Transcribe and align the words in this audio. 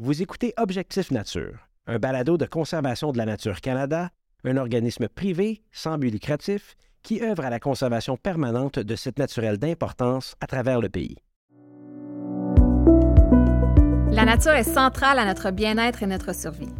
Vous 0.00 0.22
écoutez 0.22 0.54
Objectif 0.58 1.10
Nature, 1.10 1.68
un 1.88 1.98
balado 1.98 2.36
de 2.38 2.46
conservation 2.46 3.10
de 3.10 3.18
la 3.18 3.26
nature 3.26 3.60
Canada, 3.60 4.10
un 4.44 4.56
organisme 4.56 5.08
privé 5.08 5.60
sans 5.72 5.98
but 5.98 6.12
lucratif 6.12 6.76
qui 7.02 7.20
œuvre 7.20 7.44
à 7.44 7.50
la 7.50 7.58
conservation 7.58 8.16
permanente 8.16 8.78
de 8.78 8.94
sites 8.94 9.18
naturels 9.18 9.58
d'importance 9.58 10.36
à 10.40 10.46
travers 10.46 10.80
le 10.80 10.88
pays. 10.88 11.16
La 14.12 14.24
nature 14.24 14.52
est 14.52 14.62
centrale 14.62 15.18
à 15.18 15.24
notre 15.24 15.50
bien-être 15.50 16.04
et 16.04 16.06
notre 16.06 16.32
survie. 16.32 16.72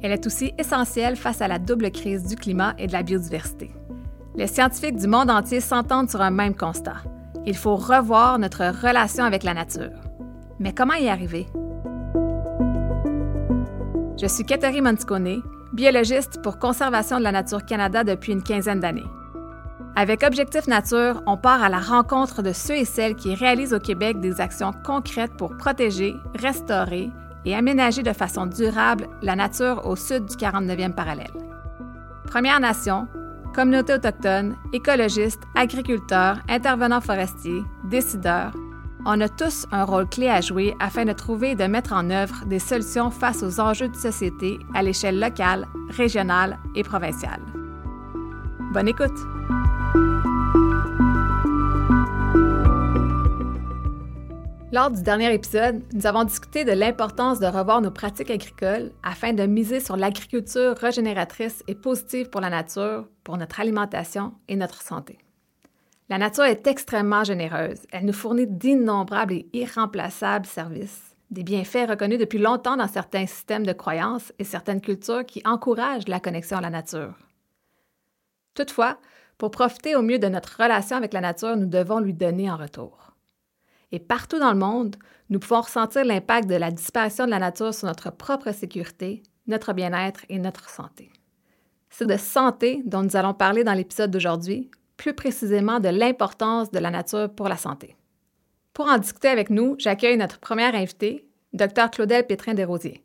Elle 0.00 0.12
est 0.12 0.24
aussi 0.24 0.52
essentielle 0.56 1.16
face 1.16 1.40
à 1.40 1.48
la 1.48 1.58
double 1.58 1.90
crise 1.90 2.28
du 2.28 2.36
climat 2.36 2.76
et 2.78 2.86
de 2.86 2.92
la 2.92 3.02
biodiversité. 3.02 3.72
Les 4.36 4.46
scientifiques 4.46 4.98
du 4.98 5.08
monde 5.08 5.30
entier 5.32 5.60
s'entendent 5.60 6.10
sur 6.10 6.20
un 6.20 6.30
même 6.30 6.54
constat. 6.54 7.02
Il 7.44 7.56
faut 7.56 7.74
revoir 7.74 8.38
notre 8.38 8.66
relation 8.86 9.24
avec 9.24 9.42
la 9.42 9.54
nature. 9.54 9.90
Mais 10.60 10.72
comment 10.72 10.94
y 10.94 11.08
arriver? 11.08 11.48
Je 14.18 14.26
suis 14.26 14.44
Catherine 14.44 14.82
Monticone, 14.82 15.42
biologiste 15.74 16.40
pour 16.40 16.58
Conservation 16.58 17.18
de 17.18 17.24
la 17.24 17.32
Nature 17.32 17.66
Canada 17.66 18.02
depuis 18.02 18.32
une 18.32 18.42
quinzaine 18.42 18.80
d'années. 18.80 19.04
Avec 19.94 20.22
Objectif 20.22 20.66
Nature, 20.66 21.22
on 21.26 21.36
part 21.36 21.62
à 21.62 21.68
la 21.68 21.80
rencontre 21.80 22.40
de 22.40 22.54
ceux 22.54 22.76
et 22.76 22.86
celles 22.86 23.14
qui 23.14 23.34
réalisent 23.34 23.74
au 23.74 23.78
Québec 23.78 24.18
des 24.20 24.40
actions 24.40 24.72
concrètes 24.86 25.36
pour 25.36 25.58
protéger, 25.58 26.16
restaurer 26.34 27.10
et 27.44 27.54
aménager 27.54 28.02
de 28.02 28.12
façon 28.14 28.46
durable 28.46 29.06
la 29.20 29.36
nature 29.36 29.86
au 29.86 29.96
sud 29.96 30.24
du 30.24 30.34
49e 30.36 30.94
parallèle. 30.94 31.32
Premières 32.24 32.60
Nations, 32.60 33.08
communautés 33.54 33.94
autochtones, 33.94 34.56
écologistes, 34.72 35.42
agriculteurs, 35.54 36.38
intervenants 36.48 37.02
forestiers, 37.02 37.62
décideurs, 37.90 38.54
on 39.06 39.20
a 39.20 39.28
tous 39.28 39.66
un 39.70 39.84
rôle 39.84 40.08
clé 40.08 40.28
à 40.28 40.40
jouer 40.40 40.74
afin 40.80 41.04
de 41.04 41.12
trouver 41.12 41.52
et 41.52 41.54
de 41.54 41.64
mettre 41.64 41.92
en 41.92 42.10
œuvre 42.10 42.44
des 42.46 42.58
solutions 42.58 43.10
face 43.10 43.44
aux 43.44 43.60
enjeux 43.60 43.88
de 43.88 43.94
société 43.94 44.58
à 44.74 44.82
l'échelle 44.82 45.20
locale, 45.20 45.66
régionale 45.90 46.58
et 46.74 46.82
provinciale. 46.82 47.40
Bonne 48.72 48.88
écoute! 48.88 49.16
Lors 54.72 54.90
du 54.90 55.02
dernier 55.02 55.32
épisode, 55.32 55.82
nous 55.94 56.06
avons 56.06 56.24
discuté 56.24 56.64
de 56.64 56.72
l'importance 56.72 57.38
de 57.38 57.46
revoir 57.46 57.80
nos 57.80 57.92
pratiques 57.92 58.32
agricoles 58.32 58.90
afin 59.04 59.32
de 59.32 59.46
miser 59.46 59.78
sur 59.78 59.96
l'agriculture 59.96 60.76
régénératrice 60.76 61.62
et 61.68 61.76
positive 61.76 62.28
pour 62.28 62.40
la 62.40 62.50
nature, 62.50 63.06
pour 63.22 63.38
notre 63.38 63.60
alimentation 63.60 64.34
et 64.48 64.56
notre 64.56 64.82
santé. 64.82 65.18
La 66.08 66.18
nature 66.18 66.44
est 66.44 66.68
extrêmement 66.68 67.24
généreuse. 67.24 67.80
Elle 67.90 68.04
nous 68.04 68.12
fournit 68.12 68.46
d'innombrables 68.46 69.34
et 69.34 69.48
irremplaçables 69.52 70.46
services, 70.46 71.16
des 71.30 71.42
bienfaits 71.42 71.88
reconnus 71.88 72.20
depuis 72.20 72.38
longtemps 72.38 72.76
dans 72.76 72.86
certains 72.86 73.26
systèmes 73.26 73.66
de 73.66 73.72
croyances 73.72 74.32
et 74.38 74.44
certaines 74.44 74.80
cultures 74.80 75.26
qui 75.26 75.42
encouragent 75.44 76.06
la 76.06 76.20
connexion 76.20 76.58
à 76.58 76.60
la 76.60 76.70
nature. 76.70 77.16
Toutefois, 78.54 78.98
pour 79.36 79.50
profiter 79.50 79.96
au 79.96 80.02
mieux 80.02 80.20
de 80.20 80.28
notre 80.28 80.62
relation 80.62 80.96
avec 80.96 81.12
la 81.12 81.20
nature, 81.20 81.56
nous 81.56 81.66
devons 81.66 81.98
lui 81.98 82.14
donner 82.14 82.48
en 82.50 82.56
retour. 82.56 83.14
Et 83.90 83.98
partout 83.98 84.38
dans 84.38 84.52
le 84.52 84.58
monde, 84.58 84.96
nous 85.28 85.40
pouvons 85.40 85.60
ressentir 85.60 86.04
l'impact 86.04 86.48
de 86.48 86.54
la 86.54 86.70
disparition 86.70 87.26
de 87.26 87.30
la 87.30 87.40
nature 87.40 87.74
sur 87.74 87.88
notre 87.88 88.12
propre 88.12 88.52
sécurité, 88.52 89.24
notre 89.48 89.72
bien-être 89.72 90.24
et 90.28 90.38
notre 90.38 90.70
santé. 90.70 91.10
C'est 91.90 92.06
de 92.06 92.16
santé 92.16 92.82
dont 92.84 93.02
nous 93.02 93.16
allons 93.16 93.34
parler 93.34 93.64
dans 93.64 93.74
l'épisode 93.74 94.10
d'aujourd'hui, 94.10 94.70
plus 94.96 95.14
précisément 95.14 95.80
de 95.80 95.88
l'importance 95.88 96.70
de 96.70 96.78
la 96.78 96.90
nature 96.90 97.30
pour 97.30 97.48
la 97.48 97.56
santé. 97.56 97.96
Pour 98.72 98.86
en 98.88 98.98
discuter 98.98 99.28
avec 99.28 99.50
nous, 99.50 99.76
j'accueille 99.78 100.16
notre 100.16 100.38
première 100.38 100.74
invitée, 100.74 101.26
Dr 101.52 101.90
Claudel 101.90 102.26
Pétrin-Desrosiers. 102.26 103.02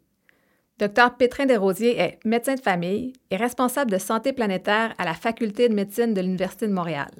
Dr 0.79 1.15
Pétrin 1.17 1.45
Desrosiers 1.45 1.99
est 1.99 2.19
médecin 2.25 2.55
de 2.55 2.59
famille 2.59 3.13
et 3.29 3.37
responsable 3.37 3.91
de 3.91 3.99
santé 3.99 4.33
planétaire 4.33 4.95
à 4.97 5.05
la 5.05 5.13
Faculté 5.13 5.69
de 5.69 5.75
médecine 5.75 6.13
de 6.13 6.21
l'Université 6.21 6.67
de 6.67 6.73
Montréal. 6.73 7.11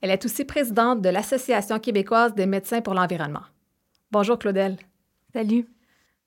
Elle 0.00 0.10
est 0.10 0.24
aussi 0.24 0.44
présidente 0.44 1.02
de 1.02 1.08
l'Association 1.08 1.80
québécoise 1.80 2.34
des 2.34 2.46
médecins 2.46 2.80
pour 2.80 2.94
l'environnement. 2.94 3.42
Bonjour 4.12 4.38
Claudel. 4.38 4.76
Salut. 5.32 5.66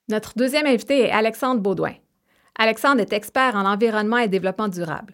Notre 0.09 0.33
deuxième 0.35 0.65
invité 0.65 1.03
est 1.03 1.11
Alexandre 1.11 1.61
Baudouin. 1.61 1.93
Alexandre 2.57 2.99
est 3.01 3.13
expert 3.13 3.55
en 3.55 3.65
environnement 3.65 4.17
et 4.17 4.27
développement 4.27 4.67
durable. 4.67 5.13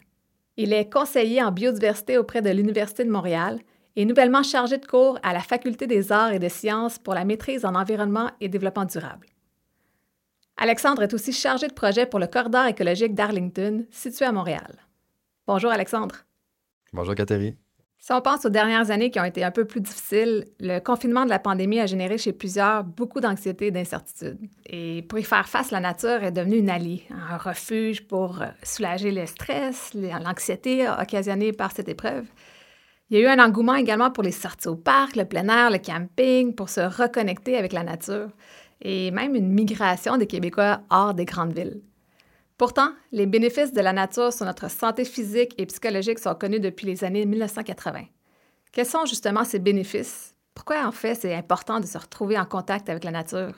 Il 0.58 0.74
est 0.74 0.92
conseiller 0.92 1.44
en 1.44 1.52
biodiversité 1.52 2.18
auprès 2.18 2.42
de 2.42 2.50
l'Université 2.50 3.04
de 3.04 3.12
Montréal 3.12 3.60
et 3.96 4.06
nouvellement 4.06 4.44
chargé 4.44 4.78
de 4.78 4.86
cours 4.86 5.20
à 5.24 5.34
la 5.34 5.42
Faculté 5.42 5.88
des 5.88 6.12
arts 6.12 6.32
et 6.32 6.40
des 6.40 6.50
sciences 6.50 7.00
pour 7.00 7.14
la 7.14 7.26
maîtrise 7.26 7.66
en 7.66 7.76
environnement 7.76 8.32
et 8.40 8.50
développement 8.50 8.86
durable. 8.86 9.28
Alexandre 10.58 11.04
est 11.04 11.14
aussi 11.14 11.34
chargé 11.34 11.68
de 11.68 11.74
projet 11.74 12.06
pour 12.06 12.20
le 12.20 12.28
corridor 12.28 12.66
écologique 12.66 13.14
d'Arlington, 13.14 13.86
situé 13.92 14.26
à 14.26 14.32
Montréal. 14.32 14.80
Bonjour 15.48 15.72
Alexandre. 15.72 16.16
Bonjour 16.94 17.16
Catherine. 17.16 17.58
Si 18.06 18.14
on 18.14 18.22
pense 18.22 18.46
aux 18.46 18.50
dernières 18.50 18.92
années 18.92 19.10
qui 19.10 19.20
ont 19.20 19.24
été 19.24 19.44
un 19.44 19.50
peu 19.50 19.66
plus 19.66 19.82
difficiles, 19.82 20.46
le 20.60 20.78
confinement 20.78 21.26
de 21.26 21.32
la 21.32 21.40
pandémie 21.40 21.80
a 21.80 21.88
généré 21.88 22.20
chez 22.20 22.34
plusieurs 22.34 22.84
beaucoup 22.84 23.20
d'anxiété 23.20 23.66
et 23.66 23.72
d'incertitude. 23.72 24.38
Et 24.68 25.02
pour 25.10 25.18
y 25.18 25.24
faire 25.24 25.50
face, 25.50 25.72
la 25.72 25.80
nature 25.80 26.24
est 26.24 26.32
devenue 26.32 26.58
une 26.58 26.70
alliée, 26.70 27.02
un 27.10 27.38
refuge 27.38 28.06
pour 28.06 28.44
euh, 28.44 28.46
soulager 28.62 29.12
le 29.12 29.26
stress, 29.26 29.96
l'anxiété 29.96 30.88
occasionnée 30.88 31.52
par 31.52 31.72
cette 31.72 31.90
épreuve. 31.90 32.26
Il 33.10 33.18
y 33.18 33.26
a 33.26 33.28
eu 33.28 33.40
un 33.40 33.44
engouement 33.44 33.74
également 33.74 34.12
pour 34.12 34.24
les 34.24 34.32
sorties 34.32 34.68
au 34.68 34.76
parc, 34.76 35.16
le 35.16 35.26
plein 35.26 35.50
air, 35.50 35.72
le 35.72 35.80
camping, 35.80 36.54
pour 36.54 36.70
se 36.70 36.82
reconnecter 36.82 37.58
avec 37.58 37.74
la 37.74 37.82
nature, 37.82 38.30
et 38.84 39.10
même 39.10 39.34
une 39.34 39.52
migration 39.52 40.18
des 40.18 40.28
Québécois 40.28 40.82
hors 40.92 41.16
des 41.16 41.26
grandes 41.26 41.54
villes. 41.54 41.82
Pourtant, 42.58 42.92
les 43.12 43.26
bénéfices 43.26 43.74
de 43.74 43.82
la 43.82 43.92
nature 43.92 44.32
sur 44.32 44.46
notre 44.46 44.70
santé 44.70 45.04
physique 45.04 45.54
et 45.58 45.66
psychologique 45.66 46.20
sont 46.20 46.36
connus 46.36 46.62
depuis 46.62 46.88
les 46.88 47.04
années 47.04 47.26
1980. 47.26 48.06
Quels 48.72 48.86
sont 48.86 49.06
justement 49.06 49.44
ces 49.44 49.60
bénéfices? 49.60 50.34
Pourquoi 50.54 50.88
en 50.88 50.92
fait 50.92 51.16
c'est 51.16 51.36
important 51.36 51.82
de 51.82 51.86
se 51.86 51.98
retrouver 51.98 52.40
en 52.40 52.46
contact 52.46 52.90
avec 52.90 53.04
la 53.04 53.12
nature? 53.12 53.54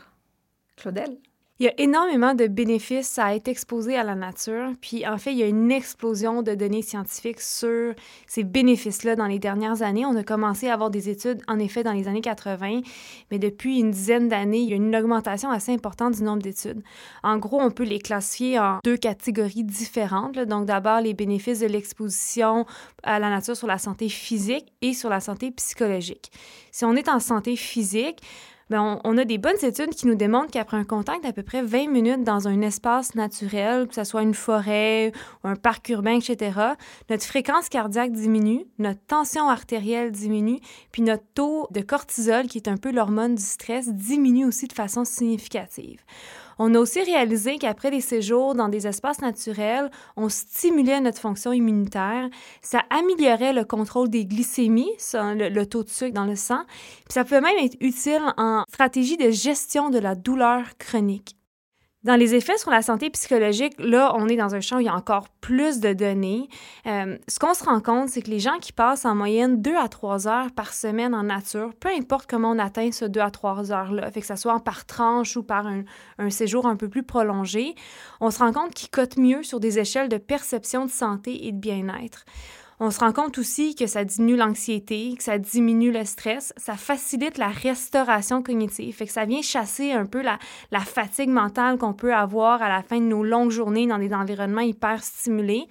Claudel? 0.78 1.20
Il 1.60 1.66
y 1.66 1.70
a 1.70 1.74
énormément 1.80 2.36
de 2.36 2.46
bénéfices 2.46 3.18
à 3.18 3.36
être 3.36 3.48
exposé 3.48 3.98
à 3.98 4.04
la 4.04 4.14
nature. 4.14 4.74
Puis 4.80 5.08
en 5.08 5.18
fait, 5.18 5.32
il 5.32 5.40
y 5.40 5.44
a 5.44 5.48
une 5.48 5.72
explosion 5.72 6.44
de 6.44 6.54
données 6.54 6.84
scientifiques 6.84 7.42
sur 7.42 7.96
ces 8.28 8.44
bénéfices-là 8.44 9.16
dans 9.16 9.26
les 9.26 9.40
dernières 9.40 9.82
années. 9.82 10.06
On 10.06 10.16
a 10.16 10.24
commencé 10.24 10.68
à 10.68 10.76
avoir 10.76 10.92
des 10.92 11.10
études, 11.10 11.42
en 11.48 11.58
effet, 11.58 11.82
dans 11.82 11.94
les 11.94 12.08
années 12.08 12.22
80, 12.22 12.82
mais 13.32 13.40
depuis 13.40 13.80
une 13.80 13.90
dizaine 13.90 14.28
d'années, 14.28 14.60
il 14.60 14.70
y 14.70 14.74
a 14.74 14.76
une 14.76 14.96
augmentation 14.96 15.50
assez 15.50 15.74
importante 15.74 16.14
du 16.14 16.24
nombre 16.24 16.44
d'études. 16.44 16.84
En 17.24 17.40
gros, 17.40 17.60
on 17.60 17.72
peut 17.72 17.86
les 17.86 18.00
classifier 18.00 18.60
en 18.60 18.78
deux 18.84 18.98
catégories 18.98 19.64
différentes. 19.64 20.38
Donc 20.38 20.68
d'abord, 20.68 21.02
les 21.02 21.16
bénéfices 21.16 21.62
de 21.62 21.68
l'exposition 21.68 22.68
à 23.02 23.18
la 23.18 23.32
nature 23.32 23.58
sur 23.58 23.68
la 23.68 23.80
santé 23.80 24.10
physique 24.10 24.72
et 24.84 24.94
sur 24.94 25.10
la 25.10 25.20
santé 25.20 25.50
psychologique. 25.50 26.32
Si 26.72 26.86
on 26.86 26.94
est 26.96 27.10
en 27.10 27.20
santé 27.20 27.56
physique, 27.56 28.22
Bien, 28.70 29.00
on, 29.06 29.18
a 29.18 29.24
des 29.24 29.38
bonnes 29.38 29.64
études 29.64 29.92
qui 29.92 30.08
nous 30.08 30.16
démontrent 30.16 30.52
qu'après 30.52 30.76
un 30.76 30.84
contact 30.84 31.24
d'à 31.24 31.32
peu 31.32 31.42
près 31.42 31.62
20 31.62 31.88
minutes 31.88 32.24
dans 32.26 32.50
un 32.50 32.60
espace 32.60 33.16
naturel, 33.16 33.88
que 33.88 33.96
ce 33.96 34.04
soit 34.04 34.24
une 34.24 34.34
forêt 34.34 35.14
ou 35.44 35.48
un 35.48 35.56
parc 35.56 35.88
urbain, 35.88 36.20
etc., 36.20 36.60
notre 37.10 37.24
fréquence 37.24 37.70
cardiaque 37.70 38.12
diminue, 38.12 38.66
notre 38.78 39.00
tension 39.08 39.48
artérielle 39.48 40.12
diminue, 40.12 40.60
puis 40.92 41.02
notre 41.02 41.24
taux 41.34 41.68
de 41.72 41.80
cortisol, 41.80 42.48
qui 42.48 42.58
est 42.58 42.68
un 42.68 42.76
peu 42.76 42.92
l'hormone 42.92 43.36
du 43.36 43.44
stress, 43.44 43.88
diminue 43.88 44.44
aussi 44.44 44.68
de 44.68 44.74
façon 44.74 45.06
significative. 45.06 46.02
On 46.60 46.74
a 46.76 46.80
aussi 46.80 47.02
réalisé 47.02 47.58
qu'après 47.58 47.92
des 47.92 48.02
séjours 48.02 48.56
dans 48.56 48.68
des 48.68 48.88
espaces 48.88 49.22
naturels, 49.22 49.92
on 50.16 50.30
stimulait 50.30 51.00
notre 51.02 51.20
fonction 51.20 51.54
immunitaire, 51.54 52.30
ça 52.62 52.84
améliorait 52.90 53.54
le 53.54 53.64
contrôle 53.64 54.10
des 54.10 54.26
glycémies, 54.26 54.92
le, 55.14 55.50
le 55.50 55.66
taux 55.66 55.84
de 55.84 55.90
sucre 55.90 56.14
dans 56.14 56.26
le 56.26 56.36
sang, 56.36 56.64
puis 56.68 57.14
ça 57.14 57.24
peut 57.24 57.42
même 57.42 57.58
être 57.64 57.78
utile 57.80 58.22
en 58.38 58.64
stratégie 58.70 59.18
de 59.18 59.30
gestion 59.30 59.90
de 59.90 60.00
la 60.00 60.16
douleur 60.16 60.78
chronique. 60.78 61.37
Dans 62.08 62.16
les 62.16 62.36
effets 62.36 62.58
sur 62.58 62.72
la 62.72 62.82
santé 62.82 63.10
psychologique, 63.10 63.74
là, 63.80 64.14
on 64.16 64.30
est 64.30 64.38
dans 64.38 64.56
un 64.56 64.62
champ 64.62 64.78
où 64.78 64.80
il 64.80 64.86
y 64.86 64.88
a 64.88 64.96
encore 64.96 65.28
plus 65.42 65.82
de 65.82 65.92
données. 65.92 66.48
Euh, 66.86 67.18
ce 67.28 67.38
qu'on 67.38 67.54
se 67.54 67.66
rend 67.66 67.82
compte, 67.82 68.08
c'est 68.08 68.22
que 68.22 68.30
les 68.30 68.40
gens 68.40 68.60
qui 68.62 68.72
passent 68.72 69.04
en 69.04 69.14
moyenne 69.14 69.62
deux 69.62 69.76
à 69.76 69.90
trois 69.90 70.26
heures 70.26 70.54
par 70.54 70.74
semaine 70.74 71.14
en 71.14 71.24
nature, 71.24 71.74
peu 71.82 71.90
importe 71.90 72.30
comment 72.30 72.52
on 72.52 72.60
atteint 72.60 72.94
ce 72.94 73.04
deux 73.04 73.20
à 73.20 73.30
trois 73.30 73.74
heures-là, 73.74 74.10
fait 74.10 74.22
que 74.22 74.26
ça 74.26 74.38
soit 74.38 74.58
par 74.62 74.86
tranche 74.86 75.36
ou 75.36 75.44
par 75.44 75.68
un, 75.68 75.84
un 76.18 76.30
séjour 76.30 76.66
un 76.66 76.78
peu 76.78 76.88
plus 76.88 77.04
prolongé, 77.04 77.76
on 78.22 78.32
se 78.32 78.40
rend 78.40 78.54
compte 78.54 78.74
qu'ils 78.74 78.90
cotent 78.90 79.18
mieux 79.18 79.44
sur 79.44 79.60
des 79.60 79.78
échelles 79.78 80.08
de 80.08 80.18
perception 80.18 80.86
de 80.86 80.92
santé 80.92 81.46
et 81.46 81.52
de 81.52 81.60
bien-être. 81.60 82.24
On 82.80 82.92
se 82.92 83.00
rend 83.00 83.12
compte 83.12 83.40
aussi 83.40 83.74
que 83.74 83.88
ça 83.88 84.06
diminue 84.06 84.36
l'anxiété, 84.36 85.16
que 85.18 85.24
ça 85.24 85.40
diminue 85.40 85.92
le 85.92 86.06
stress, 86.06 86.54
ça 86.58 86.76
facilite 86.76 87.40
la 87.40 87.48
restauration 87.48 88.44
cognitive, 88.44 88.96
fait 88.96 89.08
que 89.08 89.12
ça 89.12 89.26
vient 89.26 89.42
chasser 89.42 89.94
un 89.94 90.06
peu 90.06 90.22
la, 90.22 90.38
la 90.72 90.82
fatigue 90.82 91.30
mentale 91.30 91.80
qu'on 91.80 91.94
peut 91.94 92.14
avoir 92.14 92.62
à 92.62 92.70
la 92.70 92.84
fin 92.84 93.00
de 93.00 93.06
nos 93.06 93.24
longues 93.24 93.50
journées 93.50 93.88
dans 93.88 93.98
des 93.98 94.14
environnements 94.14 94.62
hyper 94.62 95.04
stimulés. 95.04 95.66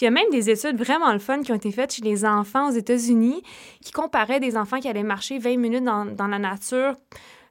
Puis 0.00 0.02
il 0.02 0.04
y 0.04 0.08
a 0.08 0.12
même 0.12 0.30
des 0.30 0.48
études 0.48 0.78
vraiment 0.78 1.12
le 1.12 1.18
fun 1.18 1.42
qui 1.42 1.52
ont 1.52 1.56
été 1.56 1.72
faites 1.72 1.92
chez 1.92 2.02
les 2.02 2.24
enfants 2.24 2.70
aux 2.70 2.74
États-Unis 2.74 3.42
qui 3.82 3.92
comparaient 3.92 4.40
des 4.40 4.56
enfants 4.56 4.80
qui 4.80 4.88
allaient 4.88 5.02
marcher 5.02 5.38
20 5.38 5.58
minutes 5.58 5.84
dans, 5.84 6.06
dans 6.06 6.26
la 6.26 6.38
nature 6.38 6.94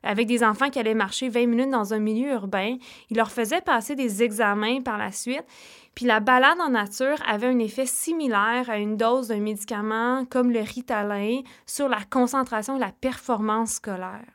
avec 0.03 0.27
des 0.27 0.43
enfants 0.43 0.69
qui 0.69 0.79
allaient 0.79 0.93
marcher 0.93 1.29
20 1.29 1.47
minutes 1.47 1.71
dans 1.71 1.93
un 1.93 1.99
milieu 1.99 2.31
urbain. 2.31 2.77
Il 3.09 3.17
leur 3.17 3.31
faisait 3.31 3.61
passer 3.61 3.95
des 3.95 4.23
examens 4.23 4.81
par 4.81 4.97
la 4.97 5.11
suite. 5.11 5.43
Puis 5.95 6.05
la 6.05 6.19
balade 6.19 6.59
en 6.61 6.69
nature 6.69 7.17
avait 7.27 7.47
un 7.47 7.59
effet 7.59 7.85
similaire 7.85 8.69
à 8.69 8.77
une 8.77 8.95
dose 8.95 9.27
d'un 9.27 9.39
médicament 9.39 10.25
comme 10.25 10.51
le 10.51 10.61
Ritalin 10.61 11.41
sur 11.65 11.89
la 11.89 11.99
concentration 12.09 12.77
et 12.77 12.79
la 12.79 12.91
performance 12.91 13.73
scolaire. 13.73 14.25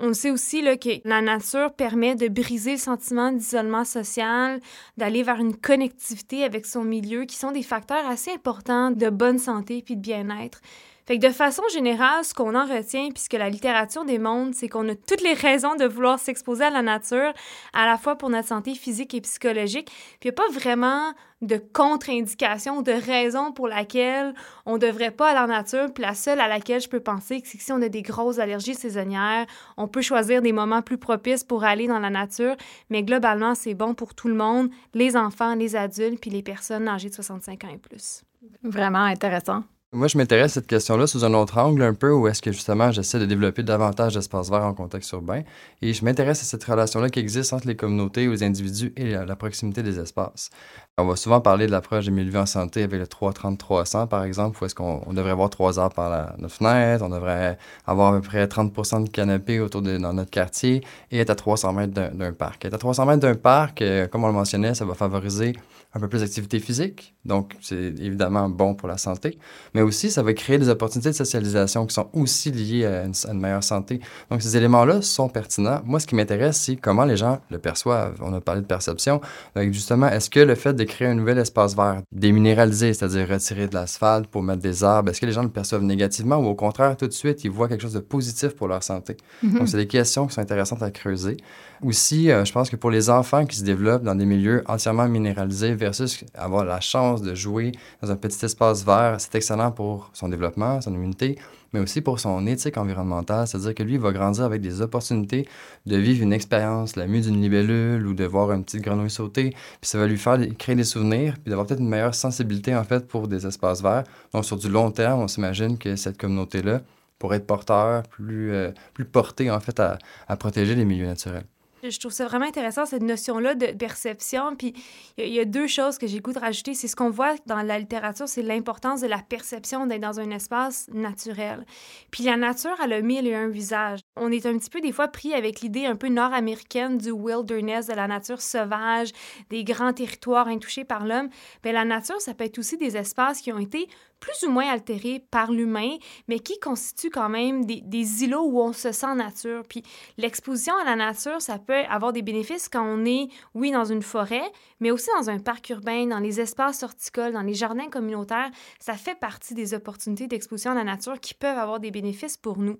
On 0.00 0.12
sait 0.12 0.30
aussi 0.30 0.62
là, 0.62 0.76
que 0.76 1.00
la 1.04 1.20
nature 1.20 1.72
permet 1.72 2.14
de 2.14 2.28
briser 2.28 2.72
le 2.72 2.78
sentiment 2.78 3.32
d'isolement 3.32 3.84
social, 3.84 4.60
d'aller 4.96 5.24
vers 5.24 5.40
une 5.40 5.56
connectivité 5.56 6.44
avec 6.44 6.66
son 6.66 6.84
milieu, 6.84 7.24
qui 7.24 7.34
sont 7.34 7.50
des 7.50 7.64
facteurs 7.64 8.06
assez 8.06 8.30
importants 8.30 8.92
de 8.92 9.10
bonne 9.10 9.40
santé 9.40 9.82
puis 9.84 9.96
de 9.96 10.00
bien-être. 10.00 10.60
Fait 11.08 11.18
que 11.18 11.26
de 11.26 11.32
façon 11.32 11.62
générale, 11.72 12.22
ce 12.22 12.34
qu'on 12.34 12.54
en 12.54 12.66
retient, 12.66 13.08
puisque 13.08 13.32
la 13.32 13.48
littérature 13.48 14.04
démontre, 14.04 14.54
c'est 14.54 14.68
qu'on 14.68 14.86
a 14.90 14.94
toutes 14.94 15.22
les 15.22 15.32
raisons 15.32 15.74
de 15.74 15.86
vouloir 15.86 16.18
s'exposer 16.18 16.64
à 16.64 16.68
la 16.68 16.82
nature, 16.82 17.32
à 17.72 17.86
la 17.86 17.96
fois 17.96 18.16
pour 18.16 18.28
notre 18.28 18.48
santé 18.48 18.74
physique 18.74 19.14
et 19.14 19.22
psychologique. 19.22 19.90
Puis 20.20 20.28
il 20.28 20.28
n'y 20.28 20.30
a 20.32 20.32
pas 20.34 20.52
vraiment 20.52 21.14
de 21.40 21.56
contre-indication, 21.56 22.82
de 22.82 22.92
raison 22.92 23.52
pour 23.52 23.68
laquelle 23.68 24.34
on 24.66 24.74
ne 24.74 24.78
devrait 24.80 25.10
pas 25.10 25.30
aller 25.30 25.40
en 25.40 25.46
nature. 25.46 25.90
Puis 25.94 26.04
la 26.04 26.12
seule 26.12 26.40
à 26.40 26.46
laquelle 26.46 26.82
je 26.82 26.90
peux 26.90 27.00
penser, 27.00 27.40
c'est 27.42 27.56
que 27.56 27.64
si 27.64 27.72
on 27.72 27.80
a 27.80 27.88
des 27.88 28.02
grosses 28.02 28.38
allergies 28.38 28.74
saisonnières, 28.74 29.46
on 29.78 29.88
peut 29.88 30.02
choisir 30.02 30.42
des 30.42 30.52
moments 30.52 30.82
plus 30.82 30.98
propices 30.98 31.42
pour 31.42 31.64
aller 31.64 31.86
dans 31.86 32.00
la 32.00 32.10
nature. 32.10 32.54
Mais 32.90 33.02
globalement, 33.02 33.54
c'est 33.54 33.72
bon 33.72 33.94
pour 33.94 34.14
tout 34.14 34.28
le 34.28 34.34
monde, 34.34 34.68
les 34.92 35.16
enfants, 35.16 35.54
les 35.54 35.74
adultes, 35.74 36.20
puis 36.20 36.30
les 36.30 36.42
personnes 36.42 36.86
âgées 36.86 37.08
de 37.08 37.14
65 37.14 37.64
ans 37.64 37.70
et 37.72 37.78
plus. 37.78 38.24
Vraiment 38.62 39.04
intéressant. 39.04 39.62
Moi, 39.94 40.06
je 40.06 40.18
m'intéresse 40.18 40.50
à 40.50 40.54
cette 40.60 40.66
question-là 40.66 41.06
sous 41.06 41.24
un 41.24 41.32
autre 41.32 41.56
angle 41.56 41.80
un 41.80 41.94
peu, 41.94 42.12
où 42.12 42.28
est-ce 42.28 42.42
que 42.42 42.52
justement 42.52 42.92
j'essaie 42.92 43.18
de 43.18 43.24
développer 43.24 43.62
davantage 43.62 44.12
d'espaces 44.12 44.50
verts 44.50 44.64
en 44.64 44.74
contexte 44.74 45.10
urbain. 45.12 45.44
Et 45.80 45.94
je 45.94 46.04
m'intéresse 46.04 46.42
à 46.42 46.44
cette 46.44 46.62
relation-là 46.62 47.08
qui 47.08 47.20
existe 47.20 47.54
entre 47.54 47.66
les 47.66 47.74
communautés, 47.74 48.26
les 48.26 48.42
individus 48.42 48.92
et 48.98 49.12
la, 49.12 49.34
proximité 49.34 49.82
des 49.82 49.98
espaces. 49.98 50.50
On 50.98 51.06
va 51.06 51.16
souvent 51.16 51.40
parler 51.40 51.66
de 51.66 51.70
l'approche 51.70 52.04
des 52.04 52.10
milieux 52.10 52.38
en 52.38 52.44
santé 52.44 52.82
avec 52.82 53.00
le 53.00 53.06
330-300, 53.06 54.08
par 54.08 54.24
exemple, 54.24 54.62
où 54.62 54.66
est-ce 54.66 54.74
qu'on 54.74 55.10
devrait 55.14 55.30
avoir 55.30 55.48
trois 55.48 55.78
arbres 55.78 55.94
par 55.94 56.10
la, 56.10 56.34
notre 56.36 56.56
fenêtre, 56.56 57.02
on 57.02 57.08
devrait 57.08 57.56
avoir 57.86 58.12
à 58.12 58.20
peu 58.20 58.28
près 58.28 58.44
30% 58.44 59.04
de 59.04 59.08
canapés 59.08 59.58
autour 59.58 59.80
de 59.80 59.96
dans 59.96 60.12
notre 60.12 60.30
quartier 60.30 60.84
et 61.10 61.18
être 61.18 61.30
à 61.30 61.34
300 61.34 61.72
mètres 61.72 61.94
d'un 61.94 62.32
parc. 62.34 62.66
Être 62.66 62.74
à 62.74 62.78
300 62.78 63.06
mètres 63.06 63.20
d'un 63.20 63.36
parc, 63.36 63.80
euh, 63.80 64.06
comme 64.06 64.24
on 64.24 64.26
le 64.26 64.34
mentionnait, 64.34 64.74
ça 64.74 64.84
va 64.84 64.92
favoriser 64.92 65.54
un 65.94 66.00
peu 66.00 66.08
plus 66.08 66.20
d'activité 66.20 66.60
physique, 66.60 67.14
donc 67.24 67.56
c'est 67.62 67.76
évidemment 67.76 68.48
bon 68.50 68.74
pour 68.74 68.88
la 68.88 68.98
santé, 68.98 69.38
mais 69.74 69.80
aussi 69.80 70.10
ça 70.10 70.22
va 70.22 70.34
créer 70.34 70.58
des 70.58 70.68
opportunités 70.68 71.08
de 71.10 71.14
socialisation 71.14 71.86
qui 71.86 71.94
sont 71.94 72.08
aussi 72.12 72.50
liées 72.50 72.84
à 72.84 73.04
une, 73.04 73.40
meilleure 73.40 73.64
santé. 73.64 74.00
Donc 74.30 74.42
ces 74.42 74.56
éléments-là 74.56 75.00
sont 75.00 75.30
pertinents. 75.30 75.80
Moi, 75.84 75.98
ce 75.98 76.06
qui 76.06 76.14
m'intéresse, 76.14 76.58
c'est 76.58 76.76
comment 76.76 77.06
les 77.06 77.16
gens 77.16 77.40
le 77.50 77.58
perçoivent. 77.58 78.18
On 78.20 78.34
a 78.34 78.40
parlé 78.40 78.60
de 78.60 78.66
perception. 78.66 79.22
Donc 79.56 79.72
justement, 79.72 80.08
est-ce 80.08 80.28
que 80.28 80.40
le 80.40 80.54
fait 80.54 80.74
de 80.74 80.84
créer 80.84 81.08
un 81.08 81.14
nouvel 81.14 81.38
espace 81.38 81.74
vert, 81.74 82.02
déminéralisé, 82.12 82.92
c'est-à-dire 82.92 83.26
retirer 83.26 83.66
de 83.66 83.74
l'asphalte 83.74 84.26
pour 84.26 84.42
mettre 84.42 84.60
des 84.60 84.84
arbres, 84.84 85.10
est-ce 85.10 85.20
que 85.20 85.26
les 85.26 85.32
gens 85.32 85.42
le 85.42 85.48
perçoivent 85.48 85.82
négativement 85.82 86.36
ou 86.36 86.46
au 86.46 86.54
contraire, 86.54 86.96
tout 86.96 87.06
de 87.06 87.12
suite, 87.12 87.44
ils 87.44 87.50
voient 87.50 87.68
quelque 87.68 87.82
chose 87.82 87.94
de 87.94 88.00
positif 88.00 88.50
pour 88.56 88.68
leur 88.68 88.82
santé? 88.82 89.16
Mm-hmm. 89.42 89.58
Donc 89.58 89.68
c'est 89.68 89.78
des 89.78 89.86
questions 89.86 90.26
qui 90.26 90.34
sont 90.34 90.42
intéressantes 90.42 90.82
à 90.82 90.90
creuser. 90.90 91.38
Aussi, 91.84 92.30
euh, 92.30 92.44
je 92.44 92.52
pense 92.52 92.70
que 92.70 92.76
pour 92.76 92.90
les 92.90 93.08
enfants 93.08 93.46
qui 93.46 93.56
se 93.56 93.62
développent 93.62 94.02
dans 94.02 94.16
des 94.16 94.26
milieux 94.26 94.64
entièrement 94.66 95.08
minéralisés 95.08 95.74
versus 95.74 96.24
avoir 96.34 96.64
la 96.64 96.80
chance 96.80 97.22
de 97.22 97.36
jouer 97.36 97.70
dans 98.02 98.10
un 98.10 98.16
petit 98.16 98.44
espace 98.44 98.84
vert, 98.84 99.16
c'est 99.18 99.36
excellent 99.36 99.70
pour 99.70 100.10
son 100.12 100.28
développement, 100.28 100.80
son 100.80 100.92
immunité, 100.92 101.38
mais 101.72 101.78
aussi 101.78 102.00
pour 102.00 102.18
son 102.18 102.48
éthique 102.48 102.76
environnementale. 102.76 103.46
C'est-à-dire 103.46 103.76
que 103.76 103.84
lui, 103.84 103.94
il 103.94 104.00
va 104.00 104.10
grandir 104.10 104.42
avec 104.42 104.60
des 104.60 104.82
opportunités 104.82 105.46
de 105.86 105.96
vivre 105.96 106.20
une 106.22 106.32
expérience, 106.32 106.96
la 106.96 107.06
mue 107.06 107.20
d'une 107.20 107.40
libellule 107.40 108.04
ou 108.08 108.14
de 108.14 108.24
voir 108.24 108.50
une 108.50 108.64
petite 108.64 108.82
grenouille 108.82 109.10
sauter. 109.10 109.50
Puis 109.50 109.88
ça 109.88 109.98
va 109.98 110.08
lui 110.08 110.18
faire 110.18 110.36
créer 110.58 110.74
des 110.74 110.84
souvenirs, 110.84 111.34
puis 111.34 111.50
d'avoir 111.50 111.66
peut-être 111.68 111.80
une 111.80 111.88
meilleure 111.88 112.14
sensibilité, 112.14 112.74
en 112.74 112.82
fait, 112.82 113.06
pour 113.06 113.28
des 113.28 113.46
espaces 113.46 113.82
verts. 113.82 114.02
Donc, 114.32 114.44
sur 114.44 114.56
du 114.56 114.68
long 114.68 114.90
terme, 114.90 115.20
on 115.20 115.28
s'imagine 115.28 115.78
que 115.78 115.94
cette 115.94 116.18
communauté-là 116.18 116.80
pourrait 117.20 117.36
être 117.36 117.46
porteur, 117.46 118.02
plus, 118.04 118.52
euh, 118.52 118.72
plus 118.94 119.04
portée, 119.04 119.48
en 119.48 119.60
fait, 119.60 119.78
à, 119.78 119.98
à 120.26 120.36
protéger 120.36 120.74
les 120.74 120.84
milieux 120.84 121.06
naturels. 121.06 121.44
Je 121.82 121.98
trouve 121.98 122.12
ça 122.12 122.26
vraiment 122.26 122.46
intéressant, 122.46 122.86
cette 122.86 123.02
notion-là 123.02 123.54
de 123.54 123.66
perception. 123.66 124.56
Puis 124.56 124.74
il 125.16 125.28
y, 125.28 125.40
a 125.40 125.44
deux 125.44 125.66
choses 125.66 125.98
que 125.98 126.06
j'ai 126.06 126.20
goût 126.20 126.32
de 126.32 126.38
rajouter. 126.38 126.74
C'est 126.74 126.88
ce 126.88 126.96
qu'on 126.96 127.10
voit 127.10 127.34
dans 127.46 127.62
la 127.62 127.78
littérature, 127.78 128.28
c'est 128.28 128.42
l'importance 128.42 129.00
de 129.00 129.06
la 129.06 129.18
perception 129.18 129.86
d'être 129.86 130.00
dans 130.00 130.20
un 130.20 130.30
espace 130.30 130.88
naturel. 130.92 131.64
Puis 132.10 132.24
la 132.24 132.36
nature, 132.36 132.76
elle 132.82 132.92
a 132.92 133.00
mille 133.00 133.26
et 133.26 133.34
un 133.34 133.48
visages. 133.48 134.00
On 134.16 134.32
est 134.32 134.46
un 134.46 134.56
petit 134.58 134.70
peu 134.70 134.80
des 134.80 134.92
fois 134.92 135.08
pris 135.08 135.34
avec 135.34 135.60
l'idée 135.60 135.86
un 135.86 135.96
peu 135.96 136.08
nord-américaine 136.08 136.98
du 136.98 137.10
wilderness, 137.10 137.86
de 137.86 137.94
la 137.94 138.08
nature 138.08 138.40
sauvage, 138.40 139.10
des 139.50 139.64
grands 139.64 139.92
territoires 139.92 140.48
intouchés 140.48 140.84
par 140.84 141.06
l'homme. 141.06 141.28
Bien, 141.62 141.72
la 141.72 141.84
nature, 141.84 142.20
ça 142.20 142.34
peut 142.34 142.44
être 142.44 142.58
aussi 142.58 142.76
des 142.76 142.96
espaces 142.96 143.40
qui 143.40 143.52
ont 143.52 143.58
été 143.58 143.88
plus 144.20 144.46
ou 144.46 144.50
moins 144.50 144.68
altérés 144.68 145.24
par 145.30 145.52
l'humain, 145.52 145.96
mais 146.28 146.38
qui 146.38 146.58
constituent 146.60 147.10
quand 147.10 147.28
même 147.28 147.64
des, 147.64 147.80
des, 147.80 148.24
îlots 148.24 148.44
où 148.44 148.60
on 148.60 148.72
se 148.72 148.92
sent 148.92 149.14
nature. 149.14 149.62
Puis 149.68 149.82
l'exposition 150.16 150.76
à 150.76 150.84
la 150.84 150.96
nature, 150.96 151.40
ça 151.40 151.58
peut 151.58 151.84
avoir 151.88 152.12
des 152.12 152.22
bénéfices 152.22 152.68
quand 152.68 152.84
on 152.84 153.04
est, 153.04 153.28
oui, 153.54 153.70
dans 153.70 153.84
une 153.84 154.02
forêt, 154.02 154.50
mais 154.80 154.90
aussi 154.90 155.08
dans 155.18 155.30
un 155.30 155.38
parc 155.38 155.70
urbain, 155.70 156.06
dans 156.06 156.18
les 156.18 156.40
espaces 156.40 156.82
horticoles, 156.82 157.32
dans 157.32 157.42
les 157.42 157.54
jardins 157.54 157.88
communautaires. 157.88 158.50
Ça 158.80 158.94
fait 158.94 159.18
partie 159.18 159.54
des 159.54 159.74
opportunités 159.74 160.26
d'exposition 160.26 160.72
à 160.72 160.74
la 160.74 160.84
nature 160.84 161.20
qui 161.20 161.34
peuvent 161.34 161.58
avoir 161.58 161.80
des 161.80 161.90
bénéfices 161.90 162.36
pour 162.36 162.58
nous. 162.58 162.78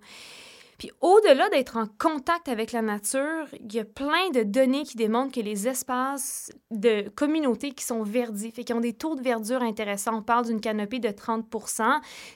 Puis 0.78 0.92
au-delà 1.00 1.48
d'être 1.48 1.76
en 1.76 1.86
contact 1.98 2.48
avec 2.48 2.70
la 2.70 2.82
nature, 2.82 3.46
il 3.60 3.74
y 3.74 3.80
a 3.80 3.84
plein 3.84 4.30
de 4.32 4.44
données 4.44 4.84
qui 4.84 4.96
démontrent 4.96 5.34
que 5.34 5.40
les 5.40 5.66
espaces 5.66 6.52
de 6.70 7.08
communautés 7.16 7.72
qui 7.72 7.84
sont 7.84 8.04
verdis, 8.04 8.52
fait 8.52 8.62
qui 8.62 8.72
ont 8.72 8.80
des 8.80 8.92
taux 8.92 9.16
de 9.16 9.22
verdure 9.22 9.62
intéressants, 9.62 10.18
on 10.18 10.22
parle 10.22 10.46
d'une 10.46 10.60
canopée 10.60 11.00
de 11.00 11.10
30 11.10 11.46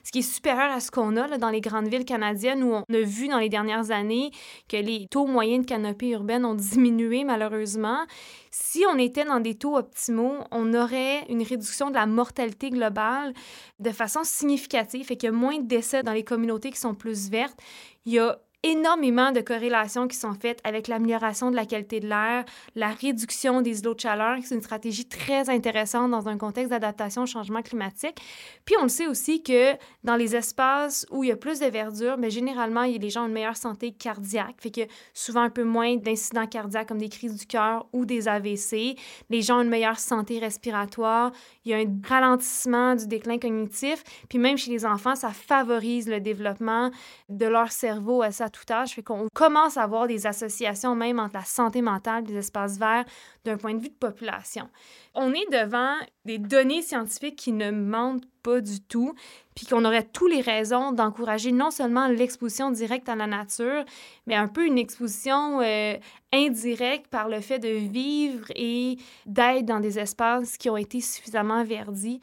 ce 0.02 0.10
qui 0.10 0.18
est 0.18 0.22
supérieur 0.22 0.72
à 0.72 0.80
ce 0.80 0.90
qu'on 0.90 1.16
a 1.16 1.28
là, 1.28 1.38
dans 1.38 1.50
les 1.50 1.60
grandes 1.60 1.86
villes 1.86 2.04
canadiennes 2.04 2.64
où 2.64 2.74
on 2.74 2.82
a 2.92 3.00
vu 3.00 3.28
dans 3.28 3.38
les 3.38 3.48
dernières 3.48 3.92
années 3.92 4.32
que 4.68 4.76
les 4.76 5.06
taux 5.08 5.26
moyens 5.26 5.64
de 5.64 5.68
canopée 5.68 6.10
urbaine 6.10 6.44
ont 6.44 6.54
diminué 6.72 7.22
malheureusement. 7.22 8.04
Si 8.50 8.82
on 8.92 8.98
était 8.98 9.24
dans 9.24 9.40
des 9.40 9.54
taux 9.54 9.76
optimaux, 9.76 10.38
on 10.50 10.74
aurait 10.74 11.24
une 11.28 11.42
réduction 11.42 11.90
de 11.90 11.94
la 11.94 12.06
mortalité 12.06 12.70
globale 12.70 13.32
de 13.78 13.90
façon 13.90 14.24
significative, 14.24 15.06
fait 15.06 15.16
qu'il 15.16 15.28
y 15.28 15.32
a 15.32 15.34
moins 15.34 15.58
de 15.58 15.66
décès 15.66 16.02
dans 16.02 16.12
les 16.12 16.24
communautés 16.24 16.70
qui 16.70 16.78
sont 16.78 16.94
plus 16.94 17.30
vertes. 17.30 17.58
Il 18.04 18.14
y 18.14 18.18
a 18.18 18.38
énormément 18.62 19.32
de 19.32 19.40
corrélations 19.40 20.06
qui 20.06 20.16
sont 20.16 20.34
faites 20.34 20.60
avec 20.64 20.86
l'amélioration 20.86 21.50
de 21.50 21.56
la 21.56 21.66
qualité 21.66 21.98
de 22.00 22.08
l'air, 22.08 22.44
la 22.76 22.90
réduction 22.90 23.60
des 23.60 23.80
îlots 23.80 23.94
de 23.94 24.00
chaleur, 24.00 24.38
qui 24.38 24.44
est 24.44 24.54
une 24.54 24.62
stratégie 24.62 25.06
très 25.06 25.50
intéressante 25.50 26.10
dans 26.10 26.28
un 26.28 26.38
contexte 26.38 26.70
d'adaptation 26.70 27.22
au 27.22 27.26
changement 27.26 27.62
climatique. 27.62 28.18
Puis 28.64 28.76
on 28.78 28.84
le 28.84 28.88
sait 28.88 29.08
aussi 29.08 29.42
que 29.42 29.72
dans 30.04 30.14
les 30.14 30.36
espaces 30.36 31.06
où 31.10 31.24
il 31.24 31.28
y 31.28 31.32
a 31.32 31.36
plus 31.36 31.58
de 31.58 31.66
verdure, 31.66 32.16
mais 32.18 32.30
généralement, 32.30 32.82
il 32.84 32.92
y 32.92 32.96
a 32.96 32.98
les 32.98 33.10
gens 33.10 33.24
ont 33.24 33.26
une 33.26 33.32
meilleure 33.32 33.56
santé 33.56 33.92
cardiaque, 33.92 34.56
fait 34.58 34.70
que 34.70 34.82
souvent 35.12 35.42
un 35.42 35.50
peu 35.50 35.64
moins 35.64 35.96
d'incidents 35.96 36.46
cardiaques 36.46 36.88
comme 36.88 36.98
des 36.98 37.08
crises 37.08 37.36
du 37.36 37.46
cœur 37.46 37.86
ou 37.92 38.04
des 38.04 38.28
AVC. 38.28 38.96
Les 39.28 39.42
gens 39.42 39.58
ont 39.58 39.62
une 39.62 39.70
meilleure 39.70 39.98
santé 39.98 40.38
respiratoire, 40.38 41.32
il 41.64 41.72
y 41.72 41.74
a 41.74 41.78
un 41.78 42.00
ralentissement 42.08 42.94
du 42.94 43.08
déclin 43.08 43.38
cognitif, 43.38 44.04
puis 44.28 44.38
même 44.38 44.56
chez 44.56 44.70
les 44.70 44.86
enfants, 44.86 45.16
ça 45.16 45.30
favorise 45.30 46.08
le 46.08 46.20
développement 46.20 46.90
de 47.28 47.46
leur 47.46 47.72
cerveau 47.72 48.22
à 48.22 48.30
tout 48.52 48.70
âge. 48.70 48.94
Fait 48.94 49.02
qu'on 49.02 49.28
commence 49.34 49.76
à 49.76 49.82
avoir 49.82 50.06
des 50.06 50.26
associations 50.26 50.94
même 50.94 51.18
entre 51.18 51.34
la 51.34 51.44
santé 51.44 51.82
mentale 51.82 52.24
des 52.24 52.36
espaces 52.36 52.78
verts 52.78 53.04
d'un 53.44 53.56
point 53.56 53.74
de 53.74 53.80
vue 53.80 53.88
de 53.88 53.94
population. 53.94 54.68
On 55.14 55.32
est 55.32 55.50
devant 55.50 55.94
des 56.24 56.38
données 56.38 56.82
scientifiques 56.82 57.36
qui 57.36 57.52
ne 57.52 57.70
mentent 57.70 58.24
pas 58.42 58.60
du 58.60 58.80
tout, 58.80 59.14
puis 59.54 59.66
qu'on 59.66 59.84
aurait 59.84 60.02
toutes 60.02 60.32
les 60.32 60.40
raisons 60.40 60.92
d'encourager 60.92 61.52
non 61.52 61.70
seulement 61.70 62.08
l'exposition 62.08 62.70
directe 62.70 63.08
à 63.08 63.14
la 63.14 63.26
nature, 63.26 63.84
mais 64.26 64.34
un 64.34 64.48
peu 64.48 64.66
une 64.66 64.78
exposition 64.78 65.60
euh, 65.60 65.94
indirecte 66.32 67.06
par 67.08 67.28
le 67.28 67.40
fait 67.40 67.58
de 67.58 67.68
vivre 67.68 68.46
et 68.56 68.96
d'être 69.26 69.64
dans 69.64 69.80
des 69.80 69.98
espaces 69.98 70.56
qui 70.56 70.70
ont 70.70 70.76
été 70.76 71.00
suffisamment 71.00 71.64
verdis. 71.64 72.20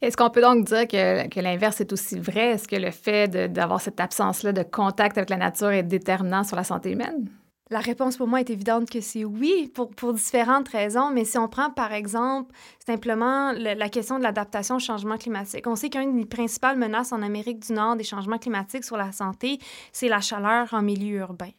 Est-ce 0.00 0.16
qu'on 0.16 0.30
peut 0.30 0.40
donc 0.40 0.64
dire 0.64 0.86
que, 0.86 1.40
l'inverse 1.40 1.80
est 1.80 1.92
aussi 1.92 2.18
vrai? 2.18 2.50
Est-ce 2.50 2.68
que 2.68 2.76
le 2.76 2.90
fait 2.90 3.28
d'avoir 3.52 3.80
cette 3.80 3.98
absence-là 3.98 4.52
de 4.52 4.62
contact 4.62 5.18
avec 5.18 5.30
la 5.30 5.36
nature 5.36 5.70
est 5.70 5.82
déterminant 5.82 6.44
sur 6.44 6.56
la 6.56 6.64
santé 6.64 6.92
humaine? 6.92 7.28
La 7.70 7.80
réponse 7.80 8.16
pour 8.16 8.26
moi 8.26 8.40
est 8.40 8.48
évidente 8.48 8.88
que 8.88 9.00
c'est 9.02 9.24
oui, 9.24 9.70
pour, 9.74 10.14
différentes 10.14 10.68
raisons, 10.68 11.10
mais 11.10 11.26
si 11.26 11.36
on 11.36 11.48
prend 11.48 11.68
par 11.70 11.92
exemple 11.92 12.54
simplement 12.84 13.52
la 13.52 13.88
question 13.90 14.18
de 14.18 14.22
l'adaptation 14.22 14.76
au 14.76 14.78
changement 14.78 15.18
climatique, 15.18 15.66
on 15.66 15.76
sait 15.76 15.90
qu'une 15.90 16.16
des 16.16 16.24
principales 16.24 16.78
menaces 16.78 17.12
en 17.12 17.20
Amérique 17.20 17.66
du 17.66 17.74
Nord 17.74 17.96
des 17.96 18.04
changements 18.04 18.38
climatiques 18.38 18.84
sur 18.84 18.96
la 18.96 19.12
santé, 19.12 19.58
c'est 19.92 20.08
la 20.08 20.22
chaleur 20.22 20.72
en 20.72 20.80
milieu 20.80 21.18
urbain. 21.18 21.50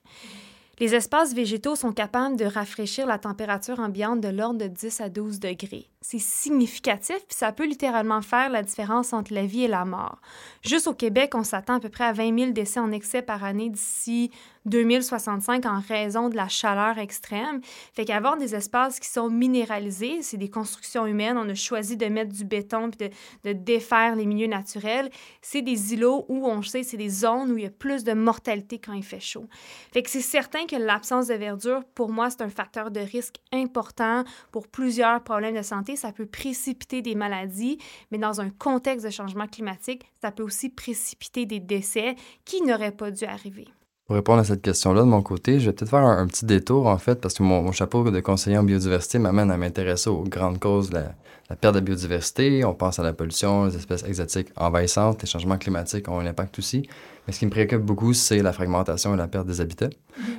Les 0.79 0.95
espaces 0.95 1.33
végétaux 1.33 1.75
sont 1.75 1.91
capables 1.91 2.37
de 2.37 2.45
rafraîchir 2.45 3.05
la 3.05 3.19
température 3.19 3.79
ambiante 3.79 4.21
de 4.21 4.29
l'ordre 4.29 4.59
de 4.59 4.67
10 4.67 5.01
à 5.01 5.09
12 5.09 5.39
degrés. 5.39 5.89
C'est 6.01 6.19
significatif, 6.19 7.17
puis 7.27 7.35
ça 7.35 7.51
peut 7.51 7.65
littéralement 7.65 8.21
faire 8.21 8.49
la 8.49 8.63
différence 8.63 9.11
entre 9.11 9.33
la 9.33 9.45
vie 9.45 9.63
et 9.63 9.67
la 9.67 9.83
mort. 9.83 10.19
Juste 10.61 10.87
au 10.87 10.93
Québec, 10.93 11.35
on 11.35 11.43
s'attend 11.43 11.75
à 11.75 11.79
peu 11.79 11.89
près 11.89 12.05
à 12.05 12.13
20 12.13 12.37
000 12.37 12.51
décès 12.51 12.79
en 12.79 12.91
excès 12.91 13.21
par 13.21 13.43
année 13.43 13.69
d'ici 13.69 14.31
2065 14.65 15.65
en 15.65 15.79
raison 15.79 16.29
de 16.29 16.35
la 16.35 16.47
chaleur 16.47 16.97
extrême. 16.99 17.61
Fait 17.93 18.05
qu'avoir 18.05 18.37
des 18.37 18.55
espaces 18.55 18.99
qui 18.99 19.09
sont 19.09 19.29
minéralisés, 19.29 20.21
c'est 20.21 20.37
des 20.37 20.49
constructions 20.49 21.05
humaines, 21.05 21.37
on 21.37 21.49
a 21.49 21.55
choisi 21.55 21.97
de 21.97 22.05
mettre 22.05 22.31
du 22.31 22.45
béton 22.45 22.91
puis 22.91 23.09
de, 23.43 23.49
de 23.49 23.57
défaire 23.57 24.15
les 24.15 24.25
milieux 24.25 24.47
naturels, 24.47 25.09
c'est 25.41 25.61
des 25.61 25.93
îlots 25.93 26.25
où 26.29 26.45
on 26.45 26.61
sait 26.61 26.83
c'est 26.83 26.97
des 26.97 27.09
zones 27.09 27.51
où 27.51 27.57
il 27.57 27.63
y 27.63 27.67
a 27.67 27.71
plus 27.71 28.03
de 28.03 28.13
mortalité 28.13 28.79
quand 28.79 28.93
il 28.93 29.03
fait 29.03 29.19
chaud. 29.19 29.47
Fait 29.91 30.03
que 30.03 30.09
c'est 30.09 30.21
certain 30.21 30.65
que 30.65 30.75
l'absence 30.75 31.27
de 31.27 31.33
verdure, 31.33 31.83
pour 31.95 32.09
moi, 32.09 32.29
c'est 32.29 32.41
un 32.41 32.49
facteur 32.49 32.91
de 32.91 32.99
risque 32.99 33.35
important 33.51 34.23
pour 34.51 34.67
plusieurs 34.67 35.23
problèmes 35.23 35.55
de 35.55 35.61
santé. 35.61 35.88
Ça 35.95 36.11
peut 36.11 36.25
précipiter 36.25 37.01
des 37.01 37.15
maladies, 37.15 37.77
mais 38.11 38.17
dans 38.17 38.41
un 38.41 38.49
contexte 38.49 39.05
de 39.05 39.11
changement 39.11 39.47
climatique, 39.47 40.05
ça 40.21 40.31
peut 40.31 40.43
aussi 40.43 40.69
précipiter 40.69 41.45
des 41.45 41.59
décès 41.59 42.15
qui 42.45 42.61
n'auraient 42.61 42.91
pas 42.91 43.11
dû 43.11 43.25
arriver. 43.25 43.67
Pour 44.09 44.15
répondre 44.15 44.39
à 44.39 44.43
cette 44.43 44.63
question-là, 44.63 45.01
de 45.01 45.05
mon 45.05 45.21
côté, 45.21 45.59
je 45.59 45.67
vais 45.67 45.71
peut-être 45.71 45.91
faire 45.91 45.99
un, 45.99 46.25
petit 46.25 46.43
détour, 46.43 46.87
en 46.87 46.97
fait, 46.97 47.21
parce 47.21 47.35
que 47.35 47.43
mon, 47.43 47.71
chapeau 47.71 48.09
de 48.09 48.19
conseiller 48.21 48.57
en 48.57 48.63
biodiversité 48.63 49.19
m'amène 49.19 49.51
à 49.51 49.57
m'intéresser 49.57 50.09
aux 50.09 50.23
grandes 50.23 50.57
causes 50.57 50.89
de 50.89 50.95
la, 50.95 51.13
la, 51.47 51.55
perte 51.55 51.75
de 51.75 51.79
biodiversité. 51.79 52.65
On 52.65 52.73
pense 52.73 52.97
à 52.97 53.03
la 53.03 53.13
pollution, 53.13 53.65
les 53.65 53.75
espèces 53.75 54.03
exotiques 54.03 54.49
envahissantes, 54.55 55.21
les 55.21 55.27
changements 55.27 55.59
climatiques 55.59 56.09
ont 56.09 56.19
un 56.19 56.25
impact 56.25 56.57
aussi. 56.57 56.89
Mais 57.27 57.33
ce 57.33 57.37
qui 57.37 57.45
me 57.45 57.51
préoccupe 57.51 57.83
beaucoup, 57.83 58.13
c'est 58.13 58.41
la 58.41 58.51
fragmentation 58.51 59.13
et 59.13 59.17
la 59.17 59.27
perte 59.27 59.45
des 59.45 59.61
habitats. 59.61 59.91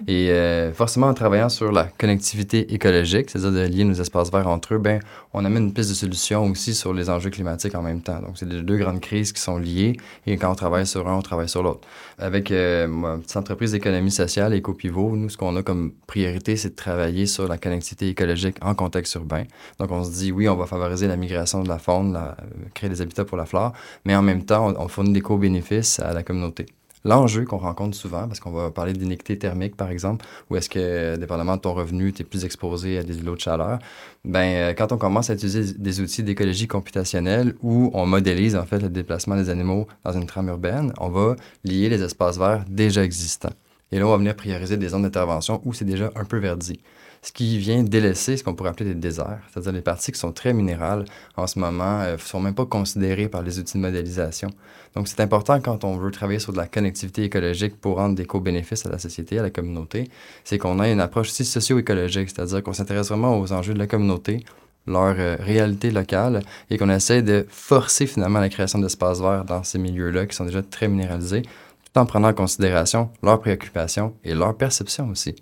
Et 0.07 0.31
euh, 0.31 0.73
forcément, 0.73 1.09
en 1.09 1.15
travaillant 1.15 1.49
sur 1.49 1.73
la 1.73 1.85
connectivité 1.85 2.73
écologique, 2.75 3.31
c'est-à-dire 3.31 3.53
de 3.53 3.67
lier 3.67 3.85
nos 3.85 3.95
espaces 3.95 4.31
verts 4.31 4.49
entre 4.49 4.75
eux, 4.75 4.79
ben, 4.79 5.01
on 5.33 5.45
amène 5.45 5.65
une 5.65 5.73
piste 5.73 5.91
de 5.91 5.95
solution 5.95 6.45
aussi 6.45 6.75
sur 6.75 6.93
les 6.93 7.09
enjeux 7.09 7.31
climatiques 7.31 7.75
en 7.75 7.83
même 7.83 8.03
temps. 8.03 8.21
Donc, 8.21 8.37
c'est 8.37 8.49
les 8.49 8.63
deux 8.63 8.77
grandes 8.77 9.01
crises 9.01 9.33
qui 9.33 9.41
sont 9.41 9.59
liées. 9.59 9.97
Et 10.27 10.37
quand 10.37 10.51
on 10.51 10.55
travaille 10.55 10.87
sur 10.87 11.09
un, 11.09 11.17
on 11.17 11.23
travaille 11.23 11.49
sur 11.49 11.63
l'autre. 11.63 11.87
Avec 12.19 12.51
euh, 12.51 12.87
ma 12.87 13.19
petite 13.19 13.37
entreprise 13.37 13.73
d'économie 13.73 14.11
sociale, 14.11 14.55
EcoPivot, 14.55 15.17
nous, 15.17 15.29
ce 15.29 15.37
qu'on 15.37 15.57
a 15.57 15.63
comme 15.63 15.93
priorité, 16.07 16.57
c'est 16.57 16.71
de 16.71 16.77
travailler 16.77 17.27
sur 17.27 17.49
la 17.49 17.59
connectivité 17.59 18.09
écologique 18.09 18.57
en 18.63 18.75
contexte 18.75 19.15
urbain. 19.15 19.45
Donc, 19.79 19.91
on 19.91 20.05
se 20.05 20.11
dit, 20.11 20.33
oui, 20.33 20.49
on 20.49 20.57
va 20.57 20.67
favoriser 20.67 21.07
la 21.07 21.17
migration 21.17 21.63
de 21.63 21.69
la 21.69 21.79
faune, 21.79 22.13
la, 22.13 22.37
créer 22.75 22.91
des 22.91 23.01
habitats 23.01 23.25
pour 23.25 23.37
la 23.37 23.47
flore, 23.47 23.73
mais 24.05 24.15
en 24.15 24.23
même 24.23 24.45
temps, 24.45 24.75
on 24.79 24.89
fournit 24.89 25.13
des 25.13 25.21
co-bénéfices 25.21 26.01
à 26.01 26.13
la 26.13 26.23
communauté. 26.23 26.67
L'enjeu 27.05 27.45
qu'on 27.45 27.57
rencontre 27.57 27.97
souvent, 27.97 28.29
parce 28.29 28.41
qu'on 28.41 28.51
va 28.51 28.71
parler 28.71 28.93
d'inéquité 28.93 29.39
thermique, 29.39 29.75
par 29.75 29.91
exemple, 29.91 30.27
où 30.51 30.57
est-ce 30.57 30.69
que, 30.69 31.17
dépendamment 31.17 31.57
de 31.57 31.63
ton 31.63 31.73
revenu, 31.73 32.13
tu 32.13 32.23
es 32.23 32.25
plus 32.25 32.45
exposé 32.45 32.99
à 32.99 33.03
des 33.03 33.19
îlots 33.19 33.37
de 33.37 33.41
chaleur, 33.41 33.79
ben, 34.25 34.41
euh, 34.41 34.75
quand 34.75 34.93
on 34.93 34.99
commence 34.99 35.31
à 35.31 35.35
utiliser 35.35 35.73
des 35.79 36.01
outils 36.01 36.23
d'écologie 36.23 36.69
computationnelle 36.69 37.55
où 37.63 37.91
on 37.95 38.05
modélise, 38.05 38.55
en 38.55 38.67
fait, 38.67 38.81
le 38.81 38.91
déplacement 38.91 39.37
des 39.37 39.49
animaux 39.49 39.87
dans 40.05 40.13
une 40.13 40.27
trame 40.27 40.49
urbaine, 40.49 40.93
on 40.99 41.09
va 41.09 41.37
lier 41.65 41.89
les 41.89 42.03
espaces 42.03 42.39
verts 42.39 42.65
déjà 42.69 43.03
existants. 43.03 43.55
Et 43.93 43.99
là, 43.99 44.07
on 44.07 44.11
va 44.11 44.19
venir 44.19 44.37
prioriser 44.37 44.77
des 44.77 44.89
zones 44.89 45.03
d'intervention 45.03 45.63
où 45.65 45.73
c'est 45.73 45.87
déjà 45.87 46.11
un 46.15 46.25
peu 46.25 46.39
verdi 46.39 46.81
ce 47.23 47.33
qui 47.33 47.59
vient 47.59 47.83
délaisser 47.83 48.37
ce 48.37 48.45
qu'on 48.45 48.55
pourrait 48.55 48.71
appeler 48.71 48.95
des 48.95 49.01
déserts, 49.01 49.41
c'est-à-dire 49.53 49.73
les 49.73 49.83
parties 49.83 50.11
qui 50.11 50.19
sont 50.19 50.33
très 50.33 50.55
minérales 50.55 51.05
en 51.37 51.47
ce 51.47 51.59
moment 51.59 51.99
ne 51.99 52.05
euh, 52.05 52.19
sont 52.19 52.41
même 52.41 52.55
pas 52.55 52.65
considérées 52.65 53.29
par 53.29 53.43
les 53.43 53.59
outils 53.59 53.77
de 53.77 53.83
modélisation. 53.83 54.49
Donc 54.95 55.07
c'est 55.07 55.21
important 55.21 55.61
quand 55.61 55.85
on 55.85 55.97
veut 55.97 56.11
travailler 56.11 56.39
sur 56.39 56.53
de 56.53 56.59
la 56.59 56.67
connectivité 56.67 57.25
écologique 57.25 57.79
pour 57.79 57.97
rendre 57.97 58.15
des 58.15 58.25
co-bénéfices 58.25 58.87
à 58.87 58.91
la 58.91 58.99
société, 58.99 59.39
à 59.39 59.43
la 59.43 59.51
communauté, 59.51 60.09
c'est 60.45 60.59
qu'on 60.59 60.81
a 60.81 60.89
une 60.89 61.01
approche 61.01 61.29
aussi 61.29 61.45
socio-écologique, 61.45 62.31
c'est-à-dire 62.31 62.63
qu'on 62.63 62.73
s'intéresse 62.73 63.09
vraiment 63.09 63.39
aux 63.39 63.53
enjeux 63.53 63.75
de 63.75 63.79
la 63.79 63.87
communauté, 63.87 64.45
leur 64.87 65.15
euh, 65.19 65.37
réalité 65.39 65.91
locale 65.91 66.43
et 66.71 66.79
qu'on 66.79 66.89
essaie 66.89 67.23
de 67.23 67.47
forcer 67.51 68.07
finalement 68.07 68.41
la 68.41 68.49
création 68.49 68.79
d'espaces 68.79 69.21
verts 69.21 69.45
dans 69.45 69.63
ces 69.63 69.79
milieux-là 69.79 70.25
qui 70.25 70.35
sont 70.35 70.47
déjà 70.47 70.63
très 70.63 70.89
minéralisés 70.89 71.43
tout 71.93 72.01
en 72.01 72.07
prenant 72.07 72.29
en 72.29 72.35
considération 72.35 73.11
leurs 73.23 73.41
préoccupations 73.41 74.15
et 74.25 74.35
leur 74.35 74.57
perception 74.57 75.09
aussi. 75.09 75.35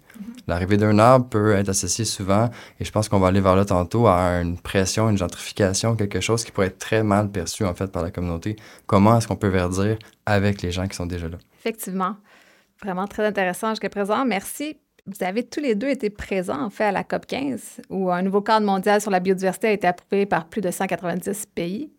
L'arrivée 0.46 0.78
d'un 0.78 0.98
arbre 0.98 1.28
peut 1.28 1.52
être 1.52 1.68
associée 1.68 2.06
souvent, 2.06 2.48
et 2.80 2.84
je 2.84 2.90
pense 2.90 3.08
qu'on 3.08 3.18
va 3.18 3.28
aller 3.28 3.40
vers 3.40 3.54
là 3.54 3.66
tantôt, 3.66 4.06
à 4.06 4.40
une 4.40 4.56
pression, 4.58 5.10
une 5.10 5.18
gentrification, 5.18 5.94
quelque 5.94 6.20
chose 6.20 6.42
qui 6.42 6.52
pourrait 6.52 6.68
être 6.68 6.78
très 6.78 7.02
mal 7.02 7.30
perçu 7.30 7.64
en 7.64 7.74
fait 7.74 7.88
par 7.88 8.02
la 8.02 8.10
communauté. 8.10 8.56
Comment 8.86 9.18
est-ce 9.18 9.28
qu'on 9.28 9.36
peut 9.36 9.48
verdir 9.48 9.98
avec 10.24 10.62
les 10.62 10.70
gens 10.70 10.86
qui 10.86 10.96
sont 10.96 11.06
déjà 11.06 11.28
là? 11.28 11.36
Effectivement. 11.60 12.16
Vraiment 12.82 13.06
très 13.06 13.26
intéressant 13.26 13.70
jusqu'à 13.70 13.90
présent. 13.90 14.24
Merci. 14.24 14.78
Vous 15.06 15.24
avez 15.24 15.42
tous 15.42 15.60
les 15.60 15.74
deux 15.74 15.88
été 15.88 16.10
présents, 16.10 16.62
en 16.62 16.70
fait, 16.70 16.84
à 16.84 16.92
la 16.92 17.02
COP 17.02 17.26
15, 17.26 17.80
où 17.90 18.10
un 18.10 18.22
nouveau 18.22 18.40
cadre 18.40 18.64
mondial 18.64 19.00
sur 19.00 19.10
la 19.10 19.20
biodiversité 19.20 19.68
a 19.68 19.72
été 19.72 19.86
approuvé 19.86 20.26
par 20.26 20.46
plus 20.46 20.60
de 20.60 20.70
190 20.70 21.46
pays. 21.54 21.90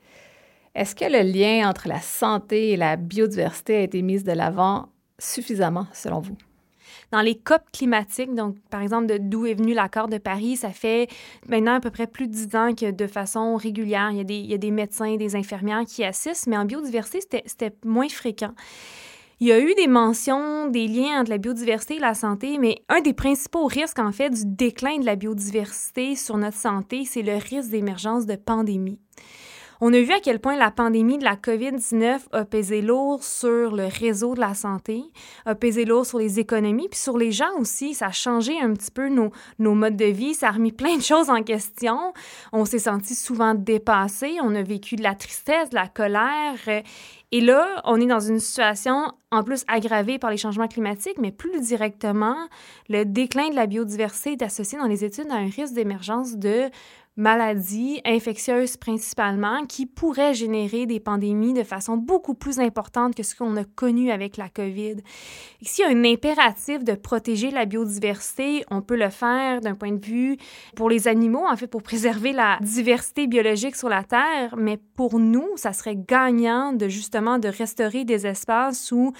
Est-ce 0.75 0.95
que 0.95 1.05
le 1.05 1.21
lien 1.21 1.67
entre 1.69 1.87
la 1.87 1.99
santé 1.99 2.71
et 2.71 2.77
la 2.77 2.95
biodiversité 2.95 3.77
a 3.77 3.81
été 3.81 4.01
mis 4.01 4.23
de 4.23 4.31
l'avant 4.31 4.89
suffisamment, 5.17 5.87
selon 5.93 6.19
vous? 6.19 6.37
Dans 7.11 7.21
les 7.21 7.35
COP 7.35 7.61
climatiques, 7.73 8.35
donc 8.35 8.55
par 8.69 8.81
exemple 8.81 9.07
d'où 9.19 9.47
est 9.47 9.55
venu 9.55 9.73
l'accord 9.73 10.07
de 10.07 10.19
Paris, 10.19 10.57
ça 10.57 10.69
fait 10.69 11.07
maintenant 11.47 11.73
à 11.73 11.79
peu 11.79 11.89
près 11.89 12.05
plus 12.05 12.27
de 12.27 12.33
dix 12.33 12.55
ans 12.55 12.73
que 12.75 12.91
de 12.91 13.07
façon 13.07 13.55
régulière, 13.55 14.09
il 14.11 14.17
y 14.17 14.21
a 14.21 14.23
des, 14.23 14.37
il 14.37 14.45
y 14.45 14.53
a 14.53 14.59
des 14.59 14.69
médecins, 14.69 15.15
des 15.15 15.35
infirmières 15.35 15.85
qui 15.85 16.03
assistent, 16.03 16.47
mais 16.47 16.57
en 16.57 16.65
biodiversité, 16.65 17.41
c'était 17.45 17.73
moins 17.83 18.09
fréquent. 18.09 18.53
Il 19.41 19.47
y 19.47 19.53
a 19.53 19.59
eu 19.59 19.73
des 19.73 19.87
mentions, 19.87 20.67
des 20.67 20.85
liens 20.87 21.21
entre 21.21 21.31
la 21.31 21.37
biodiversité 21.37 21.95
et 21.95 21.99
la 21.99 22.13
santé, 22.13 22.57
mais 22.59 22.83
un 22.89 22.99
des 22.99 23.13
principaux 23.13 23.65
risques, 23.65 23.99
en 23.99 24.11
fait, 24.11 24.29
du 24.31 24.41
déclin 24.45 24.99
de 24.99 25.05
la 25.05 25.15
biodiversité 25.15 26.15
sur 26.15 26.37
notre 26.37 26.57
santé, 26.57 27.05
c'est 27.05 27.21
le 27.21 27.35
risque 27.35 27.69
d'émergence 27.69 28.25
de 28.25 28.35
pandémies. 28.35 28.99
On 29.81 29.93
a 29.93 30.01
vu 30.01 30.11
à 30.11 30.19
quel 30.19 30.39
point 30.39 30.57
la 30.57 30.71
pandémie 30.71 31.17
de 31.17 31.23
la 31.23 31.37
COVID-19 31.37 32.19
a 32.33 32.43
pesé 32.43 32.81
lourd 32.81 33.23
sur 33.23 33.73
le 33.73 33.85
réseau 33.85 34.35
de 34.35 34.41
la 34.41 34.53
santé, 34.53 35.03
a 35.45 35.55
pesé 35.55 35.85
lourd 35.85 36.05
sur 36.05 36.19
les 36.19 36.37
économies, 36.37 36.89
puis 36.89 36.99
sur 36.99 37.17
les 37.17 37.31
gens 37.31 37.55
aussi. 37.57 37.93
Ça 37.93 38.07
a 38.07 38.11
changé 38.11 38.59
un 38.59 38.73
petit 38.73 38.91
peu 38.91 39.07
nos, 39.07 39.31
nos 39.57 39.75
modes 39.75 39.95
de 39.95 40.03
vie, 40.03 40.33
ça 40.33 40.49
a 40.49 40.51
remis 40.51 40.73
plein 40.73 40.97
de 40.97 41.01
choses 41.01 41.29
en 41.29 41.43
question. 41.43 41.97
On 42.51 42.65
s'est 42.65 42.79
senti 42.79 43.15
souvent 43.15 43.53
dépassé, 43.53 44.35
on 44.43 44.53
a 44.53 44.63
vécu 44.63 44.97
de 44.97 45.03
la 45.03 45.15
tristesse, 45.15 45.69
de 45.69 45.75
la 45.75 45.87
colère. 45.87 46.83
Et 47.31 47.39
là, 47.39 47.81
on 47.85 48.01
est 48.01 48.07
dans 48.07 48.19
une 48.19 48.39
situation 48.39 49.13
en 49.31 49.43
plus 49.43 49.63
aggravée 49.69 50.19
par 50.19 50.31
les 50.31 50.37
changements 50.37 50.67
climatiques, 50.67 51.19
mais 51.19 51.31
plus 51.31 51.61
directement, 51.61 52.35
le 52.89 53.05
déclin 53.05 53.49
de 53.49 53.55
la 53.55 53.67
biodiversité 53.67 54.33
est 54.33 54.41
associé 54.41 54.77
dans 54.77 54.87
les 54.87 55.05
études 55.05 55.29
à 55.29 55.35
un 55.35 55.47
risque 55.47 55.73
d'émergence 55.73 56.35
de 56.35 56.69
maladies 57.19 57.99
infectieuses 58.05 58.77
principalement 58.77 59.65
qui 59.65 59.85
pourraient 59.85 60.33
générer 60.33 60.85
des 60.85 61.01
pandémies 61.01 61.53
de 61.53 61.63
façon 61.63 61.97
beaucoup 61.97 62.33
plus 62.33 62.59
importante 62.59 63.13
que 63.13 63.23
ce 63.23 63.35
qu'on 63.35 63.57
a 63.57 63.65
connu 63.65 64.09
avec 64.09 64.37
la 64.37 64.47
COVID. 64.47 64.95
S'il 65.61 65.85
y 65.85 65.87
a 65.87 65.91
un 65.91 66.05
impératif 66.05 66.83
de 66.83 66.93
protéger 66.93 67.51
la 67.51 67.65
biodiversité, 67.65 68.63
on 68.71 68.81
peut 68.81 68.95
le 68.95 69.09
faire 69.09 69.59
d'un 69.59 69.75
point 69.75 69.91
de 69.91 70.05
vue 70.05 70.37
pour 70.77 70.89
les 70.89 71.09
animaux, 71.09 71.45
en 71.45 71.57
fait, 71.57 71.67
pour 71.67 71.83
préserver 71.83 72.31
la 72.31 72.57
diversité 72.61 73.27
biologique 73.27 73.75
sur 73.75 73.89
la 73.89 74.03
Terre, 74.03 74.55
mais 74.57 74.77
pour 74.95 75.19
nous, 75.19 75.49
ça 75.57 75.73
serait 75.73 75.97
gagnant 75.97 76.71
de 76.71 76.87
justement 76.87 77.37
de 77.37 77.49
restaurer 77.49 78.05
des 78.05 78.27
espaces 78.27 78.93
où, 78.93 79.11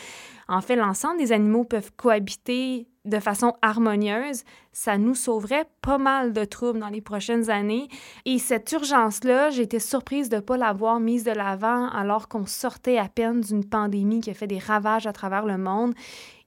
en 0.48 0.62
fait, 0.62 0.78
l'ensemble 0.78 1.18
des 1.18 1.34
animaux 1.34 1.66
peuvent 1.66 1.92
cohabiter 1.98 2.88
de 3.06 3.20
façon 3.20 3.54
harmonieuse, 3.62 4.44
ça 4.72 4.98
nous 4.98 5.16
sauverait 5.16 5.66
pas 5.82 5.98
mal 5.98 6.34
de 6.34 6.46
troubles 6.46 6.80
dans 6.80 6.90
les 6.90 7.02
prochaines 7.02 7.50
années. 7.50 7.88
Et 8.26 8.40
cette 8.40 8.72
urgence-là, 8.72 9.50
j'ai 9.50 9.64
été 9.64 9.80
surprise 9.80 10.30
de 10.30 10.38
ne 10.38 10.42
pas 10.42 10.58
l'avoir 10.58 11.00
mise 11.00 11.24
de 11.24 11.32
l'avant 11.32 11.88
alors 11.90 12.28
qu'on 12.28 12.46
sortait 12.46 12.98
à 12.98 13.08
peine 13.08 13.42
d'une 13.42 13.66
pandémie 13.66 14.22
qui 14.22 14.30
a 14.30 14.34
fait 14.34 14.48
des 14.48 14.60
ravages 14.60 15.08
à 15.08 15.14
travers 15.14 15.46
le 15.46 15.58
monde. 15.58 15.94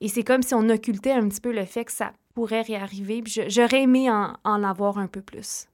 Et 0.01 0.09
c'est 0.09 0.25
comme 0.25 0.43
si 0.43 0.55
on 0.55 0.69
occultait 0.69 1.13
un 1.13 1.29
petit 1.29 1.41
peu 1.41 1.53
le 1.53 1.65
fait 1.65 1.85
que 1.85 1.93
ça 1.93 2.13
pourrait 2.35 2.63
réarriver. 2.63 3.23
J'aurais 3.49 3.83
aimé 3.83 4.11
en, 4.11 4.37
en 4.45 4.63
avoir 4.63 4.99
un 4.99 5.07
peu 5.07 5.23
plus. 5.23 5.67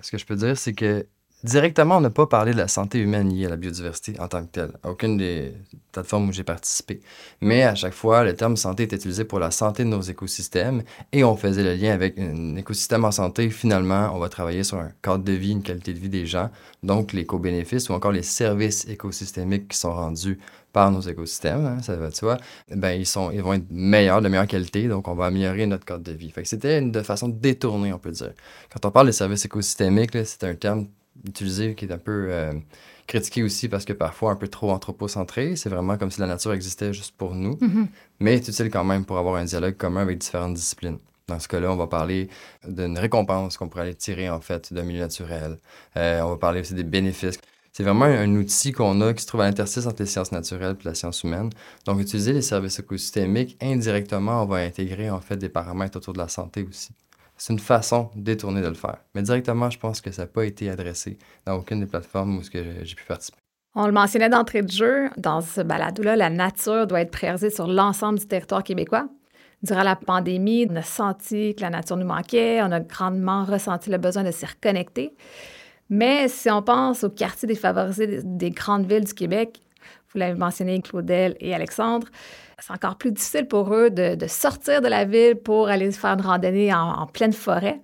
Ce 0.00 0.10
que 0.10 0.18
je 0.18 0.26
peux 0.26 0.36
dire, 0.36 0.56
c'est 0.56 0.74
que 0.74 1.06
Directement, 1.44 1.98
on 1.98 2.00
n'a 2.00 2.10
pas 2.10 2.26
parlé 2.26 2.52
de 2.52 2.56
la 2.56 2.66
santé 2.66 2.98
humaine 2.98 3.28
liée 3.28 3.44
à 3.44 3.50
la 3.50 3.56
biodiversité 3.56 4.18
en 4.18 4.26
tant 4.26 4.44
que 4.44 4.50
telle, 4.50 4.72
à 4.82 4.90
aucune 4.90 5.18
des 5.18 5.52
plateformes 5.92 6.30
où 6.30 6.32
j'ai 6.32 6.44
participé. 6.44 7.00
Mais 7.42 7.62
à 7.62 7.74
chaque 7.74 7.92
fois, 7.92 8.24
le 8.24 8.34
terme 8.34 8.56
santé 8.56 8.84
est 8.84 8.92
utilisé 8.92 9.24
pour 9.24 9.38
la 9.38 9.50
santé 9.50 9.84
de 9.84 9.88
nos 9.88 10.00
écosystèmes 10.00 10.82
et 11.12 11.24
on 11.24 11.36
faisait 11.36 11.62
le 11.62 11.74
lien 11.74 11.92
avec 11.92 12.18
un 12.18 12.56
écosystème 12.56 13.04
en 13.04 13.12
santé. 13.12 13.50
Finalement, 13.50 14.10
on 14.14 14.18
va 14.18 14.30
travailler 14.30 14.64
sur 14.64 14.78
un 14.78 14.90
cadre 15.02 15.24
de 15.24 15.32
vie, 15.32 15.52
une 15.52 15.62
qualité 15.62 15.92
de 15.92 15.98
vie 15.98 16.08
des 16.08 16.24
gens, 16.24 16.50
donc 16.82 17.12
les 17.12 17.26
co-bénéfices 17.26 17.90
ou 17.90 17.92
encore 17.92 18.12
les 18.12 18.22
services 18.22 18.88
écosystémiques 18.88 19.68
qui 19.68 19.78
sont 19.78 19.92
rendus 19.92 20.38
par 20.72 20.90
nos 20.90 21.00
écosystèmes, 21.00 21.64
hein, 21.64 21.80
ça 21.80 21.96
va 21.96 22.10
tu 22.10 22.24
vois, 22.24 22.36
ben 22.70 22.90
ils, 22.90 23.06
sont, 23.06 23.30
ils 23.30 23.40
vont 23.40 23.54
être 23.54 23.70
meilleurs, 23.70 24.20
de 24.20 24.28
meilleure 24.28 24.46
qualité, 24.46 24.88
donc 24.88 25.08
on 25.08 25.14
va 25.14 25.26
améliorer 25.26 25.66
notre 25.66 25.86
cadre 25.86 26.02
de 26.02 26.12
vie. 26.12 26.32
C'était 26.44 26.78
une 26.78 26.92
de 26.92 27.00
façon 27.00 27.28
détournée, 27.28 27.94
on 27.94 27.98
peut 27.98 28.10
dire. 28.10 28.32
Quand 28.70 28.86
on 28.86 28.90
parle 28.90 29.06
de 29.06 29.12
services 29.12 29.46
écosystémiques, 29.46 30.10
c'est 30.26 30.44
un 30.44 30.54
terme 30.54 30.88
utilisé 31.24 31.74
qui 31.74 31.84
est 31.84 31.92
un 31.92 31.98
peu 31.98 32.28
euh, 32.30 32.52
critiqué 33.06 33.42
aussi 33.42 33.68
parce 33.68 33.84
que 33.84 33.92
parfois 33.92 34.32
un 34.32 34.36
peu 34.36 34.48
trop 34.48 34.70
anthropocentré. 34.70 35.56
C'est 35.56 35.68
vraiment 35.68 35.96
comme 35.96 36.10
si 36.10 36.20
la 36.20 36.26
nature 36.26 36.52
existait 36.52 36.92
juste 36.92 37.16
pour 37.16 37.34
nous. 37.34 37.54
Mm-hmm. 37.54 37.86
Mais 38.20 38.42
c'est 38.42 38.52
utile 38.52 38.70
quand 38.70 38.84
même 38.84 39.04
pour 39.04 39.18
avoir 39.18 39.36
un 39.36 39.44
dialogue 39.44 39.76
commun 39.76 40.02
avec 40.02 40.18
différentes 40.18 40.54
disciplines. 40.54 40.98
Dans 41.28 41.40
ce 41.40 41.48
cas-là, 41.48 41.72
on 41.72 41.76
va 41.76 41.88
parler 41.88 42.28
d'une 42.68 42.98
récompense 42.98 43.56
qu'on 43.56 43.68
pourrait 43.68 43.82
aller 43.82 43.94
tirer 43.94 44.30
en 44.30 44.40
fait 44.40 44.72
d'un 44.72 44.84
milieu 44.84 45.00
naturel. 45.00 45.58
Euh, 45.96 46.20
on 46.20 46.30
va 46.30 46.36
parler 46.36 46.60
aussi 46.60 46.74
des 46.74 46.84
bénéfices. 46.84 47.38
C'est 47.72 47.82
vraiment 47.82 48.06
un, 48.06 48.34
outil 48.36 48.72
qu'on 48.72 49.00
a 49.02 49.12
qui 49.12 49.22
se 49.22 49.26
trouve 49.26 49.42
à 49.42 49.44
l'interstice 49.44 49.86
entre 49.86 50.00
les 50.00 50.08
sciences 50.08 50.32
naturelles 50.32 50.76
et 50.80 50.84
la 50.84 50.94
science 50.94 51.24
humaine. 51.24 51.50
Donc, 51.84 52.00
utiliser 52.00 52.32
les 52.32 52.40
services 52.40 52.78
écosystémiques, 52.78 53.58
indirectement, 53.60 54.42
on 54.42 54.46
va 54.46 54.58
intégrer 54.58 55.10
en 55.10 55.20
fait 55.20 55.36
des 55.36 55.50
paramètres 55.50 55.98
autour 55.98 56.14
de 56.14 56.18
la 56.18 56.28
santé 56.28 56.66
aussi. 56.66 56.92
C'est 57.36 57.52
une 57.52 57.58
façon 57.58 58.10
détournée 58.14 58.62
de 58.62 58.68
le 58.68 58.74
faire. 58.74 58.98
Mais 59.14 59.22
directement, 59.22 59.70
je 59.70 59.78
pense 59.78 60.00
que 60.00 60.10
ça 60.10 60.22
n'a 60.22 60.28
pas 60.28 60.44
été 60.44 60.70
adressé 60.70 61.18
dans 61.44 61.54
aucune 61.54 61.80
des 61.80 61.86
plateformes 61.86 62.38
où 62.38 62.42
j'ai 62.42 62.94
pu 62.94 63.04
participer. 63.06 63.38
On 63.74 63.86
le 63.86 63.92
mentionnait 63.92 64.30
d'entrée 64.30 64.62
de 64.62 64.70
jeu, 64.70 65.10
dans 65.18 65.42
ce 65.42 65.60
balado-là, 65.60 66.16
la 66.16 66.30
nature 66.30 66.86
doit 66.86 67.02
être 67.02 67.10
préservée 67.10 67.50
sur 67.50 67.66
l'ensemble 67.66 68.18
du 68.18 68.26
territoire 68.26 68.64
québécois. 68.64 69.06
Durant 69.62 69.82
la 69.82 69.96
pandémie, 69.96 70.66
on 70.70 70.76
a 70.76 70.82
senti 70.82 71.54
que 71.54 71.60
la 71.60 71.70
nature 71.70 71.98
nous 71.98 72.06
manquait, 72.06 72.62
on 72.62 72.72
a 72.72 72.80
grandement 72.80 73.44
ressenti 73.44 73.90
le 73.90 73.98
besoin 73.98 74.22
de 74.24 74.30
s'y 74.30 74.46
reconnecter. 74.46 75.14
Mais 75.90 76.28
si 76.28 76.50
on 76.50 76.62
pense 76.62 77.04
aux 77.04 77.10
quartiers 77.10 77.48
défavorisés 77.48 78.20
des 78.24 78.50
grandes 78.50 78.86
villes 78.86 79.04
du 79.04 79.14
Québec, 79.14 79.60
vous 80.12 80.20
l'avez 80.20 80.38
mentionné, 80.38 80.80
Claudel 80.80 81.36
et 81.40 81.54
Alexandre, 81.54 82.06
c'est 82.58 82.72
encore 82.72 82.96
plus 82.96 83.12
difficile 83.12 83.46
pour 83.46 83.72
eux 83.74 83.90
de, 83.90 84.16
sortir 84.26 84.80
de 84.80 84.88
la 84.88 85.04
ville 85.04 85.36
pour 85.36 85.68
aller 85.68 85.90
faire 85.92 86.14
une 86.14 86.22
randonnée 86.22 86.72
en, 86.72 87.06
pleine 87.06 87.32
forêt. 87.32 87.80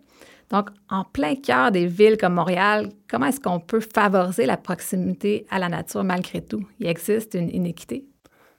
Donc, 0.50 0.68
en 0.90 1.04
plein 1.04 1.34
cœur 1.34 1.72
des 1.72 1.86
villes 1.86 2.18
comme 2.18 2.34
Montréal, 2.34 2.90
comment 3.08 3.26
est-ce 3.26 3.40
qu'on 3.40 3.60
peut 3.60 3.80
favoriser 3.80 4.44
la 4.44 4.56
proximité 4.56 5.46
à 5.50 5.58
la 5.58 5.68
nature 5.68 6.04
malgré 6.04 6.42
tout? 6.42 6.66
Il 6.78 6.86
existe 6.86 7.34
une 7.34 7.48
inéquité? 7.48 8.04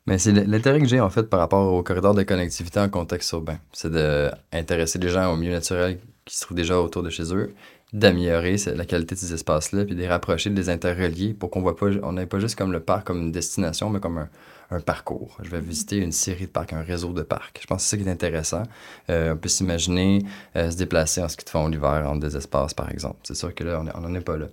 Mais 0.06 0.18
c'est 0.18 0.32
l'intérêt 0.32 0.82
que 0.82 0.88
j'ai 0.88 1.00
en 1.00 1.10
fait 1.10 1.24
par 1.24 1.40
rapport 1.40 1.72
au 1.72 1.82
corridor 1.82 2.14
de 2.14 2.24
connectivité 2.24 2.80
en 2.80 2.90
contexte 2.90 3.32
urbain. 3.32 3.58
C'est 3.72 3.92
d'intéresser 3.92 5.00
les 5.00 5.10
gens 5.10 5.32
au 5.32 5.38
milieu 5.38 5.54
naturel 5.54 6.00
qui 6.26 6.36
se 6.36 6.42
trouvent 6.42 6.58
déjà 6.58 6.80
autour 6.80 7.04
de 7.04 7.10
chez 7.10 7.34
eux 7.34 7.54
d'améliorer 7.94 8.56
la 8.76 8.86
qualité 8.86 9.14
de 9.14 9.20
ces 9.20 9.34
espaces-là, 9.34 9.86
puis 9.86 9.94
de 9.94 10.00
les 10.00 10.08
rapprocher, 10.08 10.50
de 10.50 10.56
les 10.56 10.70
interrelier 10.70 11.36
pour 11.36 11.52
qu'on 11.52 11.62
voit 11.62 11.76
pas, 11.76 11.86
on 12.02 12.14
n'ait 12.14 12.26
pas 12.26 12.40
juste 12.40 12.58
comme 12.58 12.72
le 12.72 12.80
parc 12.80 13.06
comme 13.06 13.22
une 13.22 13.32
destination, 13.32 13.92
mais 13.92 14.00
comme 14.00 14.18
un, 14.18 14.30
un, 14.74 14.80
parcours. 14.80 15.38
Je 15.44 15.50
vais 15.50 15.60
visiter 15.60 15.98
une 15.98 16.12
série 16.12 16.46
de 16.46 16.52
parcs, 16.52 16.74
un 16.74 16.82
réseau 16.82 17.14
de 17.14 17.22
parcs. 17.22 17.60
Je 17.62 17.68
pense 17.68 17.84
que 17.84 17.90
c'est 17.90 17.98
ça 17.98 18.04
qui 18.04 18.08
est 18.08 18.12
intéressant. 18.12 18.64
Euh, 19.10 19.34
on 19.34 19.38
peut 19.38 19.50
s'imaginer 19.50 20.24
euh, 20.56 20.72
se 20.72 20.78
déplacer 20.78 21.22
en 21.22 21.28
ski 21.28 21.46
de 21.46 21.50
fond 21.50 21.68
l'hiver 21.68 22.06
entre 22.08 22.20
des 22.20 22.36
espaces, 22.36 22.74
par 22.74 22.90
exemple. 22.92 23.18
C'est 23.24 23.36
sûr 23.36 23.54
que 23.54 23.64
là, 23.64 23.84
on 23.96 24.02
n'en 24.02 24.14
est 24.14 24.22
pas 24.22 24.38
là. 24.38 24.48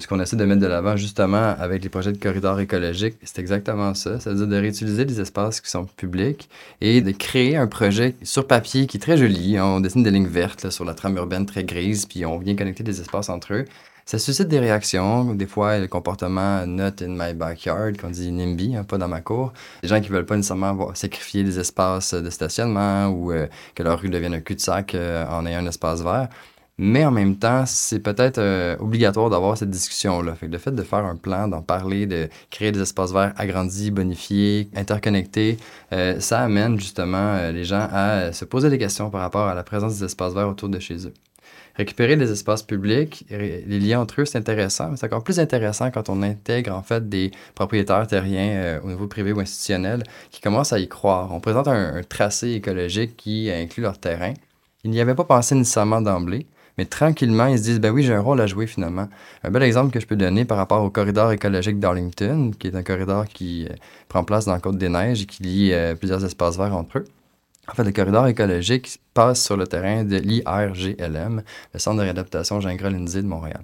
Ce 0.00 0.06
qu'on 0.06 0.18
essaie 0.18 0.36
de 0.36 0.44
mettre 0.46 0.62
de 0.62 0.66
l'avant 0.66 0.96
justement 0.96 1.54
avec 1.58 1.82
les 1.82 1.90
projets 1.90 2.12
de 2.12 2.16
corridors 2.16 2.58
écologiques, 2.58 3.16
c'est 3.22 3.38
exactement 3.38 3.92
ça. 3.92 4.18
C'est-à-dire 4.18 4.46
de 4.46 4.56
réutiliser 4.56 5.04
des 5.04 5.20
espaces 5.20 5.60
qui 5.60 5.68
sont 5.68 5.84
publics 5.84 6.48
et 6.80 7.02
de 7.02 7.10
créer 7.10 7.58
un 7.58 7.66
projet 7.66 8.14
sur 8.22 8.46
papier 8.46 8.86
qui 8.86 8.96
est 8.96 9.00
très 9.00 9.18
joli. 9.18 9.60
On 9.60 9.80
dessine 9.80 10.02
des 10.02 10.10
lignes 10.10 10.26
vertes 10.26 10.70
sur 10.70 10.86
la 10.86 10.94
trame 10.94 11.16
urbaine 11.16 11.44
très 11.44 11.64
grise, 11.64 12.06
puis 12.06 12.24
on 12.24 12.38
vient 12.38 12.56
connecter 12.56 12.82
des 12.82 13.02
espaces 13.02 13.28
entre 13.28 13.52
eux. 13.52 13.64
Ça 14.10 14.18
suscite 14.18 14.48
des 14.48 14.58
réactions, 14.58 15.36
des 15.36 15.46
fois 15.46 15.78
le 15.78 15.86
comportement 15.86 16.66
not 16.66 17.00
in 17.00 17.10
my 17.10 17.32
backyard, 17.32 17.96
qu'on 17.96 18.10
dit 18.10 18.32
NIMBY, 18.32 18.74
hein, 18.74 18.82
pas 18.82 18.98
dans 18.98 19.06
ma 19.06 19.20
cour. 19.20 19.52
Des 19.82 19.88
gens 19.88 20.00
qui 20.00 20.08
veulent 20.08 20.26
pas 20.26 20.34
nécessairement 20.34 20.92
sacrifier 20.94 21.44
des 21.44 21.60
espaces 21.60 22.12
de 22.14 22.28
stationnement 22.28 23.06
ou 23.06 23.30
euh, 23.30 23.46
que 23.76 23.84
leur 23.84 24.00
rue 24.00 24.08
devienne 24.08 24.34
un 24.34 24.40
cul-de-sac 24.40 24.96
euh, 24.96 25.24
en 25.28 25.46
ayant 25.46 25.60
un 25.60 25.66
espace 25.68 26.02
vert. 26.02 26.28
Mais 26.76 27.04
en 27.04 27.12
même 27.12 27.36
temps, 27.36 27.62
c'est 27.66 28.00
peut-être 28.00 28.38
euh, 28.38 28.76
obligatoire 28.80 29.30
d'avoir 29.30 29.56
cette 29.56 29.70
discussion-là. 29.70 30.34
Le 30.42 30.58
fait 30.58 30.72
de 30.72 30.82
faire 30.82 31.04
un 31.04 31.14
plan, 31.14 31.46
d'en 31.46 31.62
parler, 31.62 32.06
de 32.06 32.28
créer 32.50 32.72
des 32.72 32.80
espaces 32.80 33.12
verts 33.12 33.32
agrandis, 33.36 33.92
bonifiés, 33.92 34.70
interconnectés, 34.74 35.56
ça 36.18 36.40
amène 36.40 36.80
justement 36.80 37.48
les 37.52 37.62
gens 37.62 37.86
à 37.92 38.32
se 38.32 38.44
poser 38.44 38.70
des 38.70 38.78
questions 38.78 39.08
par 39.08 39.20
rapport 39.20 39.46
à 39.46 39.54
la 39.54 39.62
présence 39.62 39.98
des 40.00 40.04
espaces 40.06 40.34
verts 40.34 40.48
autour 40.48 40.68
de 40.68 40.80
chez 40.80 41.06
eux. 41.06 41.14
Récupérer 41.80 42.14
des 42.16 42.30
espaces 42.30 42.62
publics, 42.62 43.24
les 43.30 43.80
liens 43.80 44.00
entre 44.00 44.20
eux, 44.20 44.24
c'est 44.26 44.36
intéressant, 44.36 44.90
mais 44.90 44.98
c'est 44.98 45.06
encore 45.06 45.24
plus 45.24 45.40
intéressant 45.40 45.90
quand 45.90 46.10
on 46.10 46.20
intègre 46.20 46.74
en 46.74 46.82
fait 46.82 47.08
des 47.08 47.30
propriétaires 47.54 48.06
terriens 48.06 48.80
au 48.84 48.88
niveau 48.88 49.06
privé 49.06 49.32
ou 49.32 49.40
institutionnel 49.40 50.02
qui 50.30 50.42
commencent 50.42 50.74
à 50.74 50.78
y 50.78 50.88
croire. 50.88 51.32
On 51.32 51.40
présente 51.40 51.68
un, 51.68 52.02
tracé 52.06 52.50
écologique 52.50 53.16
qui 53.16 53.50
inclut 53.50 53.82
leur 53.82 53.96
terrain. 53.96 54.34
Ils 54.84 54.90
n'y 54.90 55.00
avaient 55.00 55.14
pas 55.14 55.24
pensé 55.24 55.54
nécessairement 55.54 56.02
d'emblée, 56.02 56.46
mais 56.76 56.84
tranquillement, 56.84 57.46
ils 57.46 57.56
se 57.56 57.62
disent, 57.62 57.80
ben 57.80 57.92
oui, 57.92 58.02
j'ai 58.02 58.12
un 58.12 58.20
rôle 58.20 58.42
à 58.42 58.46
jouer 58.46 58.66
finalement. 58.66 59.08
Un 59.42 59.50
bel 59.50 59.62
exemple 59.62 59.90
que 59.90 60.00
je 60.00 60.06
peux 60.06 60.16
donner 60.16 60.44
par 60.44 60.58
rapport 60.58 60.84
au 60.84 60.90
corridor 60.90 61.32
écologique 61.32 61.78
d'Arlington, 61.78 62.50
qui 62.58 62.66
est 62.66 62.76
un 62.76 62.82
corridor 62.82 63.26
qui 63.26 63.64
euh, 63.64 63.74
prend 64.06 64.22
place 64.22 64.44
dans 64.44 64.52
la 64.52 64.60
Côte-des-Neiges 64.60 65.22
et 65.22 65.26
qui 65.26 65.42
lie 65.44 65.72
euh, 65.72 65.94
plusieurs 65.94 66.22
espaces 66.26 66.58
verts 66.58 66.76
entre 66.76 66.98
eux. 66.98 67.04
En 67.70 67.74
fait, 67.74 67.84
le 67.84 67.92
corridor 67.92 68.26
écologique 68.26 69.00
passe 69.14 69.44
sur 69.44 69.56
le 69.56 69.66
terrain 69.66 70.02
de 70.02 70.16
l'IRGLM, 70.16 71.42
le 71.72 71.78
Centre 71.78 71.98
de 71.98 72.02
réadaptation 72.02 72.60
Gingras-Lindsay 72.60 73.22
de 73.22 73.28
Montréal. 73.28 73.62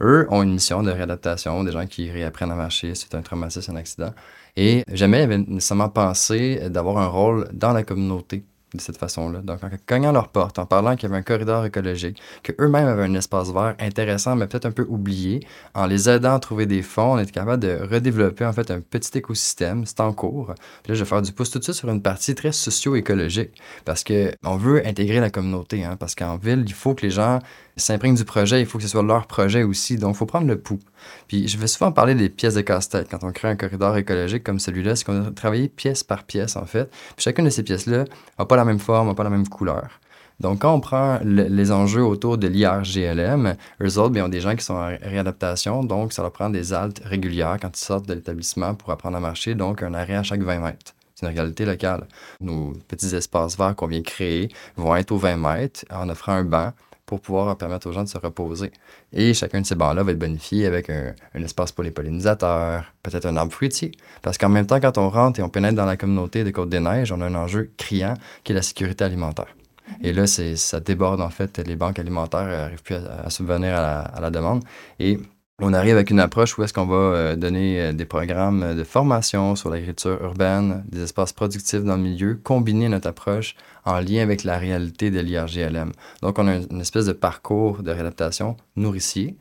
Eux 0.00 0.26
ont 0.30 0.42
une 0.42 0.54
mission 0.54 0.82
de 0.82 0.90
réadaptation, 0.90 1.62
des 1.62 1.72
gens 1.72 1.86
qui 1.86 2.10
réapprennent 2.10 2.50
à 2.50 2.54
marcher 2.54 2.94
suite 2.94 3.14
un 3.14 3.20
traumatisme, 3.20 3.72
un 3.72 3.76
accident. 3.76 4.14
Et 4.56 4.84
jamais 4.90 5.20
ils 5.20 5.24
avaient 5.24 5.38
nécessairement 5.38 5.90
pensé 5.90 6.70
d'avoir 6.70 6.96
un 6.96 7.08
rôle 7.08 7.48
dans 7.52 7.72
la 7.72 7.82
communauté 7.82 8.44
de 8.74 8.80
cette 8.80 8.96
façon-là. 8.96 9.40
Donc, 9.40 9.62
en 9.62 9.70
cognant 9.86 10.12
leur 10.12 10.28
porte, 10.28 10.58
en 10.58 10.66
parlant 10.66 10.96
qu'il 10.96 11.08
y 11.08 11.12
avait 11.12 11.20
un 11.20 11.22
corridor 11.22 11.64
écologique, 11.64 12.20
qu'eux-mêmes 12.42 12.86
avaient 12.86 13.04
un 13.04 13.14
espace 13.14 13.52
vert 13.52 13.74
intéressant, 13.78 14.36
mais 14.36 14.46
peut-être 14.46 14.66
un 14.66 14.70
peu 14.70 14.86
oublié, 14.88 15.46
en 15.74 15.86
les 15.86 16.08
aidant 16.08 16.34
à 16.34 16.38
trouver 16.38 16.66
des 16.66 16.82
fonds, 16.82 17.14
on 17.14 17.18
était 17.18 17.32
capable 17.32 17.62
de 17.62 17.78
redévelopper 17.90 18.44
en 18.44 18.52
fait 18.52 18.70
un 18.70 18.80
petit 18.80 19.18
écosystème. 19.18 19.84
C'est 19.86 20.00
en 20.00 20.12
cours. 20.12 20.54
Puis 20.82 20.92
là, 20.92 20.94
je 20.94 21.04
vais 21.04 21.08
faire 21.08 21.22
du 21.22 21.32
pouce 21.32 21.50
tout 21.50 21.58
de 21.58 21.64
suite 21.64 21.76
sur 21.76 21.88
une 21.88 22.02
partie 22.02 22.34
très 22.34 22.52
socio-écologique, 22.52 23.60
parce 23.84 24.04
qu'on 24.04 24.56
veut 24.56 24.86
intégrer 24.86 25.20
la 25.20 25.30
communauté, 25.30 25.84
hein, 25.84 25.96
parce 25.98 26.14
qu'en 26.14 26.36
ville, 26.36 26.64
il 26.66 26.72
faut 26.72 26.94
que 26.94 27.02
les 27.02 27.10
gens 27.10 27.38
s'imprègnent 27.76 28.14
du 28.14 28.24
projet, 28.24 28.60
il 28.60 28.66
faut 28.66 28.78
que 28.78 28.84
ce 28.84 28.90
soit 28.90 29.02
leur 29.02 29.26
projet 29.26 29.62
aussi. 29.62 29.96
Donc, 29.96 30.14
il 30.14 30.18
faut 30.18 30.26
prendre 30.26 30.46
le 30.46 30.58
pouls. 30.58 30.78
Puis, 31.26 31.48
je 31.48 31.56
vais 31.58 31.66
souvent 31.66 31.90
parler 31.90 32.14
des 32.14 32.28
pièces 32.28 32.54
de 32.54 32.60
casse-tête. 32.60 33.08
Quand 33.10 33.24
on 33.24 33.32
crée 33.32 33.48
un 33.48 33.56
corridor 33.56 33.96
écologique 33.96 34.44
comme 34.44 34.60
celui-là, 34.60 34.94
c'est 34.94 35.04
qu'on 35.04 35.26
a 35.26 35.30
travaillé 35.30 35.68
pièce 35.68 36.04
par 36.04 36.24
pièce, 36.24 36.56
en 36.56 36.66
fait. 36.66 36.90
Puis, 37.16 37.24
chacune 37.24 37.46
de 37.46 37.50
ces 37.50 37.62
pièces-là 37.62 38.04
n'a 38.38 38.44
pas 38.44 38.56
la 38.56 38.61
même 38.64 38.78
forme, 38.78 39.14
pas 39.14 39.24
la 39.24 39.30
même 39.30 39.48
couleur. 39.48 40.00
Donc, 40.40 40.60
quand 40.62 40.74
on 40.74 40.80
prend 40.80 41.20
les 41.22 41.70
enjeux 41.70 42.04
autour 42.04 42.36
de 42.36 42.48
l'IRGLM, 42.48 43.54
eux 43.80 43.98
autres, 43.98 44.10
bien, 44.10 44.24
ont 44.24 44.28
des 44.28 44.40
gens 44.40 44.56
qui 44.56 44.64
sont 44.64 44.74
en 44.74 44.86
réadaptation, 45.00 45.84
donc 45.84 46.12
ça 46.12 46.22
leur 46.22 46.32
prend 46.32 46.50
des 46.50 46.72
haltes 46.72 47.00
régulières 47.04 47.58
quand 47.60 47.76
ils 47.76 47.84
sortent 47.84 48.08
de 48.08 48.14
l'établissement 48.14 48.74
pour 48.74 48.90
apprendre 48.90 49.16
à 49.16 49.20
marcher, 49.20 49.54
donc 49.54 49.82
un 49.82 49.94
arrêt 49.94 50.16
à 50.16 50.24
chaque 50.24 50.42
20 50.42 50.58
mètres. 50.58 50.94
C'est 51.14 51.26
une 51.26 51.32
réalité 51.32 51.64
locale. 51.64 52.08
Nos 52.40 52.72
petits 52.88 53.14
espaces 53.14 53.56
verts 53.56 53.76
qu'on 53.76 53.86
vient 53.86 54.02
créer 54.02 54.48
vont 54.76 54.96
être 54.96 55.12
aux 55.12 55.18
20 55.18 55.36
mètres 55.36 55.84
en 55.90 56.08
offrant 56.08 56.32
un 56.32 56.44
banc 56.44 56.72
pour 57.12 57.20
pouvoir 57.20 57.54
permettre 57.58 57.90
aux 57.90 57.92
gens 57.92 58.04
de 58.04 58.08
se 58.08 58.16
reposer. 58.16 58.72
Et 59.12 59.34
chacun 59.34 59.60
de 59.60 59.66
ces 59.66 59.74
bancs-là 59.74 60.02
va 60.02 60.12
être 60.12 60.18
bonifié 60.18 60.64
avec 60.64 60.88
un, 60.88 61.12
espace 61.34 61.70
pour 61.70 61.84
les 61.84 61.90
pollinisateurs, 61.90 62.84
peut-être 63.02 63.26
un 63.26 63.36
arbre 63.36 63.52
fruitier. 63.52 63.92
Parce 64.22 64.38
qu'en 64.38 64.48
même 64.48 64.64
temps, 64.64 64.80
quand 64.80 64.96
on 64.96 65.10
rentre 65.10 65.38
et 65.38 65.42
on 65.42 65.50
pénètre 65.50 65.76
dans 65.76 65.84
la 65.84 65.98
communauté 65.98 66.42
des 66.42 66.52
Côtes-des-Neiges, 66.52 67.12
on 67.12 67.20
a 67.20 67.26
un 67.26 67.34
enjeu 67.34 67.70
criant 67.76 68.14
qui 68.44 68.52
est 68.52 68.54
la 68.54 68.62
sécurité 68.62 69.04
alimentaire. 69.04 69.54
Et 70.02 70.14
là, 70.14 70.26
ça 70.26 70.80
déborde 70.80 71.20
en 71.20 71.28
fait, 71.28 71.58
les 71.58 71.76
banques 71.76 71.98
alimentaires 71.98 72.46
n'arrivent 72.46 72.82
plus 72.82 72.94
à, 72.94 73.28
subvenir 73.28 73.76
à 73.76 73.82
la, 73.82 74.00
à 74.00 74.20
la 74.22 74.30
demande. 74.30 74.64
Et 74.98 75.20
on 75.62 75.72
arrive 75.72 75.94
avec 75.94 76.10
une 76.10 76.20
approche 76.20 76.58
où 76.58 76.62
est-ce 76.64 76.74
qu'on 76.74 76.86
va 76.86 76.96
euh, 76.96 77.36
donner 77.36 77.80
euh, 77.80 77.92
des 77.92 78.04
programmes 78.04 78.74
de 78.74 78.84
formation 78.84 79.54
sur 79.54 79.70
l'agriculture 79.70 80.20
urbaine, 80.22 80.84
des 80.88 81.02
espaces 81.02 81.32
productifs 81.32 81.84
dans 81.84 81.96
le 81.96 82.02
milieu, 82.02 82.34
combiner 82.34 82.88
notre 82.88 83.08
approche 83.08 83.54
en 83.84 84.00
lien 84.00 84.22
avec 84.22 84.42
la 84.42 84.58
réalité 84.58 85.10
de 85.10 85.20
l'IRGLM. 85.20 85.92
Donc, 86.20 86.38
on 86.38 86.48
a 86.48 86.56
une 86.56 86.80
espèce 86.80 87.06
de 87.06 87.12
parcours 87.12 87.82
de 87.82 87.92
réadaptation 87.92 88.56
nourricier 88.76 89.36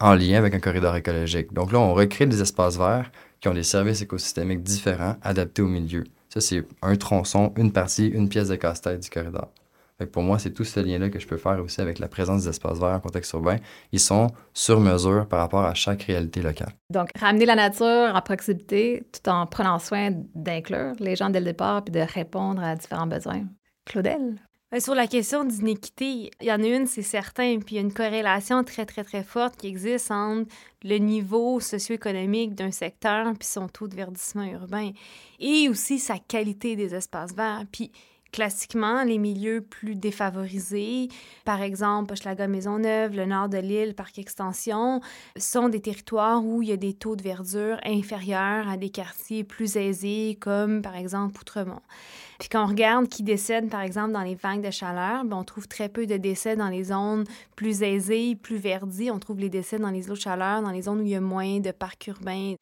en 0.00 0.14
lien 0.14 0.38
avec 0.38 0.54
un 0.54 0.60
corridor 0.60 0.96
écologique. 0.96 1.52
Donc 1.52 1.72
là, 1.72 1.78
on 1.78 1.94
recrée 1.94 2.26
des 2.26 2.40
espaces 2.40 2.78
verts 2.78 3.10
qui 3.40 3.48
ont 3.48 3.54
des 3.54 3.62
services 3.62 4.02
écosystémiques 4.02 4.62
différents 4.62 5.16
adaptés 5.22 5.62
au 5.62 5.68
milieu. 5.68 6.04
Ça, 6.30 6.40
c'est 6.40 6.64
un 6.82 6.96
tronçon, 6.96 7.52
une 7.56 7.72
partie, 7.72 8.06
une 8.08 8.28
pièce 8.28 8.48
de 8.48 8.56
casse-tête 8.56 9.02
du 9.02 9.10
corridor 9.10 9.48
pour 10.04 10.22
moi, 10.22 10.38
c'est 10.38 10.52
tout 10.52 10.64
ce 10.64 10.80
lien-là 10.80 11.08
que 11.08 11.18
je 11.18 11.26
peux 11.26 11.38
faire 11.38 11.58
aussi 11.64 11.80
avec 11.80 11.98
la 11.98 12.08
présence 12.08 12.42
des 12.42 12.50
espaces 12.50 12.78
verts 12.78 12.90
en 12.90 13.00
contexte 13.00 13.32
urbain. 13.32 13.56
Ils 13.92 14.00
sont 14.00 14.28
sur 14.52 14.80
mesure 14.80 15.26
par 15.26 15.40
rapport 15.40 15.64
à 15.64 15.72
chaque 15.72 16.02
réalité 16.02 16.42
locale. 16.42 16.72
Donc, 16.90 17.08
ramener 17.18 17.46
la 17.46 17.54
nature 17.54 18.12
en 18.14 18.20
proximité 18.20 19.04
tout 19.12 19.30
en 19.30 19.46
prenant 19.46 19.78
soin 19.78 20.10
d'inclure 20.34 20.92
les 20.98 21.16
gens 21.16 21.30
dès 21.30 21.40
le 21.40 21.46
départ 21.46 21.82
puis 21.82 21.92
de 21.92 22.00
répondre 22.00 22.62
à 22.62 22.76
différents 22.76 23.06
besoins. 23.06 23.44
Claudel? 23.86 24.38
Ben, 24.72 24.80
sur 24.80 24.96
la 24.96 25.06
question 25.06 25.44
d'inéquité, 25.44 26.30
il 26.40 26.46
y 26.46 26.52
en 26.52 26.60
a 26.60 26.66
une, 26.66 26.86
c'est 26.86 27.02
certain, 27.02 27.60
puis 27.60 27.76
il 27.76 27.78
y 27.78 27.78
a 27.78 27.82
une 27.82 27.92
corrélation 27.92 28.64
très, 28.64 28.84
très, 28.84 29.04
très 29.04 29.22
forte 29.22 29.56
qui 29.56 29.68
existe 29.68 30.10
entre 30.10 30.50
le 30.82 30.98
niveau 30.98 31.60
socio-économique 31.60 32.54
d'un 32.56 32.72
secteur 32.72 33.32
puis 33.38 33.46
son 33.46 33.68
taux 33.68 33.86
de 33.86 33.94
verdissement 33.94 34.44
urbain 34.44 34.90
et 35.38 35.68
aussi 35.68 36.00
sa 36.00 36.18
qualité 36.18 36.74
des 36.74 36.96
espaces 36.96 37.32
verts. 37.32 37.62
Puis 37.70 37.92
classiquement, 38.32 39.02
les 39.02 39.18
milieux 39.18 39.60
plus 39.60 39.94
défavorisés, 39.94 41.08
par 41.44 41.62
exemple 41.62 42.12
Hochelaga 42.12 42.46
Maisonneuve, 42.48 43.14
le 43.14 43.26
nord 43.26 43.48
de 43.48 43.58
l'île, 43.58 43.94
Parc 43.94 44.18
Extension, 44.18 45.00
sont 45.36 45.68
des 45.68 45.80
territoires 45.80 46.44
où 46.44 46.62
il 46.62 46.68
y 46.68 46.72
a 46.72 46.76
des 46.76 46.94
taux 46.94 47.16
de 47.16 47.22
verdure 47.22 47.78
inférieurs 47.84 48.68
à 48.68 48.76
des 48.76 48.90
quartiers 48.90 49.44
plus 49.44 49.76
aisés 49.76 50.36
comme 50.40 50.82
par 50.82 50.96
exemple 50.96 51.40
Outremont. 51.40 51.80
Puis 52.38 52.48
quand 52.48 52.64
on 52.64 52.68
regarde 52.68 53.08
qui 53.08 53.22
décède, 53.22 53.68
par 53.70 53.80
exemple, 53.80 54.12
dans 54.12 54.22
les 54.22 54.34
vagues 54.34 54.64
de 54.64 54.70
chaleur, 54.70 55.24
ben, 55.24 55.36
on 55.36 55.44
trouve 55.44 55.68
très 55.68 55.88
peu 55.88 56.06
de 56.06 56.16
décès 56.16 56.56
dans 56.56 56.68
les 56.68 56.84
zones 56.84 57.24
plus 57.54 57.82
aisées, 57.82 58.34
plus 58.34 58.56
verdies. 58.56 59.10
On 59.10 59.18
trouve 59.18 59.38
les 59.38 59.48
décès 59.48 59.78
dans 59.78 59.90
les 59.90 60.10
eaux 60.10 60.14
de 60.14 60.20
chaleur, 60.20 60.62
dans 60.62 60.70
les 60.70 60.82
zones 60.82 61.00
où 61.00 61.04
il 61.04 61.10
y 61.10 61.14
a 61.14 61.20
moins 61.20 61.60
de 61.60 61.70
parcs 61.70 62.06
urbains. 62.06 62.54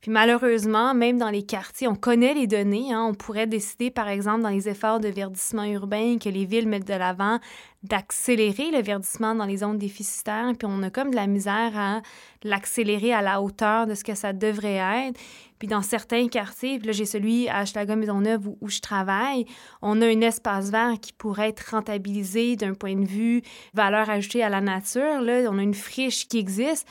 Puis 0.00 0.10
malheureusement, 0.10 0.94
même 0.94 1.18
dans 1.18 1.30
les 1.30 1.44
quartiers, 1.44 1.86
on 1.86 1.94
connaît 1.94 2.34
les 2.34 2.48
données. 2.48 2.92
Hein. 2.92 3.06
On 3.08 3.14
pourrait 3.14 3.46
décider, 3.46 3.90
par 3.90 4.08
exemple, 4.08 4.42
dans 4.42 4.48
les 4.48 4.68
efforts 4.68 4.98
de 4.98 5.08
verdissement 5.08 5.64
urbain 5.64 6.18
que 6.18 6.28
les 6.28 6.44
villes 6.44 6.66
mettent 6.66 6.88
de 6.88 6.94
l'avant, 6.94 7.38
d'accélérer 7.84 8.72
le 8.72 8.82
verdissement 8.82 9.36
dans 9.36 9.44
les 9.44 9.58
zones 9.58 9.78
déficitaires. 9.78 10.52
Puis 10.58 10.68
on 10.68 10.82
a 10.82 10.90
comme 10.90 11.10
de 11.10 11.16
la 11.16 11.28
misère 11.28 11.72
à 11.76 12.02
l'accélérer 12.42 13.12
à 13.12 13.22
la 13.22 13.40
hauteur 13.40 13.86
de 13.86 13.94
ce 13.94 14.02
que 14.02 14.16
ça 14.16 14.32
devrait 14.32 15.06
être. 15.06 15.20
Puis 15.62 15.68
dans 15.68 15.82
certains 15.82 16.26
quartiers, 16.26 16.80
là 16.80 16.90
j'ai 16.90 17.04
celui 17.04 17.48
à 17.48 17.62
Hochelaga 17.62 17.94
Maisonneuve 17.94 18.48
où, 18.48 18.58
où 18.60 18.68
je 18.68 18.80
travaille, 18.80 19.46
on 19.80 20.02
a 20.02 20.06
un 20.08 20.20
espace 20.20 20.70
vert 20.70 20.96
qui 21.00 21.12
pourrait 21.12 21.50
être 21.50 21.70
rentabilisé 21.70 22.56
d'un 22.56 22.74
point 22.74 22.96
de 22.96 23.06
vue 23.06 23.42
valeur 23.72 24.10
ajoutée 24.10 24.42
à 24.42 24.48
la 24.48 24.60
nature. 24.60 25.20
Là, 25.20 25.48
on 25.48 25.58
a 25.58 25.62
une 25.62 25.72
friche 25.72 26.26
qui 26.26 26.38
existe 26.38 26.88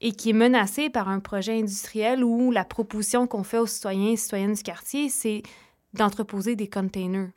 et 0.00 0.12
qui 0.12 0.30
est 0.30 0.32
menacée 0.32 0.88
par 0.88 1.10
un 1.10 1.20
projet 1.20 1.58
industriel 1.58 2.24
où 2.24 2.50
la 2.50 2.64
proposition 2.64 3.26
qu'on 3.26 3.44
fait 3.44 3.58
aux 3.58 3.66
citoyens 3.66 4.12
et 4.12 4.16
citoyennes 4.16 4.54
du 4.54 4.62
quartier, 4.62 5.10
c'est 5.10 5.42
d'entreposer 5.92 6.56
des 6.56 6.66
containers. 6.66 7.28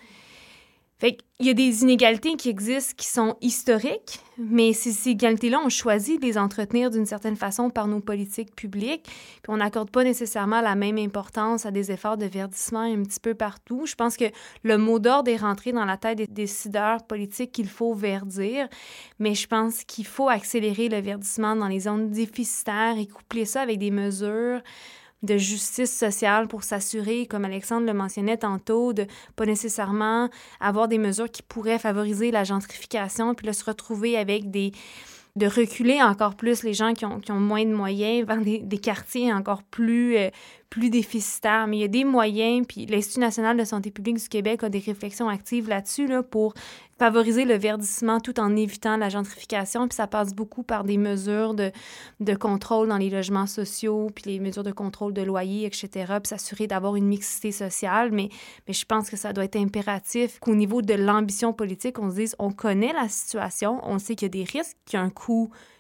Il 1.04 1.46
y 1.46 1.50
a 1.52 1.54
des 1.54 1.84
inégalités 1.84 2.36
qui 2.38 2.50
existent 2.50 2.96
qui 2.98 3.06
sont 3.06 3.38
historiques, 3.40 4.20
mais 4.40 4.74
ces 4.74 5.06
inégalités-là, 5.06 5.62
on 5.64 5.70
choisit 5.70 6.20
de 6.20 6.26
les 6.26 6.40
entretenir 6.40 6.90
d'une 6.90 7.06
certaine 7.06 7.36
façon 7.36 7.70
par 7.70 7.88
nos 7.88 8.00
politiques 8.00 8.56
publiques, 8.56 9.04
puis 9.04 9.50
on 9.50 9.58
n'accorde 9.58 9.92
pas 9.92 10.04
nécessairement 10.04 10.60
la 10.60 10.74
même 10.74 10.98
importance 10.98 11.68
à 11.68 11.72
des 11.72 11.92
efforts 11.92 12.18
de 12.18 12.26
verdissement 12.26 12.82
un 12.82 13.04
petit 13.04 13.20
peu 13.20 13.36
partout. 13.36 13.86
Je 13.86 13.94
pense 13.94 14.18
que 14.18 14.26
le 14.64 14.80
mot 14.80 14.98
d'ordre 14.98 15.30
est 15.30 15.38
rentré 15.38 15.72
dans 15.72 15.86
la 15.86 15.98
tête 15.98 16.18
des 16.18 16.26
décideurs 16.26 17.04
politiques 17.04 17.52
qu'il 17.52 17.70
faut 17.70 17.94
verdir, 17.94 18.68
mais 19.20 19.36
je 19.36 19.46
pense 19.46 19.84
qu'il 19.84 20.08
faut 20.08 20.30
accélérer 20.30 20.90
le 20.90 21.00
verdissement 21.00 21.56
dans 21.56 21.68
les 21.68 21.82
zones 21.82 22.10
déficitaires 22.10 22.98
et 22.98 23.06
coupler 23.06 23.46
ça 23.46 23.62
avec 23.62 23.78
des 23.78 23.92
mesures 23.92 24.62
de 25.24 25.38
justice 25.38 25.96
sociale 25.96 26.48
pour 26.48 26.64
s'assurer, 26.64 27.26
comme 27.26 27.46
Alexandre 27.46 27.88
le 27.88 27.94
mentionnait 27.94 28.38
tantôt, 28.38 28.94
de 28.94 29.06
pas 29.36 29.46
nécessairement 29.46 30.30
avoir 30.60 30.88
des 30.88 30.98
mesures 30.98 31.30
qui 31.30 31.42
pourraient 31.42 31.80
favoriser 31.80 32.32
la 32.32 32.44
gentrification, 32.44 33.34
puis 33.34 33.48
là, 33.48 33.54
se 33.54 33.66
retrouver 33.66 34.18
avec 34.18 34.52
des 34.52 34.72
de 35.38 35.46
reculer 35.46 36.02
encore 36.02 36.36
plus 36.36 36.64
les 36.64 36.74
gens 36.74 36.94
qui 36.94 37.06
ont, 37.06 37.20
qui 37.20 37.32
ont 37.32 37.40
moins 37.40 37.64
de 37.64 37.74
moyens 37.74 38.26
vers 38.26 38.42
des, 38.42 38.78
quartiers 38.80 39.32
encore 39.32 39.62
plus, 39.62 40.18
euh, 40.18 40.30
plus 40.72 40.90
déficitaires. 40.90 41.68
Mais 41.68 41.78
il 41.78 41.82
y 41.82 41.84
a 41.84 41.90
des 41.90 42.06
moyens, 42.06 42.66
puis 42.68 42.88
l'Institut 42.88 43.20
national 43.20 43.56
de 43.56 43.64
santé 43.64 43.92
publique 43.92 44.18
du 44.18 44.28
Québec 44.28 44.64
a 44.64 44.70
des 44.70 44.80
réflexions 44.80 45.30
actives 45.30 45.70
là-dessus 45.70 46.08
là, 46.08 46.24
pour 46.24 46.56
favoriser 46.98 47.46
le 47.46 47.56
verdissement 47.56 48.20
tout 48.20 48.40
en 48.40 48.56
évitant 48.56 48.98
la 48.98 49.10
gentrification. 49.10 49.88
Puis 49.88 49.96
ça 49.96 50.08
passe 50.08 50.34
beaucoup 50.34 50.64
par 50.64 50.84
des 50.84 50.98
mesures 50.98 51.54
de, 51.54 51.72
de 52.20 52.34
contrôle 52.34 52.88
dans 52.88 52.98
les 52.98 53.12
logements 53.12 53.46
sociaux, 53.46 54.10
puis 54.16 54.24
les 54.26 54.40
mesures 54.40 54.64
de 54.64 54.72
contrôle 54.72 55.14
de 55.14 55.22
loyer, 55.22 55.68
etc. 55.68 55.90
Puis 56.24 56.30
s'assurer 56.30 56.66
d'avoir 56.66 56.96
une 56.96 57.06
mixité 57.06 57.52
sociale. 57.52 58.10
Mais, 58.12 58.30
mais 58.68 58.74
je 58.74 58.86
pense 58.86 59.12
que 59.12 59.18
ça 59.18 59.34
doit 59.34 59.46
être 59.46 59.58
impératif 59.58 60.40
qu'au 60.40 60.56
niveau 60.56 60.82
de 60.82 60.96
l'ambition 60.96 61.54
politique, 61.54 62.00
on 62.00 62.10
se 62.10 62.16
dise, 62.16 62.36
on 62.40 62.52
connaît 62.52 62.94
la 62.94 63.08
situation, 63.08 63.80
on 63.84 64.00
sait 64.00 64.16
qu'il 64.16 64.26
y 64.26 64.32
a 64.32 64.44
des 64.44 64.52
risques, 64.52 64.78
qu'il 64.86 64.98
y 64.98 65.00
a 65.00 65.06
un 65.06 65.12
coût 65.12 65.27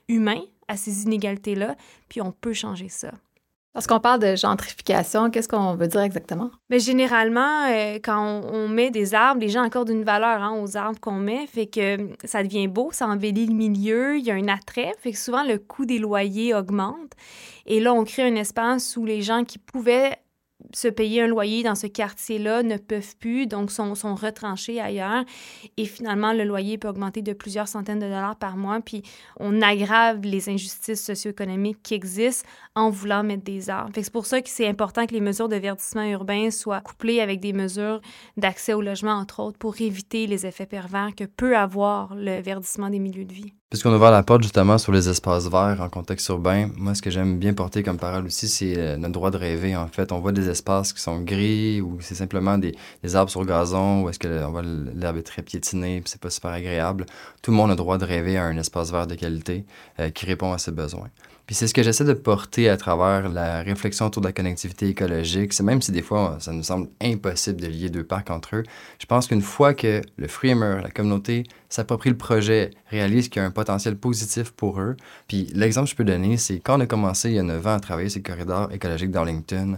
humain 0.07 0.41
à 0.67 0.77
ces 0.77 1.03
inégalités-là, 1.03 1.75
puis 2.09 2.21
on 2.21 2.31
peut 2.31 2.53
changer 2.53 2.89
ça. 2.89 3.11
Lorsqu'on 3.77 3.99
parle 3.99 4.19
de 4.19 4.35
gentrification, 4.35 5.29
qu'est-ce 5.29 5.47
qu'on 5.47 5.75
veut 5.75 5.87
dire 5.87 6.01
exactement? 6.01 6.49
Mais 6.71 6.79
généralement, 6.79 7.67
euh, 7.69 7.99
quand 8.03 8.41
on, 8.51 8.67
met 8.67 8.89
des 8.89 9.13
arbres, 9.13 9.39
les 9.39 9.49
gens 9.49 9.61
accordent 9.61 9.91
une 9.91 10.03
valeur 10.03 10.41
hein, 10.41 10.59
aux 10.59 10.77
arbres 10.77 10.99
qu'on 10.99 11.19
met, 11.19 11.45
fait 11.45 11.67
que 11.67 12.09
ça 12.23 12.41
devient 12.41 12.67
beau, 12.67 12.89
ça 12.91 13.05
embellit 13.05 13.45
le 13.45 13.53
milieu, 13.53 14.17
il 14.17 14.25
y 14.25 14.31
a 14.31 14.33
un 14.33 14.47
attrait, 14.47 14.95
fait 14.99 15.11
que 15.11 15.17
souvent 15.19 15.43
le 15.43 15.59
coût 15.59 15.85
des 15.85 15.99
loyers 15.99 16.55
augmente. 16.55 17.11
Et 17.67 17.79
là, 17.79 17.93
on 17.93 18.03
crée 18.03 18.23
un 18.23 18.35
espace 18.35 18.97
où 18.97 19.05
les 19.05 19.21
gens 19.21 19.43
qui 19.43 19.59
pouvaient 19.59 20.17
se 20.73 20.87
payer 20.87 21.23
un 21.23 21.27
loyer 21.27 21.63
dans 21.63 21.75
ce 21.75 21.87
quartier-là 21.87 22.63
ne 22.63 22.77
peuvent 22.77 23.15
plus, 23.17 23.47
donc 23.47 23.71
sont, 23.71 23.95
sont 23.95 24.15
retranchés 24.15 24.79
ailleurs. 24.79 25.23
Et 25.77 25.85
finalement, 25.85 26.33
le 26.33 26.43
loyer 26.43 26.77
peut 26.77 26.87
augmenter 26.87 27.21
de 27.21 27.33
plusieurs 27.33 27.67
centaines 27.67 27.99
de 27.99 28.05
dollars 28.05 28.35
par 28.35 28.57
mois, 28.57 28.79
puis 28.81 29.03
on 29.39 29.61
aggrave 29.61 30.21
les 30.21 30.49
injustices 30.49 31.05
socio-économiques 31.05 31.81
qui 31.83 31.93
existent 31.93 32.47
en 32.75 32.89
voulant 32.89 33.23
mettre 33.23 33.43
des 33.43 33.69
arbres. 33.69 33.91
C'est 33.95 34.11
pour 34.11 34.25
ça 34.25 34.41
que 34.41 34.49
c'est 34.49 34.67
important 34.67 35.05
que 35.05 35.13
les 35.13 35.21
mesures 35.21 35.49
de 35.49 35.55
verdissement 35.55 36.03
urbain 36.03 36.51
soient 36.51 36.81
couplées 36.81 37.21
avec 37.21 37.39
des 37.39 37.53
mesures 37.53 38.01
d'accès 38.37 38.73
au 38.73 38.81
logement, 38.81 39.13
entre 39.13 39.41
autres, 39.41 39.57
pour 39.57 39.79
éviter 39.81 40.27
les 40.27 40.45
effets 40.45 40.65
pervers 40.65 41.15
que 41.15 41.23
peut 41.23 41.57
avoir 41.57 42.15
le 42.15 42.41
verdissement 42.41 42.89
des 42.89 42.99
milieux 42.99 43.25
de 43.25 43.33
vie. 43.33 43.53
Puisqu'on 43.69 43.93
ouvre 43.93 44.09
la 44.11 44.23
porte 44.23 44.43
justement 44.43 44.77
sur 44.77 44.93
les 44.93 45.09
espaces 45.09 45.49
verts 45.49 45.81
en 45.81 45.89
contexte 45.89 46.29
urbain, 46.29 46.69
moi 46.77 46.95
ce 46.95 47.01
que 47.01 47.09
j'aime 47.09 47.37
bien 47.37 47.53
porter 47.53 47.83
comme 47.83 47.97
parole 47.97 48.25
aussi, 48.25 48.47
c'est 48.47 48.77
euh, 48.77 48.95
notre 48.95 49.11
droit 49.11 49.29
de 49.29 49.35
rêver 49.35 49.75
en 49.75 49.89
fait. 49.89 50.13
On 50.13 50.19
voit 50.19 50.31
des 50.31 50.47
espaces 50.47 50.93
qui 50.93 51.01
sont 51.01 51.19
gris 51.19 51.81
ou 51.81 51.97
c'est 51.99 52.15
simplement 52.15 52.57
des, 52.57 52.73
arbres 53.13 53.29
sur 53.29 53.45
gazon 53.45 54.03
ou 54.03 54.09
est-ce 54.09 54.19
que 54.19 54.29
l'herbe 54.95 55.17
est 55.17 55.23
très 55.23 55.41
piétinée 55.41 56.01
c'est 56.05 56.21
pas 56.21 56.29
super 56.29 56.51
agréable. 56.51 57.05
Tout 57.41 57.51
le 57.51 57.57
monde 57.57 57.71
a 57.71 57.73
le 57.73 57.77
droit 57.77 57.97
de 57.97 58.05
rêver 58.05 58.37
à 58.37 58.45
un 58.45 58.57
espace 58.57 58.89
vert 58.89 59.05
de 59.05 59.15
qualité 59.15 59.65
euh, 59.99 60.11
qui 60.11 60.25
répond 60.25 60.53
à 60.53 60.59
ses 60.59 60.71
besoins. 60.71 61.09
Puis 61.47 61.55
c'est 61.55 61.67
ce 61.67 61.73
que 61.73 61.81
j'essaie 61.81 62.03
de 62.03 62.13
porter 62.13 62.67
à 62.67 62.75
travers 62.75 63.29
la 63.29 63.61
réflexion 63.61 64.07
autour 64.07 64.21
de 64.21 64.27
la 64.27 64.33
connectivité 64.33 64.89
écologique. 64.89 65.53
C'est 65.53 65.63
même 65.63 65.81
si 65.81 65.93
des 65.93 66.01
fois 66.01 66.35
ça 66.41 66.51
nous 66.51 66.61
semble 66.61 66.89
impossible 67.01 67.61
de 67.61 67.67
lier 67.67 67.89
deux 67.89 68.03
parcs 68.03 68.29
entre 68.29 68.57
eux. 68.57 68.63
Je 68.99 69.05
pense 69.05 69.27
qu'une 69.27 69.41
fois 69.41 69.73
que 69.73 70.01
le 70.17 70.27
framer, 70.27 70.81
la 70.83 70.91
communauté, 70.91 71.43
s'approprie 71.69 72.09
le 72.09 72.17
projet, 72.17 72.71
réalise 72.91 73.29
qu'il 73.29 73.41
y 73.41 73.45
a 73.45 73.47
un 73.47 73.51
potentiel 73.51 73.95
positif 73.95 74.51
pour 74.51 74.81
eux. 74.81 74.97
Puis 75.29 75.49
l'exemple 75.53 75.85
que 75.85 75.91
je 75.91 75.95
peux 75.95 76.03
donner, 76.03 76.35
c'est 76.35 76.59
quand 76.59 76.77
on 76.77 76.81
a 76.81 76.85
commencé 76.85 77.29
il 77.29 77.35
y 77.35 77.39
a 77.39 77.43
9 77.43 77.65
ans 77.65 77.75
à 77.75 77.79
travailler 77.79 78.09
sur 78.09 78.19
le 78.19 78.29
corridor 78.29 78.69
écologique 78.73 79.11
d'Arlington, 79.11 79.77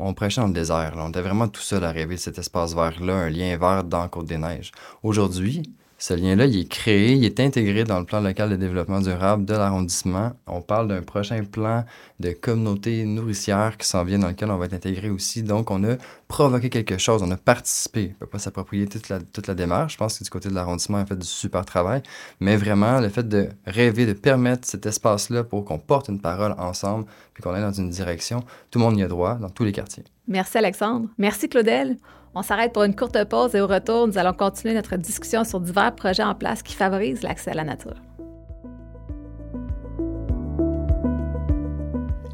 on 0.00 0.14
prêchait 0.14 0.40
dans 0.40 0.48
le 0.48 0.52
désert. 0.52 0.94
On 0.96 1.10
était 1.10 1.22
vraiment 1.22 1.46
tout 1.46 1.60
seul 1.60 1.84
à 1.84 1.92
rêver 1.92 2.16
de 2.16 2.20
cet 2.20 2.38
espace 2.38 2.74
vert-là, 2.74 3.14
un 3.14 3.30
lien 3.30 3.56
vert 3.56 3.84
dans 3.84 4.08
Côte-des-Neiges. 4.08 4.72
Aujourd'hui, 5.04 5.62
ce 6.06 6.12
lien-là, 6.12 6.44
il 6.44 6.60
est 6.60 6.68
créé, 6.68 7.12
il 7.14 7.24
est 7.24 7.40
intégré 7.40 7.84
dans 7.84 7.98
le 7.98 8.04
plan 8.04 8.20
local 8.20 8.50
de 8.50 8.56
développement 8.56 9.00
durable 9.00 9.46
de 9.46 9.54
l'arrondissement. 9.54 10.32
On 10.46 10.60
parle 10.60 10.86
d'un 10.86 11.00
prochain 11.00 11.42
plan 11.44 11.86
de 12.20 12.32
communauté 12.32 13.06
nourricière 13.06 13.78
qui 13.78 13.88
s'en 13.88 14.04
vient 14.04 14.18
dans 14.18 14.28
lequel 14.28 14.50
on 14.50 14.58
va 14.58 14.66
être 14.66 14.74
intégré 14.74 15.08
aussi. 15.08 15.42
Donc, 15.42 15.70
on 15.70 15.82
a 15.82 15.96
provoqué 16.28 16.68
quelque 16.68 16.98
chose, 16.98 17.22
on 17.22 17.30
a 17.30 17.38
participé. 17.38 18.08
On 18.10 18.12
ne 18.12 18.14
peut 18.16 18.26
pas 18.26 18.38
s'approprier 18.38 18.86
toute 18.86 19.08
la, 19.08 19.54
démarche. 19.54 19.94
Je 19.94 19.96
pense 19.96 20.18
que 20.18 20.24
du 20.24 20.28
côté 20.28 20.50
de 20.50 20.54
l'arrondissement, 20.54 20.98
on 20.98 21.00
a 21.00 21.06
fait 21.06 21.16
du 21.16 21.26
super 21.26 21.64
travail. 21.64 22.02
Mais 22.38 22.58
vraiment, 22.58 23.00
le 23.00 23.08
fait 23.08 23.26
de 23.26 23.48
rêver, 23.64 24.04
de 24.04 24.12
permettre 24.12 24.68
cet 24.68 24.84
espace-là 24.84 25.42
pour 25.42 25.64
qu'on 25.64 25.78
porte 25.78 26.08
une 26.08 26.20
parole 26.20 26.54
ensemble, 26.58 27.06
puis 27.32 27.42
qu'on 27.42 27.54
aille 27.54 27.62
dans 27.62 27.72
une 27.72 27.88
direction, 27.88 28.44
tout 28.70 28.78
le 28.78 28.84
monde 28.84 28.98
y 28.98 29.02
a 29.02 29.08
droit 29.08 29.36
dans 29.36 29.48
tous 29.48 29.64
les 29.64 29.72
quartiers. 29.72 30.04
Merci 30.28 30.58
Alexandre. 30.58 31.08
Merci 31.16 31.48
Claudel. 31.48 31.96
On 32.36 32.42
s'arrête 32.42 32.72
pour 32.72 32.82
une 32.82 32.96
courte 32.96 33.22
pause 33.24 33.54
et 33.54 33.60
au 33.60 33.68
retour, 33.68 34.08
nous 34.08 34.18
allons 34.18 34.32
continuer 34.32 34.74
notre 34.74 34.96
discussion 34.96 35.44
sur 35.44 35.60
divers 35.60 35.94
projets 35.94 36.24
en 36.24 36.34
place 36.34 36.64
qui 36.64 36.74
favorisent 36.74 37.22
l'accès 37.22 37.52
à 37.52 37.54
la 37.54 37.64
nature. 37.64 37.94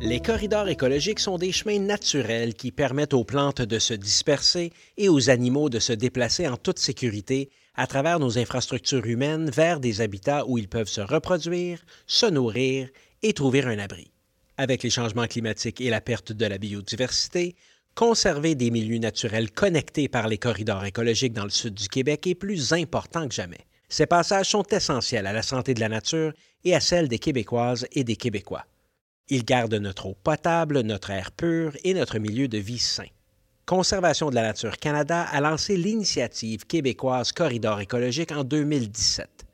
Les 0.01 0.21
corridors 0.21 0.69
écologiques 0.69 1.21
sont 1.21 1.37
des 1.37 1.53
chemins 1.53 1.79
naturels 1.79 2.55
qui 2.55 2.73
permettent 2.73 3.13
aux 3.13 3.25
plantes 3.25 3.61
de 3.61 3.79
se 3.79 3.93
disperser 3.93 4.73
et 4.97 5.11
aux 5.11 5.29
animaux 5.29 5.69
de 5.69 5.79
se 5.79 5.93
déplacer 5.93 6.49
en 6.49 6.57
toute 6.57 6.79
sécurité 6.79 7.51
à 7.75 7.87
travers 7.87 8.19
nos 8.19 8.39
infrastructures 8.39 9.05
humaines 9.05 9.51
vers 9.51 9.81
des 9.81 10.01
habitats 10.01 10.47
où 10.47 10.57
ils 10.57 10.69
peuvent 10.69 10.89
se 10.89 11.03
reproduire, 11.03 11.85
se 12.07 12.25
nourrir 12.25 12.89
et 13.23 13.35
trouver 13.35 13.63
un 13.65 13.79
abri. 13.79 14.11
Avec 14.57 14.83
les 14.83 14.91
changements 14.91 15.27
climatiques 15.27 15.83
et 15.83 15.91
la 15.91 16.01
perte 16.01 16.33
de 16.33 16.47
la 16.47 16.59
biodiversité, 16.59 17.55
conserver 18.01 18.55
des 18.55 18.71
milieux 18.71 18.97
naturels 18.97 19.51
connectés 19.51 20.09
par 20.09 20.27
les 20.27 20.39
corridors 20.39 20.87
écologiques 20.87 21.35
dans 21.35 21.45
le 21.45 21.51
sud 21.51 21.75
du 21.75 21.87
Québec 21.87 22.27
est 22.27 22.35
plus 22.35 22.73
important 22.73 23.29
que 23.29 23.35
jamais. 23.35 23.67
Ces 23.91 24.07
passages 24.07 24.49
sont 24.49 24.65
essentiels 24.71 25.27
à 25.27 25.35
la 25.35 25.43
santé 25.43 25.75
de 25.75 25.81
la 25.81 25.91
nature 25.91 26.33
et 26.65 26.75
à 26.75 26.81
celle 26.81 27.09
des 27.09 27.19
Québécoises 27.19 27.87
et 27.93 28.03
des 28.03 28.17
Québécois. 28.17 28.65
Ils 29.29 29.45
gardent 29.45 29.75
notre 29.75 30.07
eau 30.07 30.17
potable, 30.25 30.81
notre 30.81 31.11
air 31.11 31.31
pur 31.31 31.77
et 31.85 31.93
notre 31.93 32.19
milieu 32.19 32.49
de 32.49 32.57
vie 32.57 32.79
sain. 32.79 33.09
Conservation 33.67 34.31
de 34.31 34.35
la 34.35 34.45
nature 34.45 34.79
Canada 34.79 35.21
a 35.21 35.43
lancé 35.43 35.77
l'initiative 35.77 36.65
québécoise 36.65 37.33
Corridor 37.33 37.81
écologique 37.81 38.33
en 38.33 38.45
2017. 38.45 39.45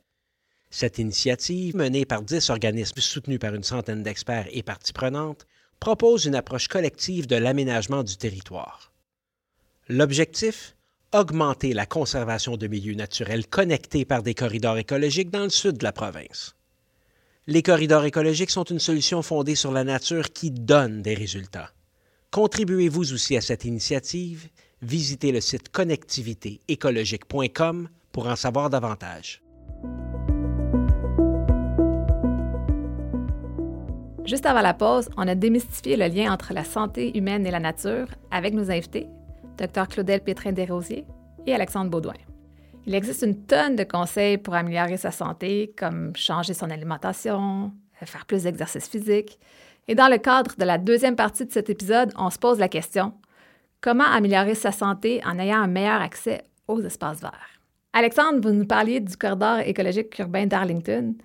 Cette 0.69 0.99
initiative, 0.99 1.75
menée 1.75 2.05
par 2.05 2.21
dix 2.21 2.49
organismes 2.49 3.01
soutenus 3.01 3.39
par 3.39 3.53
une 3.53 3.63
centaine 3.63 4.03
d'experts 4.03 4.47
et 4.53 4.63
parties 4.63 4.93
prenantes, 4.93 5.45
propose 5.79 6.25
une 6.25 6.35
approche 6.35 6.67
collective 6.67 7.27
de 7.27 7.35
l'aménagement 7.35 8.03
du 8.03 8.17
territoire. 8.17 8.91
L'objectif 9.87 10.75
Augmenter 11.13 11.73
la 11.73 11.85
conservation 11.85 12.57
de 12.57 12.67
milieux 12.67 12.93
naturels 12.93 13.47
connectés 13.47 14.03
par 14.03 14.23
des 14.23 14.33
corridors 14.33 14.77
écologiques 14.77 15.29
dans 15.29 15.45
le 15.45 15.49
sud 15.49 15.77
de 15.77 15.85
la 15.85 15.93
province. 15.93 16.53
Les 17.47 17.63
corridors 17.63 18.03
écologiques 18.03 18.49
sont 18.49 18.65
une 18.65 18.79
solution 18.79 19.21
fondée 19.21 19.55
sur 19.55 19.71
la 19.71 19.85
nature 19.85 20.33
qui 20.33 20.51
donne 20.51 21.01
des 21.01 21.13
résultats. 21.13 21.71
Contribuez-vous 22.31 23.13
aussi 23.13 23.37
à 23.37 23.41
cette 23.41 23.63
initiative 23.63 24.49
visitez 24.81 25.31
le 25.31 25.41
site 25.41 25.69
connectivitéécologique.com 25.69 27.89
pour 28.11 28.27
en 28.27 28.35
savoir 28.35 28.69
davantage. 28.69 29.41
Juste 34.27 34.45
avant 34.45 34.59
la 34.59 34.73
pause, 34.73 35.09
on 35.15 35.25
a 35.25 35.35
démystifié 35.35 35.95
le 35.95 36.07
lien 36.07 36.33
entre 36.33 36.53
la 36.53 36.65
santé 36.65 37.17
humaine 37.17 37.47
et 37.47 37.51
la 37.51 37.61
nature 37.61 38.07
avec 38.29 38.53
nos 38.53 38.69
invités, 38.69 39.07
Dr 39.57 39.87
Claudel 39.87 40.19
Pétrin-Desrosiers 40.19 41.05
et 41.45 41.53
Alexandre 41.53 41.89
Baudouin. 41.89 42.11
Il 42.85 42.93
existe 42.93 43.21
une 43.21 43.45
tonne 43.45 43.77
de 43.77 43.85
conseils 43.85 44.37
pour 44.37 44.53
améliorer 44.53 44.97
sa 44.97 45.11
santé, 45.11 45.73
comme 45.77 46.13
changer 46.13 46.53
son 46.53 46.69
alimentation, 46.69 47.71
faire 48.03 48.25
plus 48.25 48.43
d'exercice 48.43 48.89
physique. 48.89 49.39
Et 49.87 49.95
dans 49.95 50.09
le 50.09 50.17
cadre 50.17 50.55
de 50.57 50.65
la 50.65 50.77
deuxième 50.77 51.15
partie 51.15 51.45
de 51.45 51.51
cet 51.53 51.69
épisode, 51.69 52.11
on 52.17 52.29
se 52.29 52.37
pose 52.37 52.59
la 52.59 52.67
question 52.67 53.13
comment 53.79 54.03
améliorer 54.03 54.55
sa 54.55 54.73
santé 54.73 55.21
en 55.25 55.39
ayant 55.39 55.61
un 55.61 55.67
meilleur 55.67 56.01
accès 56.01 56.43
aux 56.67 56.81
espaces 56.81 57.21
verts? 57.21 57.61
Alexandre, 57.93 58.41
vous 58.41 58.53
nous 58.53 58.67
parliez 58.67 58.99
du 58.99 59.15
corridor 59.15 59.59
écologique 59.59 60.19
urbain 60.19 60.47
d'Arlington. 60.47 61.15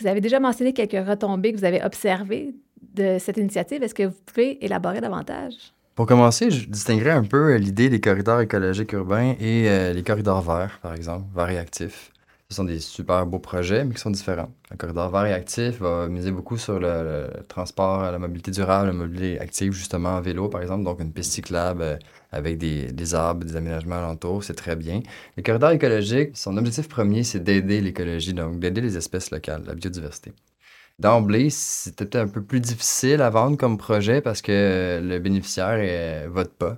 Vous 0.00 0.08
avez 0.08 0.20
déjà 0.20 0.40
mentionné 0.40 0.72
quelques 0.72 1.06
retombées 1.06 1.52
que 1.52 1.58
vous 1.58 1.64
avez 1.64 1.82
observées 1.82 2.54
de 2.94 3.18
cette 3.20 3.36
initiative. 3.36 3.82
Est-ce 3.82 3.94
que 3.94 4.04
vous 4.04 4.16
pouvez 4.26 4.64
élaborer 4.64 5.00
davantage? 5.00 5.54
Pour 5.94 6.06
commencer, 6.06 6.50
je 6.50 6.68
distinguerais 6.68 7.12
un 7.12 7.22
peu 7.22 7.54
l'idée 7.54 7.88
des 7.88 8.00
corridors 8.00 8.40
écologiques 8.40 8.92
urbains 8.92 9.36
et 9.38 9.68
euh, 9.68 9.92
les 9.92 10.02
corridors 10.02 10.42
verts, 10.42 10.80
par 10.82 10.94
exemple, 10.94 11.26
verts 11.34 11.50
et 11.50 11.58
actifs. 11.58 12.10
Ce 12.50 12.56
sont 12.56 12.64
des 12.64 12.80
super 12.80 13.24
beaux 13.24 13.38
projets, 13.38 13.84
mais 13.84 13.94
qui 13.94 14.00
sont 14.00 14.10
différents. 14.10 14.50
Un 14.72 14.76
corridor 14.76 15.08
vert 15.10 15.26
et 15.26 15.32
actif 15.32 15.80
va 15.80 16.08
miser 16.08 16.32
beaucoup 16.32 16.58
sur 16.58 16.80
le, 16.80 17.28
transport, 17.48 18.02
la 18.02 18.18
mobilité 18.18 18.50
durable, 18.50 18.88
la 18.88 18.92
mobilité 18.92 19.38
active, 19.38 19.72
justement 19.72 20.10
en 20.10 20.20
vélo, 20.20 20.48
par 20.48 20.60
exemple. 20.60 20.82
Donc, 20.82 21.00
une 21.00 21.12
piste 21.12 21.32
cyclable 21.32 21.82
euh, 21.82 21.96
avec 22.34 22.58
des, 22.58 22.92
des, 22.92 23.14
arbres, 23.14 23.44
des 23.44 23.56
aménagements 23.56 23.96
alentours, 23.96 24.44
c'est 24.44 24.54
très 24.54 24.76
bien. 24.76 25.00
Le 25.36 25.42
corridor 25.42 25.70
écologique, 25.70 26.36
son 26.36 26.56
objectif 26.56 26.88
premier, 26.88 27.22
c'est 27.24 27.40
d'aider 27.40 27.80
l'écologie, 27.80 28.34
donc 28.34 28.58
d'aider 28.60 28.80
les 28.80 28.96
espèces 28.96 29.30
locales, 29.30 29.62
la 29.66 29.74
biodiversité. 29.74 30.32
D'emblée, 31.00 31.50
c'était 31.50 32.16
un 32.18 32.28
peu 32.28 32.40
plus 32.40 32.60
difficile 32.60 33.20
à 33.20 33.28
vendre 33.28 33.56
comme 33.56 33.78
projet 33.78 34.20
parce 34.20 34.40
que 34.40 35.00
le 35.02 35.18
bénéficiaire 35.18 35.76
ne 35.76 36.28
vote 36.28 36.52
pas. 36.52 36.76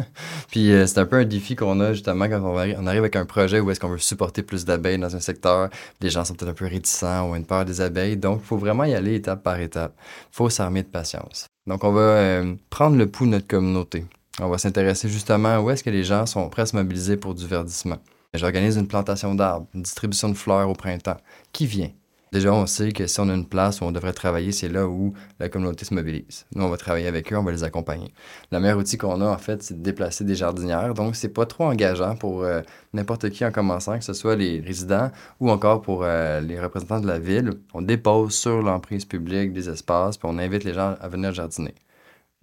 Puis 0.50 0.72
euh, 0.72 0.86
c'est 0.86 0.98
un 0.98 1.04
peu 1.04 1.16
un 1.16 1.26
défi 1.26 1.54
qu'on 1.54 1.78
a 1.80 1.92
justement 1.92 2.30
quand 2.30 2.40
on, 2.40 2.56
arrive 2.56 3.00
avec 3.00 3.14
un 3.16 3.26
projet 3.26 3.60
où 3.60 3.70
est-ce 3.70 3.78
qu'on 3.78 3.90
veut 3.90 3.98
supporter 3.98 4.42
plus 4.42 4.64
d'abeilles 4.64 4.96
dans 4.96 5.14
un 5.14 5.20
secteur. 5.20 5.68
Les 6.00 6.08
gens 6.08 6.24
sont 6.24 6.32
peut-être 6.32 6.52
un 6.52 6.54
peu 6.54 6.64
réticents 6.64 7.28
ou 7.28 7.32
ont 7.32 7.36
une 7.36 7.44
peur 7.44 7.66
des 7.66 7.82
abeilles. 7.82 8.16
Donc, 8.16 8.40
il 8.42 8.46
faut 8.46 8.56
vraiment 8.56 8.84
y 8.84 8.94
aller 8.94 9.16
étape 9.16 9.42
par 9.42 9.60
étape. 9.60 9.94
Il 10.32 10.36
faut 10.36 10.48
s'armer 10.48 10.82
de 10.82 10.88
patience. 10.88 11.46
Donc, 11.66 11.84
on 11.84 11.92
va 11.92 12.00
euh, 12.00 12.54
prendre 12.70 12.96
le 12.96 13.06
pouls 13.06 13.26
de 13.26 13.32
notre 13.32 13.46
communauté. 13.46 14.06
On 14.40 14.48
va 14.48 14.58
s'intéresser 14.58 15.08
justement 15.08 15.58
où 15.58 15.70
est-ce 15.70 15.82
que 15.82 15.90
les 15.90 16.04
gens 16.04 16.24
sont 16.24 16.48
prêts 16.48 16.62
à 16.62 16.66
se 16.66 16.76
mobiliser 16.76 17.16
pour 17.16 17.34
du 17.34 17.44
verdissement. 17.44 17.98
J'organise 18.34 18.76
une 18.76 18.86
plantation 18.86 19.34
d'arbres, 19.34 19.66
une 19.74 19.82
distribution 19.82 20.28
de 20.28 20.34
fleurs 20.34 20.68
au 20.68 20.74
printemps. 20.74 21.16
Qui 21.52 21.66
vient? 21.66 21.90
Déjà, 22.30 22.52
on 22.52 22.66
sait 22.66 22.92
que 22.92 23.06
si 23.06 23.18
on 23.20 23.28
a 23.30 23.34
une 23.34 23.48
place 23.48 23.80
où 23.80 23.84
on 23.84 23.90
devrait 23.90 24.12
travailler, 24.12 24.52
c'est 24.52 24.68
là 24.68 24.86
où 24.86 25.14
la 25.40 25.48
communauté 25.48 25.84
se 25.84 25.94
mobilise. 25.94 26.44
Nous, 26.54 26.62
on 26.62 26.68
va 26.68 26.76
travailler 26.76 27.08
avec 27.08 27.32
eux, 27.32 27.36
on 27.36 27.42
va 27.42 27.50
les 27.50 27.64
accompagner. 27.64 28.12
Le 28.52 28.60
meilleur 28.60 28.78
outil 28.78 28.96
qu'on 28.96 29.20
a, 29.22 29.26
en 29.26 29.38
fait, 29.38 29.62
c'est 29.62 29.78
de 29.78 29.82
déplacer 29.82 30.22
des 30.22 30.36
jardinières. 30.36 30.94
Donc, 30.94 31.16
c'est 31.16 31.30
pas 31.30 31.46
trop 31.46 31.64
engageant 31.64 32.14
pour 32.14 32.42
euh, 32.42 32.60
n'importe 32.92 33.30
qui 33.30 33.44
en 33.44 33.50
commençant, 33.50 33.98
que 33.98 34.04
ce 34.04 34.12
soit 34.12 34.36
les 34.36 34.60
résidents 34.60 35.10
ou 35.40 35.50
encore 35.50 35.80
pour 35.80 36.02
euh, 36.04 36.40
les 36.40 36.60
représentants 36.60 37.00
de 37.00 37.06
la 37.06 37.18
ville. 37.18 37.54
On 37.72 37.82
dépose 37.82 38.34
sur 38.34 38.62
l'emprise 38.62 39.06
publique 39.06 39.52
des 39.52 39.68
espaces, 39.70 40.18
puis 40.18 40.28
on 40.30 40.38
invite 40.38 40.64
les 40.64 40.74
gens 40.74 40.96
à 41.00 41.08
venir 41.08 41.32
jardiner. 41.32 41.74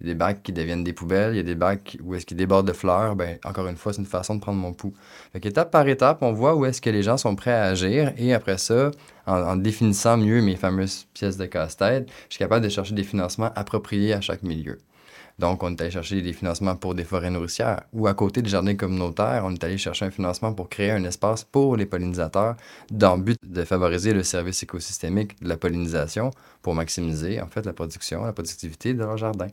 Il 0.00 0.06
y 0.06 0.10
a 0.10 0.12
des 0.12 0.18
bacs 0.18 0.42
qui 0.42 0.52
deviennent 0.52 0.84
des 0.84 0.92
poubelles, 0.92 1.32
il 1.32 1.36
y 1.38 1.40
a 1.40 1.42
des 1.42 1.54
bacs 1.54 1.96
où 2.02 2.14
est-ce 2.14 2.26
qu'ils 2.26 2.36
débordent 2.36 2.68
de 2.68 2.74
fleurs. 2.74 3.16
Ben, 3.16 3.38
encore 3.44 3.66
une 3.66 3.76
fois, 3.76 3.94
c'est 3.94 4.00
une 4.00 4.06
façon 4.06 4.34
de 4.34 4.40
prendre 4.40 4.58
mon 4.58 4.74
pouls. 4.74 4.92
Étape 5.34 5.70
par 5.70 5.88
étape, 5.88 6.18
on 6.20 6.32
voit 6.32 6.54
où 6.54 6.66
est-ce 6.66 6.82
que 6.82 6.90
les 6.90 7.02
gens 7.02 7.16
sont 7.16 7.34
prêts 7.34 7.54
à 7.54 7.64
agir 7.64 8.12
et 8.18 8.34
après 8.34 8.58
ça, 8.58 8.90
en, 9.26 9.56
définissant 9.56 10.18
mieux 10.18 10.42
mes 10.42 10.56
fameuses 10.56 11.06
pièces 11.14 11.38
de 11.38 11.46
casse-tête, 11.46 12.10
je 12.28 12.34
suis 12.34 12.38
capable 12.38 12.62
de 12.64 12.68
chercher 12.68 12.94
des 12.94 13.04
financements 13.04 13.50
appropriés 13.54 14.12
à 14.12 14.20
chaque 14.20 14.42
milieu. 14.42 14.78
Donc, 15.38 15.62
on 15.62 15.70
est 15.70 15.80
allé 15.80 15.90
chercher 15.90 16.20
des 16.20 16.32
financements 16.34 16.76
pour 16.76 16.94
des 16.94 17.04
forêts 17.04 17.30
nourricières 17.30 17.82
ou 17.94 18.06
à 18.06 18.12
côté 18.12 18.42
des 18.42 18.50
jardins 18.50 18.74
communautaires, 18.74 19.42
on 19.46 19.52
est 19.52 19.64
allé 19.64 19.78
chercher 19.78 20.04
un 20.04 20.10
financement 20.10 20.52
pour 20.52 20.68
créer 20.68 20.90
un 20.90 21.04
espace 21.04 21.44
pour 21.44 21.76
les 21.76 21.86
pollinisateurs 21.86 22.56
dans 22.90 23.16
le 23.16 23.22
but 23.22 23.38
de 23.42 23.64
favoriser 23.64 24.12
le 24.12 24.22
service 24.22 24.62
écosystémique 24.62 25.42
de 25.42 25.48
la 25.48 25.56
pollinisation 25.56 26.30
pour 26.60 26.74
maximiser 26.74 27.40
en 27.40 27.46
fait 27.46 27.64
la 27.64 27.72
production, 27.72 28.24
la 28.24 28.32
productivité 28.32 28.92
de 28.92 28.98
leur 28.98 29.16
jardin. 29.16 29.48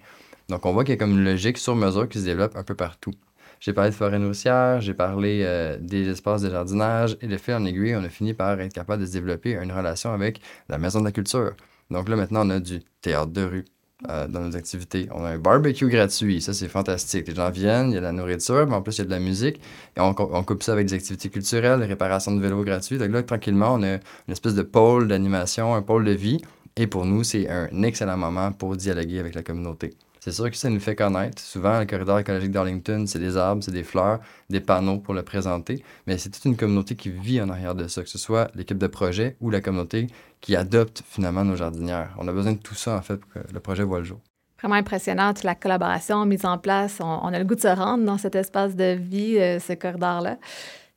Donc, 0.50 0.66
on 0.66 0.74
voit 0.74 0.84
qu'il 0.84 0.94
y 0.94 0.98
a 0.98 0.98
comme 0.98 1.12
une 1.12 1.24
logique 1.24 1.58
sur 1.58 1.76
mesure 1.76 2.08
qui 2.10 2.20
se 2.20 2.26
développe 2.26 2.56
un 2.56 2.64
peu 2.64 2.76
partout. 2.76 3.14
J'ai 3.60 3.72
parlé 3.72 3.92
de 3.92 3.96
forêt 3.96 4.20
nourricière, 4.20 4.82
j'ai 4.82 4.94
parlé 4.94 5.42
euh, 5.46 5.78
des 5.80 6.10
espaces 6.10 6.42
de 6.42 6.50
jardinage 6.50 7.18
et 7.22 7.28
le 7.28 7.38
fait 7.38 7.54
en 7.54 7.64
aiguille, 7.64 7.96
on 7.96 8.04
a 8.04 8.10
fini 8.10 8.34
par 8.34 8.60
être 8.60 8.74
capable 8.74 9.02
de 9.02 9.08
se 9.08 9.14
développer 9.14 9.54
une 9.54 9.72
relation 9.72 10.12
avec 10.12 10.42
la 10.68 10.78
maison 10.78 11.00
de 11.00 11.06
la 11.06 11.14
culture. 11.14 11.54
Donc 11.90 12.10
là, 12.10 12.18
maintenant, 12.18 12.46
on 12.46 12.50
a 12.50 12.60
du 12.60 12.82
théâtre 13.02 13.32
de 13.32 13.44
rue 13.44 13.66
euh, 14.10 14.28
dans 14.28 14.42
nos 14.42 14.58
activités. 14.58 15.08
On 15.14 15.24
a 15.24 15.30
un 15.30 15.38
barbecue 15.38 15.88
gratuit, 15.88 16.42
ça 16.42 16.52
c'est 16.52 16.68
fantastique. 16.68 17.26
Les 17.26 17.36
gens 17.36 17.50
viennent, 17.52 17.92
il 17.92 17.94
y 17.94 17.98
a 17.98 18.02
de 18.02 18.06
la 18.06 18.12
nourriture, 18.12 18.68
mais 18.68 18.76
en 18.76 18.82
plus 18.82 18.98
il 18.98 19.00
y 19.00 19.02
a 19.04 19.06
de 19.06 19.12
la 19.12 19.20
musique. 19.20 19.62
Et 19.96 20.02
on, 20.02 20.14
on 20.18 20.44
coupe 20.44 20.62
ça 20.62 20.74
avec 20.74 20.88
des 20.88 20.96
activités 20.96 21.30
culturelles, 21.30 21.80
des 21.80 21.86
réparations 21.86 22.36
de 22.36 22.42
vélos 22.42 22.66
gratuits. 22.66 22.98
Donc 22.98 23.12
là, 23.12 23.24
tranquillement, 23.24 23.76
on 23.76 23.84
a 23.84 23.94
une 23.94 24.02
espèce 24.28 24.56
de 24.56 24.64
pôle 24.64 25.08
d'animation, 25.08 25.74
un 25.74 25.82
pôle 25.82 26.04
de 26.04 26.12
vie. 26.12 26.42
Et 26.76 26.88
pour 26.88 27.06
nous, 27.06 27.24
c'est 27.24 27.48
un 27.50 27.82
excellent 27.84 28.18
moment 28.18 28.52
pour 28.52 28.76
dialoguer 28.76 29.20
avec 29.20 29.36
la 29.36 29.44
communauté. 29.44 29.94
C'est 30.24 30.32
sûr 30.32 30.50
que 30.50 30.56
ça 30.56 30.70
nous 30.70 30.80
fait 30.80 30.96
connaître. 30.96 31.42
Souvent, 31.42 31.82
le 31.82 31.86
corridor 31.86 32.18
écologique 32.18 32.52
d'Arlington, 32.52 33.04
c'est 33.08 33.20
des 33.20 33.36
arbres, 33.36 33.62
c'est 33.62 33.74
des 33.74 33.84
fleurs, 33.84 34.22
des 34.50 34.62
panneaux 34.62 35.00
pour 35.00 35.14
le 35.14 35.22
présenter, 35.22 35.84
mais 36.08 36.18
c'est 36.18 36.30
toute 36.30 36.46
une 36.46 36.56
communauté 36.56 36.96
qui 36.96 37.10
vit 37.10 37.42
en 37.42 37.50
arrière 37.50 37.76
de 37.76 37.90
ça, 37.90 38.04
que 38.04 38.08
ce 38.08 38.18
soit 38.18 38.50
l'équipe 38.56 38.78
de 38.78 38.88
projet 38.88 39.36
ou 39.42 39.50
la 39.50 39.60
communauté 39.60 40.08
qui 40.40 40.56
adopte 40.56 41.04
finalement 41.06 41.44
nos 41.44 41.58
jardinières. 41.58 42.16
On 42.18 42.30
a 42.30 42.32
besoin 42.32 42.54
de 42.54 42.58
tout 42.58 42.74
ça, 42.74 42.96
en 42.96 43.02
fait, 43.02 43.18
pour 43.18 43.34
que 43.34 43.40
le 43.54 43.60
projet 43.60 43.84
voit 43.84 43.98
le 43.98 44.06
jour. 44.06 44.22
Vraiment 44.62 44.76
impressionnante, 44.76 45.44
la 45.44 45.56
collaboration 45.56 46.26
mise 46.26 46.46
en 46.46 46.58
place. 46.58 47.00
On, 47.02 47.28
a 47.28 47.38
le 47.38 47.44
goût 47.44 47.56
de 47.56 47.60
se 47.60 47.68
rendre 47.68 48.06
dans 48.06 48.18
cet 48.18 48.36
espace 48.36 48.78
de 48.78 48.94
vie, 48.98 49.38
euh, 49.40 49.60
ce 49.60 49.74
corridor-là. 49.74 50.38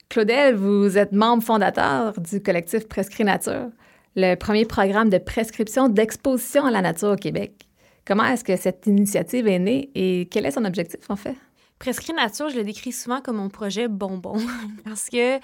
Claudel, 0.08 0.54
vous 0.54 0.96
êtes 0.98 1.10
membre 1.10 1.42
fondateur 1.42 2.12
du 2.20 2.40
collectif 2.40 2.86
Prescrit 2.86 3.24
Nature, 3.24 3.70
le 4.14 4.36
premier 4.36 4.66
programme 4.66 5.10
de 5.10 5.18
prescription 5.18 5.88
d'exposition 5.88 6.64
à 6.64 6.70
la 6.70 6.80
nature 6.80 7.08
au 7.08 7.16
Québec. 7.16 7.65
Comment 8.06 8.24
est-ce 8.24 8.44
que 8.44 8.56
cette 8.56 8.86
initiative 8.86 9.48
est 9.48 9.58
née 9.58 9.90
et 9.94 10.28
quel 10.30 10.46
est 10.46 10.52
son 10.52 10.64
objectif 10.64 11.10
en 11.10 11.16
fait? 11.16 11.34
Prescrit 11.78 12.14
Nature, 12.14 12.48
je 12.48 12.56
le 12.56 12.64
décris 12.64 12.92
souvent 12.92 13.20
comme 13.20 13.36
mon 13.36 13.50
projet 13.50 13.86
bonbon 13.86 14.38
parce 14.84 15.10
que 15.10 15.38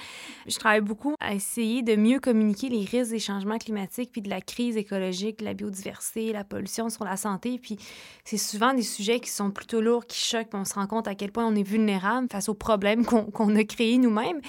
je 0.46 0.58
travaille 0.58 0.80
beaucoup 0.80 1.14
à 1.20 1.34
essayer 1.34 1.82
de 1.82 1.94
mieux 1.94 2.20
communiquer 2.20 2.70
les 2.70 2.84
risques 2.84 3.10
des 3.10 3.18
changements 3.18 3.58
climatiques 3.58 4.12
puis 4.12 4.22
de 4.22 4.30
la 4.30 4.40
crise 4.40 4.78
écologique, 4.78 5.40
de 5.40 5.44
la 5.44 5.52
biodiversité, 5.52 6.32
la 6.32 6.44
pollution 6.44 6.88
sur 6.88 7.04
la 7.04 7.18
santé. 7.18 7.58
Puis 7.58 7.76
c'est 8.24 8.38
souvent 8.38 8.72
des 8.72 8.82
sujets 8.82 9.20
qui 9.20 9.28
sont 9.28 9.50
plutôt 9.50 9.82
lourds, 9.82 10.06
qui 10.06 10.18
choquent. 10.18 10.54
on 10.54 10.64
se 10.64 10.74
rend 10.74 10.86
compte 10.86 11.06
à 11.06 11.14
quel 11.14 11.32
point 11.32 11.44
on 11.44 11.54
est 11.54 11.68
vulnérable 11.68 12.28
face 12.32 12.48
aux 12.48 12.54
problèmes 12.54 13.04
qu'on 13.04 13.56
a 13.56 13.64
créés 13.64 13.98
nous-mêmes. 13.98 14.40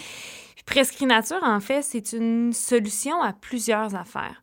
Prescrit 0.65 1.05
Nature, 1.05 1.43
en 1.43 1.59
fait, 1.59 1.81
c'est 1.81 2.13
une 2.13 2.53
solution 2.53 3.21
à 3.21 3.33
plusieurs 3.33 3.95
affaires. 3.95 4.41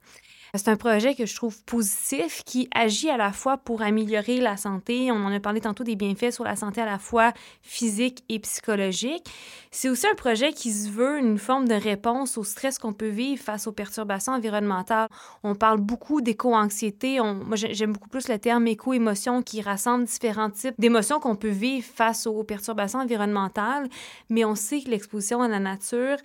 C'est 0.55 0.69
un 0.69 0.77
projet 0.77 1.15
que 1.15 1.27
je 1.27 1.35
trouve 1.37 1.63
positif 1.63 2.43
qui 2.45 2.69
agit 2.75 3.09
à 3.09 3.17
la 3.17 3.31
fois 3.31 3.57
pour 3.57 3.83
améliorer 3.83 4.39
la 4.39 4.57
santé. 4.57 5.13
On 5.13 5.25
en 5.25 5.33
a 5.33 5.39
parlé 5.39 5.61
tantôt 5.61 5.85
des 5.85 5.95
bienfaits 5.95 6.33
sur 6.33 6.43
la 6.43 6.57
santé 6.57 6.81
à 6.81 6.87
la 6.87 6.99
fois 6.99 7.33
physique 7.63 8.25
et 8.29 8.41
psychologique. 8.41 9.31
C'est 9.71 9.89
aussi 9.89 10.09
un 10.09 10.15
projet 10.15 10.53
qui 10.53 10.73
se 10.73 10.89
veut 10.91 11.19
une 11.19 11.39
forme 11.39 11.69
de 11.69 11.75
réponse 11.75 12.37
au 12.37 12.43
stress 12.43 12.79
qu'on 12.81 12.93
peut 12.93 13.09
vivre 13.09 13.41
face 13.41 13.69
aux 13.69 13.73
perturbations 13.73 14.33
environnementales. 14.33 15.09
On 15.45 15.55
parle 15.55 15.79
beaucoup 15.79 16.21
d'éco-anxiété. 16.21 17.21
Moi, 17.21 17.55
j'aime 17.55 17.93
beaucoup 17.93 18.09
plus 18.09 18.29
le 18.29 18.39
terme 18.39 18.67
éco-émotion 18.67 19.43
qui 19.43 19.63
rassemble 19.63 20.05
différents 20.05 20.51
types 20.51 20.75
d'émotions 20.79 21.21
qu'on 21.21 21.37
peut 21.37 21.49
vivre 21.49 21.87
face 21.87 22.27
aux 22.27 22.43
perturbations 22.43 22.99
environnementales. 22.99 23.89
Mais 24.29 24.45
on 24.45 24.57
sait 24.57 24.81
que 24.81 24.91
l'exposition 24.91 25.43
à 25.43 25.49
la 25.49 25.61
nature 25.61 26.17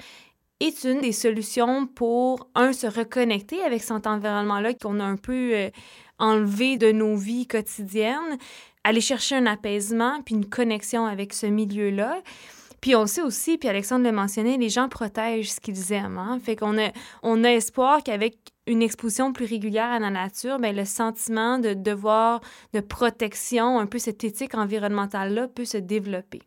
est 0.67 0.83
une 0.83 1.01
des 1.01 1.11
solutions 1.11 1.87
pour, 1.87 2.49
un, 2.55 2.73
se 2.73 2.87
reconnecter 2.87 3.61
avec 3.63 3.83
cet 3.83 4.07
environnement-là 4.07 4.73
qu'on 4.73 4.99
a 4.99 5.03
un 5.03 5.17
peu 5.17 5.53
euh, 5.53 5.69
enlevé 6.19 6.77
de 6.77 6.91
nos 6.91 7.15
vies 7.15 7.47
quotidiennes, 7.47 8.37
aller 8.83 9.01
chercher 9.01 9.35
un 9.35 9.45
apaisement 9.45 10.21
puis 10.23 10.35
une 10.35 10.47
connexion 10.47 11.05
avec 11.05 11.33
ce 11.33 11.45
milieu-là. 11.45 12.21
Puis 12.81 12.95
on 12.95 13.07
sait 13.07 13.21
aussi, 13.21 13.57
puis 13.57 13.67
Alexandre 13.67 14.05
le 14.05 14.11
mentionnait, 14.11 14.57
les 14.57 14.69
gens 14.69 14.89
protègent 14.89 15.51
ce 15.51 15.59
qu'ils 15.59 15.91
aiment. 15.91 16.19
Hein? 16.19 16.39
Fait 16.43 16.55
qu'on 16.55 16.77
a, 16.77 16.91
on 17.23 17.43
a 17.43 17.49
espoir 17.49 18.03
qu'avec 18.03 18.37
une 18.67 18.81
exposition 18.81 19.33
plus 19.33 19.45
régulière 19.45 19.91
à 19.91 19.99
la 19.99 20.11
nature, 20.11 20.59
bien, 20.59 20.71
le 20.71 20.85
sentiment 20.85 21.57
de 21.57 21.73
devoir 21.73 22.41
de 22.73 22.79
protection, 22.79 23.79
un 23.79 23.85
peu 23.87 23.97
cette 23.97 24.23
éthique 24.23 24.55
environnementale-là 24.55 25.47
peut 25.47 25.65
se 25.65 25.77
développer. 25.77 26.41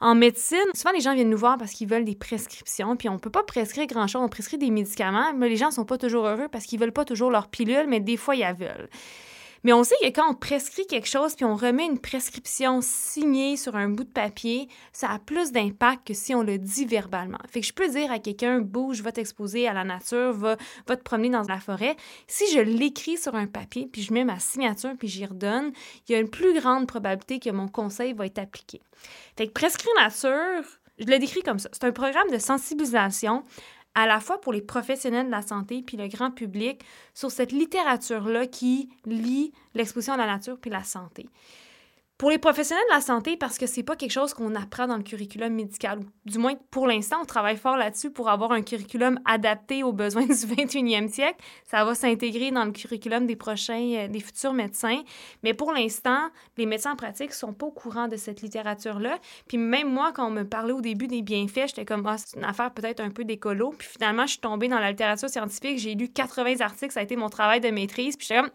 En 0.00 0.14
médecine, 0.14 0.58
souvent 0.74 0.92
les 0.92 1.00
gens 1.00 1.14
viennent 1.14 1.30
nous 1.30 1.38
voir 1.38 1.56
parce 1.58 1.72
qu'ils 1.72 1.88
veulent 1.88 2.04
des 2.04 2.14
prescriptions, 2.14 2.96
puis 2.96 3.08
on 3.08 3.18
peut 3.18 3.30
pas 3.30 3.42
prescrire 3.42 3.86
grand-chose, 3.86 4.22
on 4.22 4.28
prescrit 4.28 4.58
des 4.58 4.70
médicaments, 4.70 5.32
mais 5.34 5.48
les 5.48 5.56
gens 5.56 5.70
sont 5.70 5.84
pas 5.84 5.98
toujours 5.98 6.26
heureux 6.26 6.48
parce 6.50 6.64
qu'ils 6.64 6.80
veulent 6.80 6.92
pas 6.92 7.04
toujours 7.04 7.30
leur 7.30 7.48
pilule, 7.48 7.86
mais 7.88 8.00
des 8.00 8.16
fois 8.16 8.34
ils 8.34 8.40
la 8.40 8.52
veulent. 8.52 8.88
Mais 9.64 9.72
on 9.72 9.82
sait 9.82 9.96
que 10.02 10.08
quand 10.08 10.30
on 10.30 10.34
prescrit 10.34 10.86
quelque 10.86 11.08
chose 11.08 11.34
puis 11.34 11.44
on 11.44 11.56
remet 11.56 11.86
une 11.86 11.98
prescription 11.98 12.80
signée 12.82 13.56
sur 13.56 13.76
un 13.76 13.88
bout 13.88 14.04
de 14.04 14.10
papier, 14.10 14.68
ça 14.92 15.10
a 15.10 15.18
plus 15.18 15.52
d'impact 15.52 16.06
que 16.06 16.14
si 16.14 16.34
on 16.34 16.42
le 16.42 16.58
dit 16.58 16.84
verbalement. 16.84 17.38
Fait 17.48 17.60
que 17.60 17.66
je 17.66 17.72
peux 17.72 17.88
dire 17.88 18.12
à 18.12 18.18
quelqu'un 18.18 18.60
bouge, 18.60 19.00
va 19.00 19.10
t'exposer 19.10 19.66
à 19.66 19.72
la 19.72 19.84
nature, 19.84 20.32
va, 20.32 20.56
va 20.86 20.96
te 20.96 21.02
promener 21.02 21.30
dans 21.30 21.42
la 21.42 21.58
forêt. 21.58 21.96
Si 22.26 22.44
je 22.52 22.60
l'écris 22.60 23.16
sur 23.16 23.34
un 23.34 23.46
papier 23.46 23.88
puis 23.90 24.02
je 24.02 24.12
mets 24.12 24.24
ma 24.24 24.38
signature 24.38 24.92
puis 24.98 25.08
j'y 25.08 25.24
redonne, 25.24 25.72
il 26.08 26.12
y 26.12 26.14
a 26.14 26.18
une 26.18 26.30
plus 26.30 26.58
grande 26.60 26.86
probabilité 26.86 27.40
que 27.40 27.50
mon 27.50 27.68
conseil 27.68 28.12
va 28.12 28.26
être 28.26 28.38
appliqué. 28.38 28.82
Fait 29.36 29.46
que 29.46 29.52
prescrit 29.52 29.88
nature, 29.96 30.62
je 30.98 31.06
le 31.06 31.18
décris 31.18 31.42
comme 31.42 31.58
ça. 31.58 31.68
C'est 31.72 31.84
un 31.84 31.92
programme 31.92 32.30
de 32.30 32.38
sensibilisation 32.38 33.44
à 33.94 34.06
la 34.06 34.20
fois 34.20 34.40
pour 34.40 34.52
les 34.52 34.62
professionnels 34.62 35.26
de 35.26 35.30
la 35.30 35.42
santé 35.42 35.82
puis 35.82 35.96
le 35.96 36.08
grand 36.08 36.30
public 36.30 36.82
sur 37.14 37.30
cette 37.30 37.52
littérature-là 37.52 38.46
qui 38.46 38.88
lie 39.06 39.52
l'exposition 39.74 40.14
à 40.14 40.16
la 40.16 40.26
nature 40.26 40.58
puis 40.60 40.70
la 40.70 40.84
santé. 40.84 41.26
Pour 42.16 42.30
les 42.30 42.38
professionnels 42.38 42.84
de 42.90 42.94
la 42.94 43.00
santé, 43.00 43.36
parce 43.36 43.58
que 43.58 43.66
c'est 43.66 43.82
pas 43.82 43.96
quelque 43.96 44.12
chose 44.12 44.34
qu'on 44.34 44.54
apprend 44.54 44.86
dans 44.86 44.96
le 44.96 45.02
curriculum 45.02 45.52
médical, 45.52 45.98
du 46.24 46.38
moins 46.38 46.54
pour 46.70 46.86
l'instant, 46.86 47.16
on 47.20 47.24
travaille 47.24 47.56
fort 47.56 47.76
là-dessus 47.76 48.12
pour 48.12 48.28
avoir 48.28 48.52
un 48.52 48.62
curriculum 48.62 49.18
adapté 49.24 49.82
aux 49.82 49.92
besoins 49.92 50.22
du 50.26 50.32
21e 50.32 51.08
siècle. 51.08 51.38
Ça 51.64 51.84
va 51.84 51.96
s'intégrer 51.96 52.52
dans 52.52 52.64
le 52.66 52.70
curriculum 52.70 53.26
des 53.26 53.34
prochains, 53.34 53.94
euh, 53.96 54.06
des 54.06 54.20
futurs 54.20 54.52
médecins. 54.52 55.02
Mais 55.42 55.54
pour 55.54 55.72
l'instant, 55.72 56.28
les 56.56 56.66
médecins 56.66 56.92
en 56.92 56.96
pratique 56.96 57.32
sont 57.32 57.52
pas 57.52 57.66
au 57.66 57.72
courant 57.72 58.06
de 58.06 58.16
cette 58.16 58.42
littérature-là. 58.42 59.18
Puis 59.48 59.58
même 59.58 59.90
moi, 59.92 60.12
quand 60.12 60.28
on 60.28 60.30
me 60.30 60.44
parlait 60.44 60.72
au 60.72 60.80
début 60.80 61.08
des 61.08 61.22
bienfaits, 61.22 61.66
j'étais 61.66 61.84
comme, 61.84 62.06
ah, 62.06 62.16
c'est 62.16 62.36
une 62.36 62.44
affaire 62.44 62.72
peut-être 62.72 63.00
un 63.00 63.10
peu 63.10 63.24
d'écolo. 63.24 63.74
Puis 63.76 63.88
finalement, 63.88 64.26
je 64.26 64.32
suis 64.32 64.40
tombée 64.40 64.68
dans 64.68 64.78
la 64.78 64.90
littérature 64.90 65.28
scientifique, 65.28 65.78
j'ai 65.78 65.96
lu 65.96 66.08
80 66.10 66.60
articles, 66.60 66.92
ça 66.92 67.00
a 67.00 67.02
été 67.02 67.16
mon 67.16 67.28
travail 67.28 67.60
de 67.60 67.70
maîtrise. 67.70 68.16
Puis 68.16 68.28
j'étais 68.28 68.40
comme, 68.40 68.50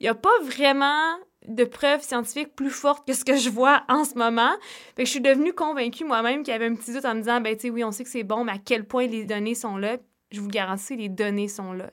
il 0.00 0.04
n'y 0.04 0.08
a 0.08 0.14
pas 0.14 0.38
vraiment 0.42 1.16
de 1.46 1.64
preuves 1.64 2.02
scientifiques 2.02 2.54
plus 2.54 2.70
fortes 2.70 3.06
que 3.06 3.12
ce 3.12 3.24
que 3.24 3.36
je 3.36 3.50
vois 3.50 3.82
en 3.88 4.04
ce 4.04 4.14
moment. 4.14 4.52
Fait 4.96 5.02
que 5.02 5.06
je 5.06 5.10
suis 5.12 5.20
devenue 5.20 5.52
convaincue 5.52 6.04
moi-même 6.04 6.42
qu'il 6.42 6.52
y 6.52 6.54
avait 6.54 6.66
un 6.66 6.74
petit 6.74 6.92
doute 6.92 7.04
en 7.04 7.14
me 7.14 7.20
disant, 7.20 7.40
ben, 7.40 7.54
tu 7.54 7.62
sais, 7.62 7.70
oui, 7.70 7.84
on 7.84 7.92
sait 7.92 8.04
que 8.04 8.10
c'est 8.10 8.24
bon, 8.24 8.44
mais 8.44 8.52
à 8.52 8.58
quel 8.58 8.84
point 8.84 9.06
les 9.06 9.24
données 9.24 9.54
sont 9.54 9.76
là? 9.76 9.96
Je 10.30 10.40
vous 10.40 10.48
garantis, 10.48 10.96
les 10.96 11.08
données 11.08 11.48
sont 11.48 11.72
là. 11.72 11.90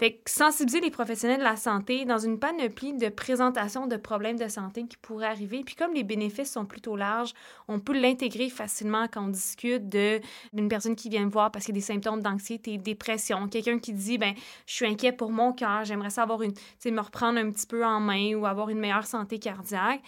Fait 0.00 0.18
sensibiliser 0.24 0.80
les 0.80 0.90
professionnels 0.90 1.40
de 1.40 1.44
la 1.44 1.56
santé 1.56 2.06
dans 2.06 2.16
une 2.16 2.38
panoplie 2.38 2.94
de 2.94 3.10
présentation 3.10 3.86
de 3.86 3.98
problèmes 3.98 4.38
de 4.38 4.48
santé 4.48 4.86
qui 4.86 4.96
pourraient 4.96 5.26
arriver. 5.26 5.62
Puis 5.62 5.74
comme 5.74 5.92
les 5.92 6.04
bénéfices 6.04 6.50
sont 6.50 6.64
plutôt 6.64 6.96
larges, 6.96 7.34
on 7.68 7.80
peut 7.80 7.92
l'intégrer 7.92 8.48
facilement 8.48 9.08
quand 9.12 9.26
on 9.26 9.28
discute 9.28 9.90
d'une 9.90 10.68
personne 10.70 10.96
qui 10.96 11.10
vient 11.10 11.26
me 11.26 11.30
voir 11.30 11.52
parce 11.52 11.66
qu'il 11.66 11.74
y 11.74 11.76
a 11.76 11.80
des 11.80 11.86
symptômes 11.86 12.22
d'anxiété, 12.22 12.78
dépression, 12.78 13.46
quelqu'un 13.46 13.78
qui 13.78 13.92
dit 13.92 14.16
ben 14.16 14.32
je 14.64 14.72
suis 14.72 14.86
inquiet 14.86 15.12
pour 15.12 15.32
mon 15.32 15.52
cœur, 15.52 15.84
j'aimerais 15.84 16.08
savoir 16.08 16.40
une, 16.40 16.54
me 16.86 17.00
reprendre 17.00 17.38
un 17.38 17.50
petit 17.50 17.66
peu 17.66 17.84
en 17.84 18.00
main 18.00 18.34
ou 18.36 18.46
avoir 18.46 18.70
une 18.70 18.78
meilleure 18.78 19.06
santé 19.06 19.38
cardiaque 19.38 20.00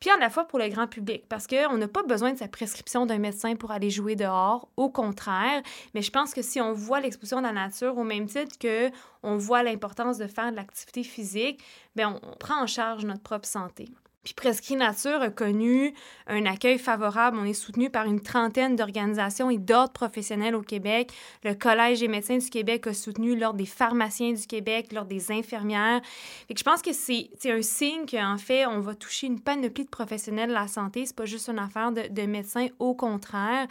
puis 0.00 0.10
à 0.10 0.16
la 0.18 0.30
fois 0.30 0.44
pour 0.46 0.58
le 0.58 0.68
grand 0.68 0.86
public, 0.86 1.24
parce 1.28 1.46
qu'on 1.46 1.76
n'a 1.76 1.88
pas 1.88 2.02
besoin 2.02 2.32
de 2.32 2.38
sa 2.38 2.48
prescription 2.48 3.06
d'un 3.06 3.18
médecin 3.18 3.56
pour 3.56 3.70
aller 3.70 3.90
jouer 3.90 4.16
dehors, 4.16 4.68
au 4.76 4.88
contraire, 4.88 5.62
mais 5.94 6.02
je 6.02 6.10
pense 6.10 6.34
que 6.34 6.42
si 6.42 6.60
on 6.60 6.72
voit 6.72 7.00
l'exposition 7.00 7.38
de 7.38 7.46
la 7.46 7.52
nature 7.52 7.96
au 7.96 8.04
même 8.04 8.26
titre 8.26 8.58
que 8.58 8.90
on 9.22 9.36
voit 9.36 9.62
l'importance 9.62 10.18
de 10.18 10.26
faire 10.26 10.50
de 10.50 10.56
l'activité 10.56 11.02
physique, 11.02 11.62
bien, 11.94 12.20
on 12.22 12.36
prend 12.36 12.62
en 12.62 12.66
charge 12.66 13.04
notre 13.04 13.22
propre 13.22 13.48
santé. 13.48 13.88
Puis 14.26 14.34
Prescrit 14.34 14.74
Nature 14.74 15.22
a 15.22 15.30
connu 15.30 15.94
un 16.26 16.46
accueil 16.46 16.80
favorable. 16.80 17.38
On 17.40 17.44
est 17.44 17.52
soutenu 17.52 17.90
par 17.90 18.06
une 18.06 18.20
trentaine 18.20 18.74
d'organisations 18.74 19.50
et 19.50 19.56
d'ordres 19.56 19.92
professionnels 19.92 20.56
au 20.56 20.62
Québec. 20.62 21.12
Le 21.44 21.54
Collège 21.54 22.00
des 22.00 22.08
médecins 22.08 22.36
du 22.36 22.50
Québec 22.50 22.88
a 22.88 22.92
soutenu 22.92 23.36
l'Ordre 23.36 23.58
des 23.58 23.66
pharmaciens 23.66 24.32
du 24.32 24.44
Québec, 24.48 24.92
l'Ordre 24.92 25.10
des 25.10 25.30
infirmières. 25.30 26.00
Fait 26.48 26.54
que 26.54 26.58
je 26.58 26.64
pense 26.64 26.82
que 26.82 26.92
c'est 26.92 27.30
un 27.44 27.62
signe 27.62 28.04
qu'en 28.04 28.36
fait, 28.36 28.66
on 28.66 28.80
va 28.80 28.96
toucher 28.96 29.28
une 29.28 29.38
panoplie 29.38 29.84
de 29.84 29.90
professionnels 29.90 30.48
de 30.48 30.54
la 30.54 30.66
santé. 30.66 31.06
C'est 31.06 31.14
pas 31.14 31.24
juste 31.24 31.48
une 31.48 31.60
affaire 31.60 31.92
de, 31.92 32.08
de 32.10 32.22
médecins, 32.22 32.66
au 32.80 32.94
contraire. 32.94 33.68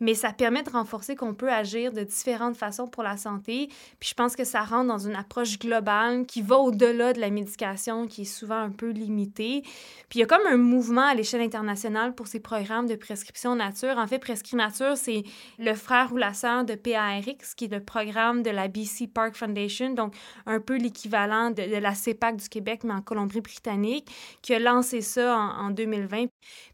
Mais 0.00 0.14
ça 0.14 0.32
permet 0.32 0.64
de 0.64 0.70
renforcer 0.70 1.14
qu'on 1.14 1.32
peut 1.32 1.52
agir 1.52 1.92
de 1.92 2.02
différentes 2.02 2.56
façons 2.56 2.88
pour 2.88 3.04
la 3.04 3.16
santé. 3.16 3.68
Puis 4.00 4.08
je 4.08 4.14
pense 4.14 4.34
que 4.34 4.42
ça 4.42 4.62
rentre 4.62 4.88
dans 4.88 5.06
une 5.06 5.14
approche 5.14 5.60
globale 5.60 6.26
qui 6.26 6.42
va 6.42 6.56
au-delà 6.56 7.12
de 7.12 7.20
la 7.20 7.30
médication, 7.30 8.08
qui 8.08 8.22
est 8.22 8.24
souvent 8.24 8.58
un 8.58 8.70
peu 8.70 8.90
limitée. 8.90 9.62
Puis 10.08 10.18
il 10.18 10.20
y 10.20 10.22
a 10.22 10.26
comme 10.26 10.46
un 10.46 10.56
mouvement 10.56 11.06
à 11.06 11.14
l'échelle 11.14 11.40
internationale 11.40 12.14
pour 12.14 12.26
ces 12.26 12.40
programmes 12.40 12.86
de 12.86 12.96
prescription 12.96 13.54
nature. 13.54 13.96
En 13.98 14.06
fait, 14.06 14.18
Prescrit 14.18 14.56
Nature, 14.56 14.96
c'est 14.96 15.22
le 15.58 15.74
frère 15.74 16.12
ou 16.12 16.16
la 16.16 16.34
sœur 16.34 16.64
de 16.64 16.74
PARX, 16.74 17.54
qui 17.54 17.64
est 17.64 17.72
le 17.72 17.82
programme 17.82 18.42
de 18.42 18.50
la 18.50 18.68
BC 18.68 19.08
Park 19.08 19.36
Foundation, 19.36 19.94
donc 19.94 20.14
un 20.46 20.60
peu 20.60 20.76
l'équivalent 20.76 21.50
de, 21.50 21.62
la 21.62 21.94
CEPAC 21.94 22.36
du 22.36 22.48
Québec, 22.48 22.82
mais 22.84 22.94
en 22.94 23.02
Colombie-Britannique, 23.02 24.08
qui 24.42 24.54
a 24.54 24.58
lancé 24.58 25.00
ça 25.00 25.36
en, 25.36 25.66
en 25.66 25.70
2020. 25.70 26.26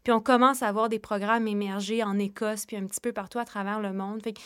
Puis 0.03 0.13
on 0.13 0.19
commence 0.19 0.63
à 0.63 0.67
avoir 0.67 0.89
des 0.89 0.99
programmes 0.99 1.47
émergés 1.47 2.03
en 2.03 2.17
Écosse, 2.19 2.65
puis 2.65 2.77
un 2.77 2.85
petit 2.85 3.01
peu 3.01 3.11
partout 3.11 3.39
à 3.39 3.45
travers 3.45 3.79
le 3.79 3.93
monde. 3.93 4.21
Fait 4.23 4.33
que 4.33 4.39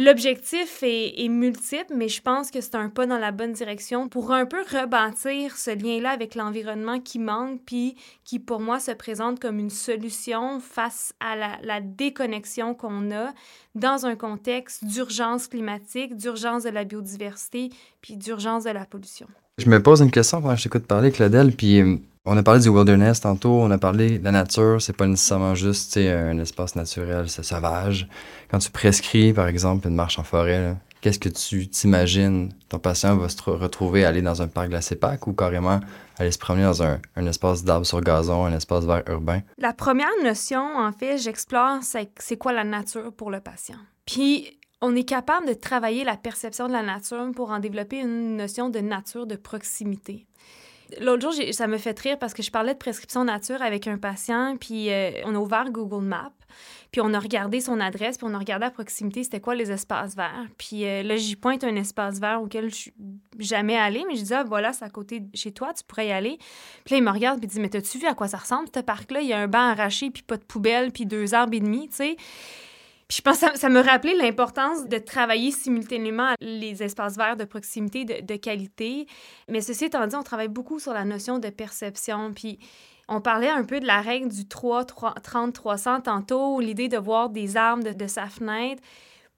L'objectif 0.00 0.84
est, 0.84 1.28
multiple, 1.28 1.92
mais 1.92 2.06
je 2.06 2.22
pense 2.22 2.52
que 2.52 2.60
c'est 2.60 2.76
un 2.76 2.88
pas 2.88 3.04
dans 3.04 3.18
la 3.18 3.32
bonne 3.32 3.52
direction 3.52 4.08
pour 4.08 4.30
un 4.30 4.46
peu 4.46 4.62
rebâtir 4.62 5.56
ce 5.56 5.72
lien-là 5.72 6.10
avec 6.10 6.36
l'environnement 6.36 7.00
qui 7.00 7.18
manque, 7.18 7.60
puis 7.66 7.96
qui 8.22 8.38
pour 8.38 8.60
moi 8.60 8.78
se 8.78 8.92
présente 8.92 9.40
comme 9.40 9.58
une 9.58 9.70
solution 9.70 10.60
face 10.60 11.12
à 11.18 11.34
la, 11.34 11.80
déconnexion 11.80 12.76
qu'on 12.76 13.10
a 13.10 13.34
dans 13.74 14.06
un 14.06 14.14
contexte 14.14 14.84
d'urgence 14.84 15.48
climatique, 15.48 16.14
d'urgence 16.14 16.62
de 16.62 16.70
la 16.70 16.84
biodiversité, 16.84 17.70
puis 18.00 18.16
d'urgence 18.16 18.62
de 18.62 18.70
la 18.70 18.86
pollution. 18.86 19.26
Je 19.58 19.68
me 19.68 19.82
pose 19.82 20.02
une 20.02 20.12
question 20.12 20.40
quand 20.40 20.54
je 20.54 20.62
t'écoute 20.62 20.86
parler, 20.86 21.10
Claudel, 21.10 21.50
puis 21.50 21.80
euh, 21.80 21.96
on 22.24 22.36
a 22.36 22.44
parlé 22.44 22.60
du 22.60 22.68
wilderness 22.68 23.20
tantôt, 23.20 23.60
on 23.60 23.72
a 23.72 23.78
parlé 23.78 24.20
de 24.20 24.24
la 24.24 24.30
nature, 24.30 24.80
c'est 24.80 24.96
pas 24.96 25.08
nécessairement 25.08 25.56
juste 25.56 25.96
un 25.96 26.38
espace 26.38 26.76
naturel, 26.76 27.28
c'est 27.28 27.42
sauvage. 27.42 28.08
Quand 28.52 28.58
tu 28.58 28.70
prescris, 28.70 29.32
par 29.32 29.48
exemple, 29.48 29.88
une 29.88 29.96
marche 29.96 30.20
en 30.20 30.22
forêt, 30.22 30.76
qu'est-ce 31.00 31.18
que 31.18 31.28
tu 31.28 31.66
t'imagines? 31.66 32.52
Ton 32.68 32.78
patient 32.78 33.16
va 33.16 33.28
se 33.28 33.42
retrouver 33.42 34.04
aller 34.04 34.22
dans 34.22 34.42
un 34.42 34.46
parc 34.46 34.68
de 34.68 34.74
la 34.74 34.80
CEPAC 34.80 35.26
ou 35.26 35.32
carrément 35.32 35.80
aller 36.18 36.30
se 36.30 36.38
promener 36.38 36.62
dans 36.62 36.84
un, 36.84 37.00
espace 37.26 37.64
d'arbres 37.64 37.86
sur 37.86 38.00
gazon, 38.00 38.44
un 38.44 38.52
espace 38.52 38.84
vert 38.84 39.02
urbain? 39.08 39.40
La 39.58 39.72
première 39.72 40.06
notion, 40.22 40.62
en 40.76 40.92
fait, 40.92 41.18
j'explore, 41.18 41.80
c'est 41.82 42.36
quoi 42.36 42.52
la 42.52 42.62
nature 42.62 43.12
pour 43.12 43.32
le 43.32 43.40
patient. 43.40 43.78
Puis, 44.06 44.57
on 44.80 44.94
est 44.94 45.08
capable 45.08 45.46
de 45.46 45.54
travailler 45.54 46.04
la 46.04 46.16
perception 46.16 46.68
de 46.68 46.72
la 46.72 46.82
nature 46.82 47.30
pour 47.34 47.50
en 47.50 47.58
développer 47.58 47.98
une 47.98 48.36
notion 48.36 48.68
de 48.68 48.78
nature 48.78 49.26
de 49.26 49.36
proximité. 49.36 50.26
L'autre 51.00 51.30
jour, 51.30 51.34
ça 51.52 51.66
me 51.66 51.76
fait 51.76 51.98
rire 51.98 52.18
parce 52.18 52.32
que 52.32 52.42
je 52.42 52.50
parlais 52.50 52.72
de 52.72 52.78
prescription 52.78 53.22
nature 53.22 53.60
avec 53.60 53.86
un 53.86 53.98
patient, 53.98 54.56
puis 54.58 54.90
euh, 54.90 55.10
on 55.26 55.34
a 55.34 55.38
ouvert 55.38 55.70
Google 55.70 56.02
Maps, 56.02 56.32
puis 56.90 57.02
on 57.02 57.12
a 57.12 57.18
regardé 57.18 57.60
son 57.60 57.78
adresse, 57.78 58.16
puis 58.16 58.26
on 58.28 58.32
a 58.32 58.38
regardé 58.38 58.64
à 58.64 58.70
proximité 58.70 59.22
c'était 59.22 59.40
quoi 59.40 59.54
les 59.54 59.70
espaces 59.70 60.16
verts. 60.16 60.46
Puis 60.56 60.86
euh, 60.86 61.02
là, 61.02 61.16
j'y 61.16 61.36
pointe 61.36 61.62
un 61.62 61.76
espace 61.76 62.20
vert 62.20 62.40
auquel 62.40 62.70
je 62.70 62.74
suis 62.74 62.94
jamais 63.38 63.76
allée, 63.76 64.04
mais 64.08 64.16
je 64.16 64.22
dis, 64.22 64.32
ah, 64.34 64.44
voilà, 64.44 64.72
c'est 64.72 64.84
à 64.84 64.88
côté 64.88 65.20
de 65.20 65.36
chez 65.36 65.52
toi, 65.52 65.74
tu 65.74 65.84
pourrais 65.84 66.08
y 66.08 66.12
aller. 66.12 66.38
Puis 66.86 66.94
là, 66.94 66.98
il 66.98 67.04
me 67.04 67.10
regarde, 67.10 67.38
puis 67.38 67.48
il 67.48 67.52
dit, 67.52 67.60
mais 67.60 67.68
t'as-tu 67.68 67.98
vu 67.98 68.06
à 68.06 68.14
quoi 68.14 68.28
ça 68.28 68.38
ressemble, 68.38 68.68
ce 68.74 68.80
parc-là? 68.80 69.20
Il 69.20 69.28
y 69.28 69.34
a 69.34 69.40
un 69.40 69.48
banc 69.48 69.58
arraché, 69.58 70.10
puis 70.10 70.22
pas 70.22 70.38
de 70.38 70.44
poubelle, 70.44 70.90
puis 70.90 71.04
deux 71.04 71.34
arbres 71.34 71.54
et 71.54 71.60
demi, 71.60 71.88
tu 71.90 71.96
sais. 71.96 72.16
Puis 73.08 73.16
je 73.16 73.22
pense 73.22 73.40
que 73.40 73.58
ça, 73.58 73.68
me 73.70 73.80
rappelait 73.80 74.14
l'importance 74.14 74.86
de 74.86 74.98
travailler 74.98 75.50
simultanément 75.50 76.34
les 76.40 76.82
espaces 76.82 77.16
verts 77.16 77.38
de 77.38 77.44
proximité 77.44 78.04
de, 78.04 78.36
qualité. 78.36 79.06
Mais 79.48 79.62
ceci 79.62 79.86
étant 79.86 80.06
dit, 80.06 80.14
on 80.14 80.22
travaille 80.22 80.48
beaucoup 80.48 80.78
sur 80.78 80.92
la 80.92 81.06
notion 81.06 81.38
de 81.38 81.48
perception. 81.48 82.34
Puis 82.34 82.58
on 83.08 83.22
parlait 83.22 83.48
un 83.48 83.64
peu 83.64 83.80
de 83.80 83.86
la 83.86 84.02
règle 84.02 84.28
du 84.28 84.42
3-30-300 84.42 86.02
tantôt, 86.02 86.60
l'idée 86.60 86.88
de 86.88 86.98
voir 86.98 87.30
des 87.30 87.56
arbres 87.56 87.94
de, 87.94 88.06
sa 88.06 88.26
fenêtre. 88.26 88.82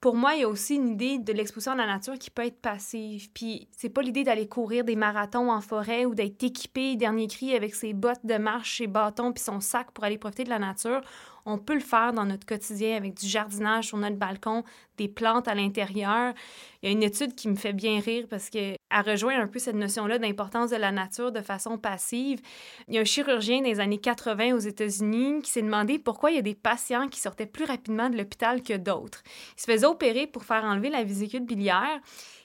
Pour 0.00 0.16
moi, 0.16 0.34
il 0.34 0.40
y 0.40 0.44
a 0.44 0.48
aussi 0.48 0.74
une 0.74 0.88
idée 0.88 1.18
de 1.18 1.32
l'exposition 1.32 1.72
à 1.72 1.76
la 1.76 1.86
nature 1.86 2.18
qui 2.18 2.30
peut 2.30 2.46
être 2.46 2.60
passive. 2.60 3.30
Puis 3.32 3.68
c'est 3.70 3.90
pas 3.90 4.02
l'idée 4.02 4.24
d'aller 4.24 4.48
courir 4.48 4.82
des 4.82 4.96
marathons 4.96 5.52
en 5.52 5.60
forêt 5.60 6.06
ou 6.06 6.16
d'être 6.16 6.42
équipé 6.42 6.96
dernier 6.96 7.28
cri 7.28 7.54
avec 7.54 7.76
ses 7.76 7.92
bottes 7.92 8.24
de 8.24 8.36
marche, 8.36 8.78
ses 8.78 8.88
bâtons 8.88 9.32
puis 9.32 9.44
son 9.44 9.60
sac 9.60 9.92
pour 9.92 10.02
aller 10.02 10.18
profiter 10.18 10.42
de 10.42 10.48
la 10.48 10.58
nature 10.58 11.02
on 11.46 11.58
peut 11.58 11.74
le 11.74 11.80
faire 11.80 12.12
dans 12.12 12.24
notre 12.24 12.46
quotidien 12.46 12.96
avec 12.96 13.14
du 13.14 13.26
jardinage 13.26 13.88
sur 13.88 13.98
notre 13.98 14.16
balcon, 14.16 14.64
des 14.96 15.08
plantes 15.08 15.48
à 15.48 15.54
l'intérieur. 15.54 16.34
Il 16.82 16.86
y 16.86 16.88
a 16.88 16.92
une 16.92 17.02
étude 17.02 17.34
qui 17.34 17.48
me 17.48 17.56
fait 17.56 17.72
bien 17.72 18.00
rire 18.00 18.26
parce 18.28 18.50
qu'elle 18.50 18.76
rejoint 18.92 19.40
un 19.40 19.46
peu 19.46 19.58
cette 19.58 19.76
notion-là 19.76 20.18
d'importance 20.18 20.70
de 20.70 20.76
la 20.76 20.92
nature 20.92 21.32
de 21.32 21.40
façon 21.40 21.78
passive. 21.78 22.40
Il 22.88 22.94
y 22.94 22.98
a 22.98 23.00
un 23.00 23.04
chirurgien 23.04 23.62
des 23.62 23.80
années 23.80 23.98
80 23.98 24.54
aux 24.54 24.58
États-Unis 24.58 25.42
qui 25.42 25.50
s'est 25.50 25.62
demandé 25.62 25.98
pourquoi 25.98 26.30
il 26.30 26.36
y 26.36 26.38
a 26.38 26.42
des 26.42 26.54
patients 26.54 27.08
qui 27.08 27.20
sortaient 27.20 27.46
plus 27.46 27.64
rapidement 27.64 28.10
de 28.10 28.16
l'hôpital 28.16 28.62
que 28.62 28.76
d'autres. 28.76 29.22
Il 29.56 29.62
se 29.62 29.70
faisait 29.70 29.86
opérer 29.86 30.26
pour 30.26 30.44
faire 30.44 30.64
enlever 30.64 30.90
la 30.90 31.04
vésicule 31.04 31.44
biliaire. 31.44 32.00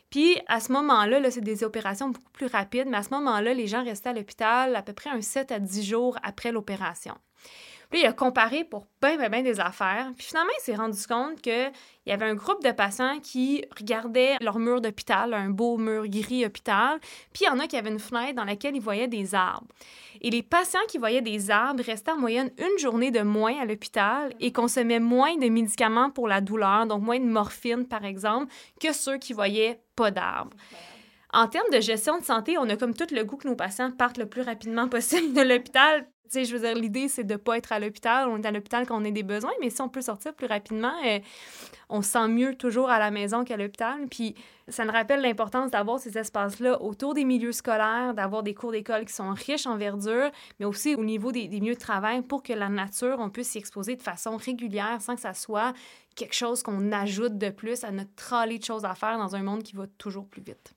Puis 0.09 0.37
à 0.47 0.59
ce 0.59 0.71
moment-là, 0.71 1.19
-là, 1.19 1.29
c'est 1.29 1.41
des 1.41 1.63
opérations 1.63 2.09
beaucoup 2.09 2.31
plus 2.31 2.45
rapides, 2.47 2.87
mais 2.87 2.97
à 2.97 3.03
ce 3.03 3.09
moment-là, 3.09 3.53
les 3.53 3.67
gens 3.67 3.83
restaient 3.83 4.09
à 4.09 4.13
l'hôpital 4.13 4.75
à 4.75 4.81
peu 4.81 4.93
près 4.93 5.09
un 5.09 5.21
7 5.21 5.51
à 5.51 5.59
10 5.59 5.83
jours 5.83 6.17
après 6.23 6.51
l'opération. 6.51 7.15
Puis 7.89 8.01
il 8.01 8.05
a 8.05 8.13
comparé 8.13 8.63
pour 8.63 8.87
bien, 9.01 9.17
bien, 9.17 9.29
bien 9.29 9.41
des 9.41 9.59
affaires. 9.59 10.11
Puis 10.17 10.27
finalement, 10.27 10.51
il 10.59 10.63
s'est 10.63 10.75
rendu 10.75 10.99
compte 11.07 11.41
qu'il 11.41 11.71
y 12.05 12.11
avait 12.11 12.25
un 12.25 12.35
groupe 12.35 12.63
de 12.63 12.71
patients 12.71 13.19
qui 13.21 13.63
regardaient 13.77 14.35
leur 14.41 14.59
mur 14.59 14.81
d'hôpital, 14.81 15.33
un 15.33 15.49
beau 15.49 15.77
mur 15.77 16.07
gris 16.07 16.45
hôpital. 16.45 16.99
Puis 17.33 17.43
il 17.43 17.45
y 17.45 17.49
en 17.49 17.59
a 17.59 17.67
qui 17.67 17.77
avaient 17.77 17.91
une 17.91 17.99
fenêtre 17.99 18.35
dans 18.35 18.45
laquelle 18.45 18.75
ils 18.75 18.81
voyaient 18.81 19.07
des 19.07 19.35
arbres. 19.35 19.67
Et 20.21 20.29
les 20.29 20.43
patients 20.43 20.79
qui 20.87 20.97
voyaient 20.97 21.21
des 21.21 21.51
arbres 21.51 21.83
restaient 21.83 22.11
en 22.11 22.17
moyenne 22.17 22.51
une 22.57 22.79
journée 22.79 23.11
de 23.11 23.21
moins 23.21 23.59
à 23.59 23.65
l'hôpital 23.65 24.33
et 24.39 24.51
consommaient 24.51 24.99
moins 24.99 25.35
de 25.35 25.49
médicaments 25.49 26.09
pour 26.09 26.27
la 26.27 26.41
douleur, 26.41 26.85
donc 26.87 27.03
moins 27.03 27.19
de 27.19 27.25
morphine, 27.25 27.85
par 27.85 28.05
exemple, 28.05 28.51
que 28.79 28.93
ceux 28.93 29.17
qui 29.17 29.33
voyaient 29.33 29.79
pas 29.95 30.11
d'arbres. 30.11 30.55
En 31.33 31.47
termes 31.47 31.69
de 31.71 31.81
gestion 31.81 32.17
de 32.17 32.23
santé, 32.23 32.57
on 32.57 32.69
a 32.69 32.77
comme 32.77 32.93
tout 32.93 33.07
le 33.11 33.23
goût 33.23 33.35
que 33.35 33.47
nos 33.47 33.55
patients 33.55 33.91
partent 33.91 34.17
le 34.17 34.25
plus 34.25 34.41
rapidement 34.41 34.87
possible 34.89 35.33
de 35.33 35.41
l'hôpital 35.41 36.07
tu 36.25 36.31
sais, 36.31 36.45
je 36.45 36.55
veux 36.55 36.61
dire, 36.61 36.75
l'idée, 36.75 37.07
c'est 37.07 37.23
de 37.23 37.33
ne 37.33 37.37
pas 37.37 37.57
être 37.57 37.71
à 37.71 37.79
l'hôpital. 37.79 38.27
On 38.27 38.41
est 38.41 38.45
à 38.45 38.51
l'hôpital 38.51 38.85
quand 38.85 39.01
on 39.01 39.05
a 39.05 39.11
des 39.11 39.23
besoins, 39.23 39.53
mais 39.61 39.69
si 39.69 39.81
on 39.81 39.89
peut 39.89 40.01
sortir 40.01 40.33
plus 40.33 40.47
rapidement, 40.47 40.93
euh, 41.05 41.19
on 41.89 42.01
se 42.01 42.11
sent 42.11 42.27
mieux 42.27 42.55
toujours 42.55 42.89
à 42.89 42.99
la 42.99 43.11
maison 43.11 43.43
qu'à 43.43 43.57
l'hôpital. 43.57 44.07
Puis 44.09 44.35
ça 44.67 44.85
nous 44.85 44.91
rappelle 44.91 45.21
l'importance 45.21 45.71
d'avoir 45.71 45.99
ces 45.99 46.17
espaces-là 46.17 46.81
autour 46.81 47.13
des 47.13 47.23
milieux 47.23 47.51
scolaires, 47.51 48.13
d'avoir 48.13 48.43
des 48.43 48.53
cours 48.53 48.71
d'école 48.71 49.05
qui 49.05 49.13
sont 49.13 49.31
riches 49.31 49.67
en 49.67 49.77
verdure, 49.77 50.31
mais 50.59 50.65
aussi 50.65 50.95
au 50.95 51.03
niveau 51.03 51.31
des, 51.31 51.47
des 51.47 51.59
milieux 51.59 51.75
de 51.75 51.79
travail 51.79 52.21
pour 52.21 52.43
que 52.43 52.53
la 52.53 52.69
nature, 52.69 53.17
on 53.19 53.29
puisse 53.29 53.49
s'y 53.49 53.57
exposer 53.57 53.95
de 53.95 54.03
façon 54.03 54.37
régulière 54.37 55.01
sans 55.01 55.15
que 55.15 55.21
ça 55.21 55.33
soit 55.33 55.73
quelque 56.15 56.35
chose 56.35 56.63
qu'on 56.63 56.91
ajoute 56.91 57.37
de 57.37 57.49
plus 57.49 57.83
à 57.83 57.91
notre 57.91 58.13
trolley 58.15 58.57
de 58.57 58.63
choses 58.63 58.85
à 58.85 58.95
faire 58.95 59.17
dans 59.17 59.35
un 59.35 59.43
monde 59.43 59.63
qui 59.63 59.75
va 59.75 59.85
toujours 59.97 60.27
plus 60.27 60.41
vite. 60.41 60.74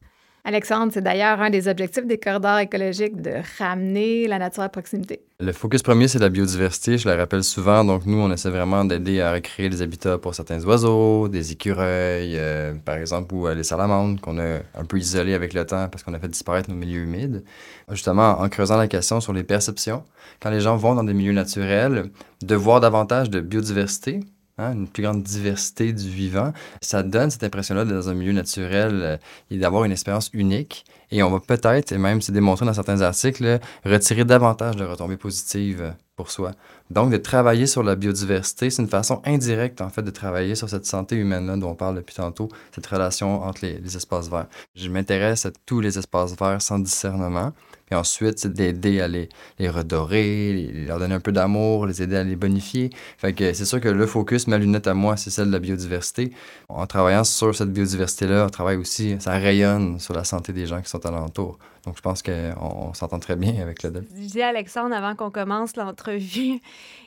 Alexandre, 0.48 0.90
c'est 0.94 1.02
d'ailleurs 1.02 1.42
un 1.42 1.50
des 1.50 1.68
objectifs 1.68 2.06
des 2.06 2.16
corridors 2.16 2.58
écologiques 2.58 3.20
de 3.20 3.32
ramener 3.58 4.26
la 4.26 4.38
nature 4.38 4.62
à 4.62 4.70
proximité. 4.70 5.20
Le 5.40 5.52
focus 5.52 5.82
premier, 5.82 6.08
c'est 6.08 6.20
la 6.20 6.30
biodiversité. 6.30 6.96
Je 6.96 7.06
le 7.06 7.14
rappelle 7.16 7.44
souvent. 7.44 7.84
Donc, 7.84 8.06
nous, 8.06 8.16
on 8.16 8.32
essaie 8.32 8.48
vraiment 8.48 8.82
d'aider 8.86 9.20
à 9.20 9.34
recréer 9.34 9.68
des 9.68 9.82
habitats 9.82 10.16
pour 10.16 10.34
certains 10.34 10.64
oiseaux, 10.64 11.28
des 11.28 11.52
écureuils, 11.52 12.32
euh, 12.38 12.72
par 12.82 12.96
exemple, 12.96 13.34
ou 13.34 13.46
euh, 13.46 13.54
les 13.54 13.62
salamandres 13.62 14.18
qu'on 14.22 14.38
a 14.38 14.60
un 14.74 14.84
peu 14.88 14.96
isolés 14.96 15.34
avec 15.34 15.52
le 15.52 15.66
temps 15.66 15.86
parce 15.90 16.02
qu'on 16.02 16.14
a 16.14 16.18
fait 16.18 16.28
disparaître 16.28 16.70
nos 16.70 16.76
milieux 16.76 17.02
humides. 17.02 17.44
Justement, 17.90 18.40
en 18.40 18.48
creusant 18.48 18.78
la 18.78 18.88
question 18.88 19.20
sur 19.20 19.34
les 19.34 19.44
perceptions, 19.44 20.02
quand 20.40 20.48
les 20.48 20.60
gens 20.60 20.78
vont 20.78 20.94
dans 20.94 21.04
des 21.04 21.12
milieux 21.12 21.34
naturels, 21.34 22.04
de 22.40 22.54
voir 22.54 22.80
davantage 22.80 23.28
de 23.28 23.40
biodiversité, 23.40 24.20
Hein, 24.60 24.72
une 24.72 24.88
plus 24.88 25.04
grande 25.04 25.22
diversité 25.22 25.92
du 25.92 26.08
vivant. 26.08 26.52
Ça 26.80 27.04
donne 27.04 27.30
cette 27.30 27.44
impression-là 27.44 27.84
dans 27.84 28.08
un 28.08 28.14
milieu 28.14 28.32
naturel 28.32 29.00
euh, 29.02 29.16
et 29.52 29.58
d'avoir 29.58 29.84
une 29.84 29.92
expérience 29.92 30.30
unique. 30.32 30.84
Et 31.12 31.22
on 31.22 31.30
va 31.30 31.38
peut-être, 31.38 31.92
et 31.92 31.98
même 31.98 32.20
c'est 32.20 32.32
démontré 32.32 32.66
dans 32.66 32.74
certains 32.74 33.00
articles, 33.00 33.60
retirer 33.84 34.24
davantage 34.24 34.74
de 34.74 34.84
retombées 34.84 35.16
positives 35.16 35.82
euh, 35.82 35.90
pour 36.16 36.32
soi. 36.32 36.50
Donc, 36.90 37.12
de 37.12 37.18
travailler 37.18 37.68
sur 37.68 37.84
la 37.84 37.94
biodiversité, 37.94 38.68
c'est 38.68 38.82
une 38.82 38.88
façon 38.88 39.22
indirecte, 39.24 39.80
en 39.80 39.90
fait, 39.90 40.02
de 40.02 40.10
travailler 40.10 40.56
sur 40.56 40.68
cette 40.68 40.86
santé 40.86 41.14
humaine-là 41.14 41.56
dont 41.56 41.70
on 41.70 41.74
parle 41.76 41.94
depuis 41.94 42.16
tantôt, 42.16 42.48
cette 42.74 42.86
relation 42.88 43.44
entre 43.44 43.60
les 43.64 43.96
espaces 43.96 44.28
verts. 44.28 44.48
Je 44.74 44.88
m'intéresse 44.88 45.46
à 45.46 45.52
tous 45.66 45.80
les 45.80 46.00
espaces 46.00 46.34
verts 46.36 46.62
sans 46.62 46.80
discernement. 46.80 47.52
Et 47.90 47.94
ensuite, 47.94 48.38
c'est 48.38 48.52
d'aider 48.52 49.00
à 49.00 49.08
les, 49.08 49.28
les 49.58 49.68
redorer, 49.68 50.70
leur 50.86 50.98
donner 50.98 51.14
un 51.14 51.20
peu 51.20 51.32
d'amour, 51.32 51.86
les 51.86 52.02
aider 52.02 52.16
à 52.16 52.24
les 52.24 52.36
bonifier. 52.36 52.90
Fait 53.16 53.32
que 53.32 53.52
c'est 53.52 53.64
sûr 53.64 53.80
que 53.80 53.88
le 53.88 54.06
focus, 54.06 54.46
ma 54.46 54.58
lunette 54.58 54.86
à 54.86 54.94
moi, 54.94 55.16
c'est 55.16 55.30
celle 55.30 55.48
de 55.48 55.52
la 55.52 55.58
biodiversité. 55.58 56.32
En 56.68 56.86
travaillant 56.86 57.24
sur 57.24 57.54
cette 57.54 57.72
biodiversité-là, 57.72 58.46
on 58.46 58.50
travaille 58.50 58.76
aussi, 58.76 59.16
ça 59.20 59.32
rayonne 59.32 59.98
sur 59.98 60.14
la 60.14 60.24
santé 60.24 60.52
des 60.52 60.66
gens 60.66 60.80
qui 60.80 60.90
sont 60.90 61.04
alentour. 61.06 61.58
Donc, 61.84 61.96
je 61.96 62.02
pense 62.02 62.22
qu'on 62.22 62.92
s'entend 62.92 63.18
très 63.18 63.36
bien 63.36 63.62
avec 63.62 63.82
le 63.82 63.92
Je 64.14 64.26
dis 64.26 64.42
à 64.42 64.48
Alexandre, 64.48 64.94
avant 64.94 65.14
qu'on 65.14 65.30
commence 65.30 65.76
l'entrevue, 65.76 66.60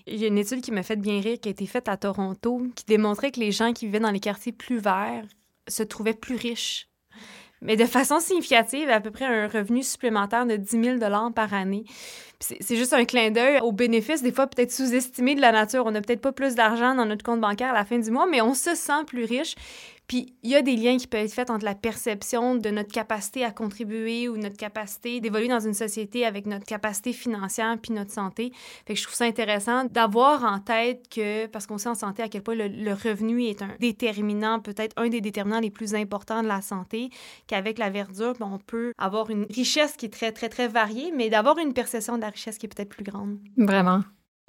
il 0.07 0.15
y 0.15 0.23
a 0.23 0.27
une 0.27 0.37
étude 0.37 0.61
qui 0.61 0.71
m'a 0.71 0.83
fait 0.83 0.95
bien 0.95 1.21
rire, 1.21 1.37
qui 1.39 1.49
a 1.49 1.51
été 1.51 1.65
faite 1.67 1.87
à 1.87 1.97
Toronto, 1.97 2.65
qui 2.75 2.85
démontrait 2.85 3.31
que 3.31 3.39
les 3.39 3.51
gens 3.51 3.73
qui 3.73 3.85
vivaient 3.85 3.99
dans 3.99 4.11
les 4.11 4.19
quartiers 4.19 4.51
plus 4.51 4.79
verts 4.79 5.25
se 5.67 5.83
trouvaient 5.83 6.13
plus 6.13 6.35
riches 6.35 6.87
mais 7.61 7.75
de 7.75 7.85
façon 7.85 8.19
significative, 8.19 8.89
à 8.89 8.99
peu 8.99 9.11
près 9.11 9.25
un 9.25 9.47
revenu 9.47 9.83
supplémentaire 9.83 10.45
de 10.45 10.55
10 10.55 10.97
000 10.99 11.31
par 11.33 11.53
année. 11.53 11.83
C'est 12.39 12.75
juste 12.75 12.93
un 12.93 13.05
clin 13.05 13.29
d'œil 13.29 13.59
aux 13.61 13.71
bénéfices, 13.71 14.23
des 14.23 14.31
fois 14.31 14.47
peut-être 14.47 14.71
sous-estimés 14.71 15.35
de 15.35 15.41
la 15.41 15.51
nature. 15.51 15.85
On 15.85 15.91
n'a 15.91 16.01
peut-être 16.01 16.21
pas 16.21 16.31
plus 16.31 16.55
d'argent 16.55 16.95
dans 16.95 17.05
notre 17.05 17.23
compte 17.23 17.39
bancaire 17.39 17.69
à 17.69 17.73
la 17.73 17.85
fin 17.85 17.99
du 17.99 18.09
mois, 18.09 18.25
mais 18.25 18.41
on 18.41 18.55
se 18.55 18.73
sent 18.73 19.03
plus 19.05 19.25
riche. 19.25 19.55
Puis 20.11 20.35
il 20.43 20.49
y 20.49 20.55
a 20.55 20.61
des 20.61 20.75
liens 20.75 20.97
qui 20.97 21.07
peuvent 21.07 21.23
être 21.23 21.31
faits 21.31 21.49
entre 21.49 21.63
la 21.63 21.73
perception 21.73 22.55
de 22.55 22.69
notre 22.69 22.91
capacité 22.91 23.45
à 23.45 23.51
contribuer 23.51 24.27
ou 24.27 24.35
notre 24.35 24.57
capacité 24.57 25.21
d'évoluer 25.21 25.47
dans 25.47 25.61
une 25.61 25.73
société 25.73 26.25
avec 26.25 26.45
notre 26.47 26.65
capacité 26.65 27.13
financière 27.13 27.77
puis 27.81 27.93
notre 27.93 28.11
santé. 28.11 28.51
Fait 28.85 28.93
que 28.93 28.99
je 28.99 29.05
trouve 29.05 29.15
ça 29.15 29.23
intéressant 29.23 29.85
d'avoir 29.85 30.43
en 30.43 30.59
tête 30.59 31.07
que, 31.07 31.45
parce 31.45 31.65
qu'on 31.65 31.77
sait 31.77 31.87
en 31.87 31.95
santé 31.95 32.21
à 32.21 32.27
quel 32.27 32.43
point 32.43 32.55
le, 32.55 32.91
revenu 32.91 33.43
est 33.43 33.61
un 33.61 33.69
déterminant, 33.79 34.59
peut-être 34.59 34.91
un 34.97 35.07
des 35.07 35.21
déterminants 35.21 35.61
les 35.61 35.71
plus 35.71 35.95
importants 35.95 36.43
de 36.43 36.49
la 36.49 36.59
santé, 36.59 37.09
qu'avec 37.47 37.77
la 37.77 37.89
verdure, 37.89 38.33
ben, 38.37 38.51
on 38.51 38.57
peut 38.59 38.91
avoir 38.97 39.29
une 39.29 39.45
richesse 39.49 39.95
qui 39.95 40.07
est 40.07 40.09
très, 40.09 40.33
très, 40.33 40.49
très 40.49 40.67
variée, 40.67 41.13
mais 41.15 41.29
d'avoir 41.29 41.57
une 41.57 41.71
perception 41.71 42.17
de 42.17 42.21
la 42.21 42.31
richesse 42.31 42.57
qui 42.57 42.65
est 42.65 42.75
peut-être 42.75 42.89
plus 42.89 43.05
grande. 43.05 43.37
Vraiment. 43.55 44.01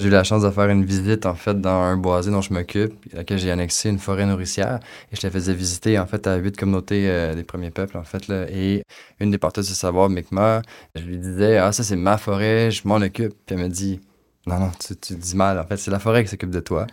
J'ai 0.02 0.08
eu 0.08 0.10
la 0.10 0.24
chance 0.24 0.42
de 0.42 0.50
faire 0.50 0.68
une 0.68 0.84
visite, 0.84 1.26
en 1.26 1.36
fait, 1.36 1.60
dans 1.60 1.80
un 1.80 1.96
boisé 1.96 2.32
dont 2.32 2.40
je 2.40 2.52
m'occupe, 2.52 2.92
à 3.12 3.18
laquelle 3.18 3.38
j'ai 3.38 3.52
annexé 3.52 3.88
une 3.88 4.00
forêt 4.00 4.26
nourricière. 4.26 4.80
Et 5.12 5.16
je 5.16 5.24
la 5.24 5.30
faisais 5.30 5.54
visiter, 5.54 5.96
en 5.96 6.06
fait, 6.06 6.26
à 6.26 6.34
huit 6.34 6.56
communautés 6.56 7.08
euh, 7.08 7.36
des 7.36 7.44
premiers 7.44 7.70
peuples, 7.70 7.96
en 7.96 8.02
fait. 8.02 8.26
Là. 8.26 8.46
Et 8.50 8.82
une 9.20 9.30
des 9.30 9.38
porteuses 9.38 9.68
de 9.68 9.74
savoir, 9.74 10.08
Mi'kmaq, 10.08 10.64
je 10.96 11.02
lui 11.02 11.18
disais, 11.18 11.58
ah, 11.58 11.70
ça, 11.70 11.84
c'est 11.84 11.94
ma 11.94 12.18
forêt, 12.18 12.72
je 12.72 12.82
m'en 12.88 12.96
occupe. 12.96 13.32
Puis 13.46 13.54
elle 13.54 13.58
me 13.58 13.68
dit, 13.68 14.00
non, 14.44 14.58
non, 14.58 14.72
tu, 14.84 14.96
tu 14.96 15.14
dis 15.14 15.36
mal. 15.36 15.56
En 15.60 15.64
fait, 15.64 15.76
c'est 15.76 15.92
la 15.92 16.00
forêt 16.00 16.24
qui 16.24 16.30
s'occupe 16.30 16.50
de 16.50 16.58
toi. 16.58 16.88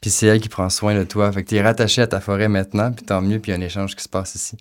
Puis 0.00 0.08
c'est 0.08 0.28
elle 0.28 0.40
qui 0.40 0.48
prend 0.48 0.70
soin 0.70 0.94
de 0.94 1.04
toi. 1.04 1.30
Fait 1.30 1.44
que 1.44 1.50
tu 1.50 1.56
es 1.56 1.60
rattaché 1.60 2.00
à 2.00 2.06
ta 2.06 2.20
forêt 2.20 2.48
maintenant, 2.48 2.92
puis 2.92 3.04
tant 3.04 3.20
mieux, 3.20 3.40
puis 3.40 3.52
il 3.52 3.56
y 3.56 3.58
a 3.58 3.60
un 3.60 3.66
échange 3.66 3.94
qui 3.94 4.02
se 4.02 4.08
passe 4.08 4.34
ici. 4.34 4.56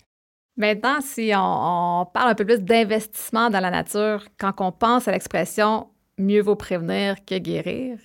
Maintenant, 0.58 1.00
si 1.00 1.32
on 1.34 2.06
parle 2.14 2.32
un 2.32 2.36
peu 2.36 2.44
plus 2.44 2.60
d'investissement 2.60 3.50
dans 3.50 3.62
la 3.62 3.72
nature, 3.72 4.26
quand 4.38 4.52
on 4.60 4.74
pense 4.74 5.08
à 5.08 5.14
l'expression 5.14 5.88
mieux 6.18 6.42
vaut 6.42 6.56
prévenir 6.56 7.16
que 7.26 7.38
guérir. 7.38 7.98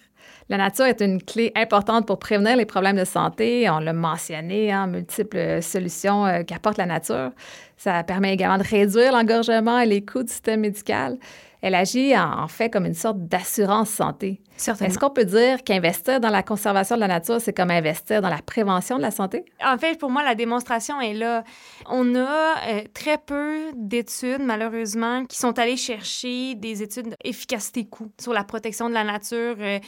La 0.48 0.58
nature 0.58 0.84
est 0.84 1.00
une 1.00 1.22
clé 1.22 1.52
importante 1.54 2.06
pour 2.06 2.18
prévenir 2.18 2.56
les 2.56 2.66
problèmes 2.66 2.96
de 2.96 3.04
santé. 3.04 3.68
On 3.70 3.78
l'a 3.78 3.92
mentionné, 3.92 4.74
en 4.74 4.80
hein, 4.80 4.86
multiples 4.86 5.62
solutions 5.62 6.26
euh, 6.26 6.42
qu'apporte 6.42 6.78
la 6.78 6.86
nature. 6.86 7.30
Ça 7.76 8.02
permet 8.02 8.34
également 8.34 8.58
de 8.58 8.68
réduire 8.68 9.12
l'engorgement 9.12 9.80
et 9.80 9.86
les 9.86 10.04
coûts 10.04 10.22
du 10.22 10.32
système 10.32 10.60
médical. 10.60 11.18
Elle 11.62 11.76
agit 11.76 12.16
en, 12.18 12.48
fait 12.48 12.70
comme 12.70 12.86
une 12.86 12.94
sorte 12.94 13.18
d'assurance 13.20 13.88
santé. 13.88 14.40
Est-ce 14.58 14.98
qu'on 14.98 15.10
peut 15.10 15.24
dire 15.24 15.62
qu'investir 15.62 16.20
dans 16.20 16.28
la 16.28 16.42
conservation 16.42 16.96
de 16.96 17.00
la 17.00 17.08
nature, 17.08 17.40
c'est 17.40 17.52
comme 17.52 17.70
investir 17.70 18.20
dans 18.20 18.28
la 18.28 18.42
prévention 18.42 18.96
de 18.96 19.02
la 19.02 19.12
santé? 19.12 19.44
En 19.64 19.78
fait, 19.78 19.96
pour 19.98 20.10
moi, 20.10 20.24
la 20.24 20.34
démonstration 20.34 21.00
est 21.00 21.14
là. 21.14 21.44
On 21.88 22.16
a 22.16 22.56
euh, 22.68 22.82
très 22.94 23.16
peu 23.16 23.70
d'études, 23.76 24.42
malheureusement, 24.42 25.24
qui 25.24 25.36
sont 25.36 25.56
allées 25.58 25.76
chercher 25.76 26.56
des 26.56 26.82
études 26.82 27.14
d'efficacité-coût 27.24 28.10
sur 28.20 28.32
la 28.32 28.42
protection 28.42 28.88
de 28.88 28.94
la 28.94 29.04
nature. 29.04 29.56
Euh, 29.60 29.78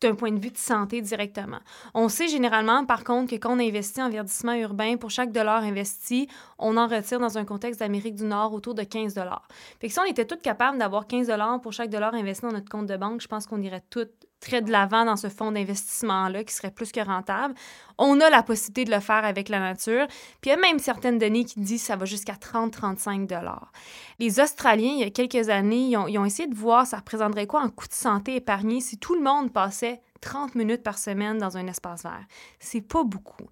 d'un 0.00 0.14
point 0.14 0.30
de 0.30 0.38
vue 0.38 0.50
de 0.50 0.58
santé 0.58 1.00
directement. 1.00 1.58
On 1.94 2.08
sait 2.08 2.28
généralement, 2.28 2.84
par 2.84 3.04
contre, 3.04 3.30
que 3.30 3.36
quand 3.36 3.56
on 3.56 3.60
investit 3.60 4.02
en 4.02 4.10
verdissement 4.10 4.54
urbain, 4.54 4.96
pour 4.96 5.10
chaque 5.10 5.32
dollar 5.32 5.62
investi, 5.62 6.28
on 6.58 6.76
en 6.76 6.86
retire 6.86 7.18
dans 7.18 7.38
un 7.38 7.44
contexte 7.44 7.80
d'Amérique 7.80 8.16
du 8.16 8.24
Nord 8.24 8.52
autour 8.52 8.74
de 8.74 8.82
15 8.82 9.14
dollars. 9.14 9.48
Fait 9.80 9.88
que 9.88 9.92
si 9.92 9.98
on 9.98 10.04
était 10.04 10.26
tous 10.26 10.36
capables 10.36 10.78
d'avoir 10.78 11.06
15 11.06 11.28
dollars 11.28 11.60
pour 11.60 11.72
chaque 11.72 11.90
dollar 11.90 12.14
investi 12.14 12.42
dans 12.42 12.52
notre 12.52 12.68
compte 12.68 12.86
de 12.86 12.96
banque, 12.96 13.20
je 13.22 13.28
pense 13.28 13.46
qu'on 13.46 13.62
irait 13.62 13.84
toutes 13.88 14.25
très 14.40 14.62
de 14.62 14.70
l'avant 14.70 15.04
dans 15.04 15.16
ce 15.16 15.28
fonds 15.28 15.52
d'investissement-là 15.52 16.44
qui 16.44 16.54
serait 16.54 16.70
plus 16.70 16.92
que 16.92 17.00
rentable. 17.00 17.54
On 17.98 18.20
a 18.20 18.30
la 18.30 18.42
possibilité 18.42 18.84
de 18.84 18.90
le 18.94 19.00
faire 19.00 19.24
avec 19.24 19.48
la 19.48 19.58
nature. 19.60 20.06
Puis 20.40 20.50
il 20.50 20.50
y 20.50 20.52
a 20.52 20.56
même 20.56 20.78
certaines 20.78 21.18
données 21.18 21.44
qui 21.44 21.60
disent 21.60 21.80
que 21.80 21.86
ça 21.86 21.96
va 21.96 22.04
jusqu'à 22.04 22.34
30-35 22.34 23.26
dollars. 23.26 23.72
Les 24.18 24.40
Australiens, 24.40 24.92
il 24.92 25.00
y 25.00 25.04
a 25.04 25.10
quelques 25.10 25.48
années, 25.48 25.88
ils 25.88 25.96
ont, 25.96 26.06
ils 26.06 26.18
ont 26.18 26.24
essayé 26.24 26.48
de 26.48 26.54
voir 26.54 26.86
ça 26.86 26.98
représenterait 26.98 27.46
quoi 27.46 27.62
en 27.62 27.70
coût 27.70 27.88
de 27.88 27.94
santé 27.94 28.36
épargné 28.36 28.80
si 28.80 28.98
tout 28.98 29.14
le 29.14 29.22
monde 29.22 29.52
passait 29.52 30.00
30 30.20 30.54
minutes 30.54 30.82
par 30.82 30.98
semaine 30.98 31.38
dans 31.38 31.56
un 31.56 31.66
espace 31.66 32.02
vert. 32.02 32.24
C'est 32.58 32.80
pas 32.80 33.04
beaucoup. 33.04 33.44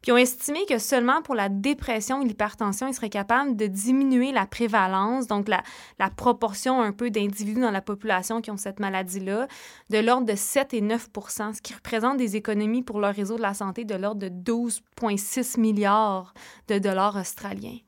Puis 0.00 0.08
ils 0.08 0.12
ont 0.12 0.16
estimé 0.16 0.60
que 0.68 0.78
seulement 0.78 1.22
pour 1.22 1.34
la 1.34 1.48
dépression 1.48 2.22
et 2.22 2.24
l'hypertension, 2.24 2.88
ils 2.88 2.94
seraient 2.94 3.10
capables 3.10 3.56
de 3.56 3.66
diminuer 3.66 4.32
la 4.32 4.46
prévalence, 4.46 5.26
donc 5.26 5.48
la, 5.48 5.62
la 5.98 6.10
proportion 6.10 6.80
un 6.80 6.92
peu 6.92 7.10
d'individus 7.10 7.60
dans 7.60 7.70
la 7.70 7.82
population 7.82 8.40
qui 8.40 8.50
ont 8.50 8.56
cette 8.56 8.80
maladie-là, 8.80 9.46
de 9.90 9.98
l'ordre 9.98 10.26
de 10.26 10.36
7 10.36 10.74
et 10.74 10.80
9 10.80 11.08
ce 11.54 11.62
qui 11.62 11.74
représente 11.74 12.16
des 12.16 12.36
économies 12.36 12.82
pour 12.82 13.00
leur 13.00 13.14
réseau 13.14 13.36
de 13.36 13.42
la 13.42 13.54
santé 13.54 13.84
de 13.84 13.94
l'ordre 13.94 14.20
de 14.20 14.28
12,6 14.28 15.58
milliards 15.58 16.34
de 16.68 16.78
dollars 16.78 17.16
australiens 17.16 17.78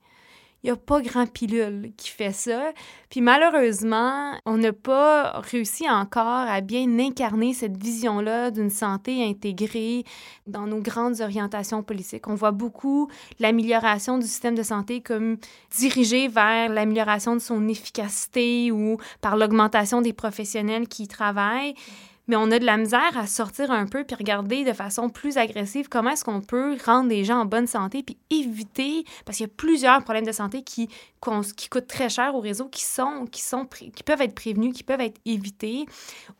il 0.64 0.68
n'y 0.68 0.70
a 0.70 0.76
pas 0.76 1.02
grand 1.02 1.30
pilule 1.30 1.92
qui 1.98 2.08
fait 2.08 2.32
ça. 2.32 2.72
Puis 3.10 3.20
malheureusement, 3.20 4.32
on 4.46 4.56
n'a 4.56 4.72
pas 4.72 5.40
réussi 5.40 5.88
encore 5.90 6.24
à 6.48 6.62
bien 6.62 6.98
incarner 6.98 7.52
cette 7.52 7.76
vision-là 7.76 8.50
d'une 8.50 8.70
santé 8.70 9.22
intégrée 9.28 10.04
dans 10.46 10.66
nos 10.66 10.80
grandes 10.80 11.20
orientations 11.20 11.82
politiques. 11.82 12.28
On 12.28 12.34
voit 12.34 12.50
beaucoup 12.50 13.10
l'amélioration 13.40 14.16
du 14.16 14.26
système 14.26 14.54
de 14.54 14.62
santé 14.62 15.02
comme 15.02 15.36
dirigée 15.78 16.28
vers 16.28 16.70
l'amélioration 16.70 17.34
de 17.34 17.40
son 17.40 17.68
efficacité 17.68 18.72
ou 18.72 18.96
par 19.20 19.36
l'augmentation 19.36 20.00
des 20.00 20.14
professionnels 20.14 20.88
qui 20.88 21.02
y 21.02 21.08
travaillent. 21.08 21.74
Mais 22.26 22.36
on 22.36 22.50
a 22.50 22.58
de 22.58 22.64
la 22.64 22.76
misère 22.76 23.16
à 23.16 23.26
sortir 23.26 23.70
un 23.70 23.86
peu 23.86 24.04
puis 24.04 24.16
regarder 24.16 24.64
de 24.64 24.72
façon 24.72 25.08
plus 25.08 25.36
agressive 25.36 25.88
comment 25.88 26.10
est-ce 26.10 26.24
qu'on 26.24 26.40
peut 26.40 26.76
rendre 26.84 27.08
les 27.08 27.24
gens 27.24 27.40
en 27.40 27.44
bonne 27.44 27.66
santé 27.66 28.02
puis 28.02 28.16
éviter, 28.30 29.04
parce 29.24 29.38
qu'il 29.38 29.46
y 29.46 29.50
a 29.50 29.52
plusieurs 29.56 30.02
problèmes 30.02 30.26
de 30.26 30.32
santé 30.32 30.62
qui, 30.62 30.88
coûtent 31.20 31.86
très 31.86 32.08
cher 32.08 32.34
au 32.34 32.40
réseau, 32.40 32.68
qui, 32.68 32.82
sont, 32.82 33.26
qui, 33.30 33.42
sont, 33.42 33.66
qui 33.66 34.02
peuvent 34.04 34.20
être 34.20 34.34
prévenus, 34.34 34.74
qui 34.74 34.82
peuvent 34.82 35.00
être 35.00 35.20
évités 35.24 35.86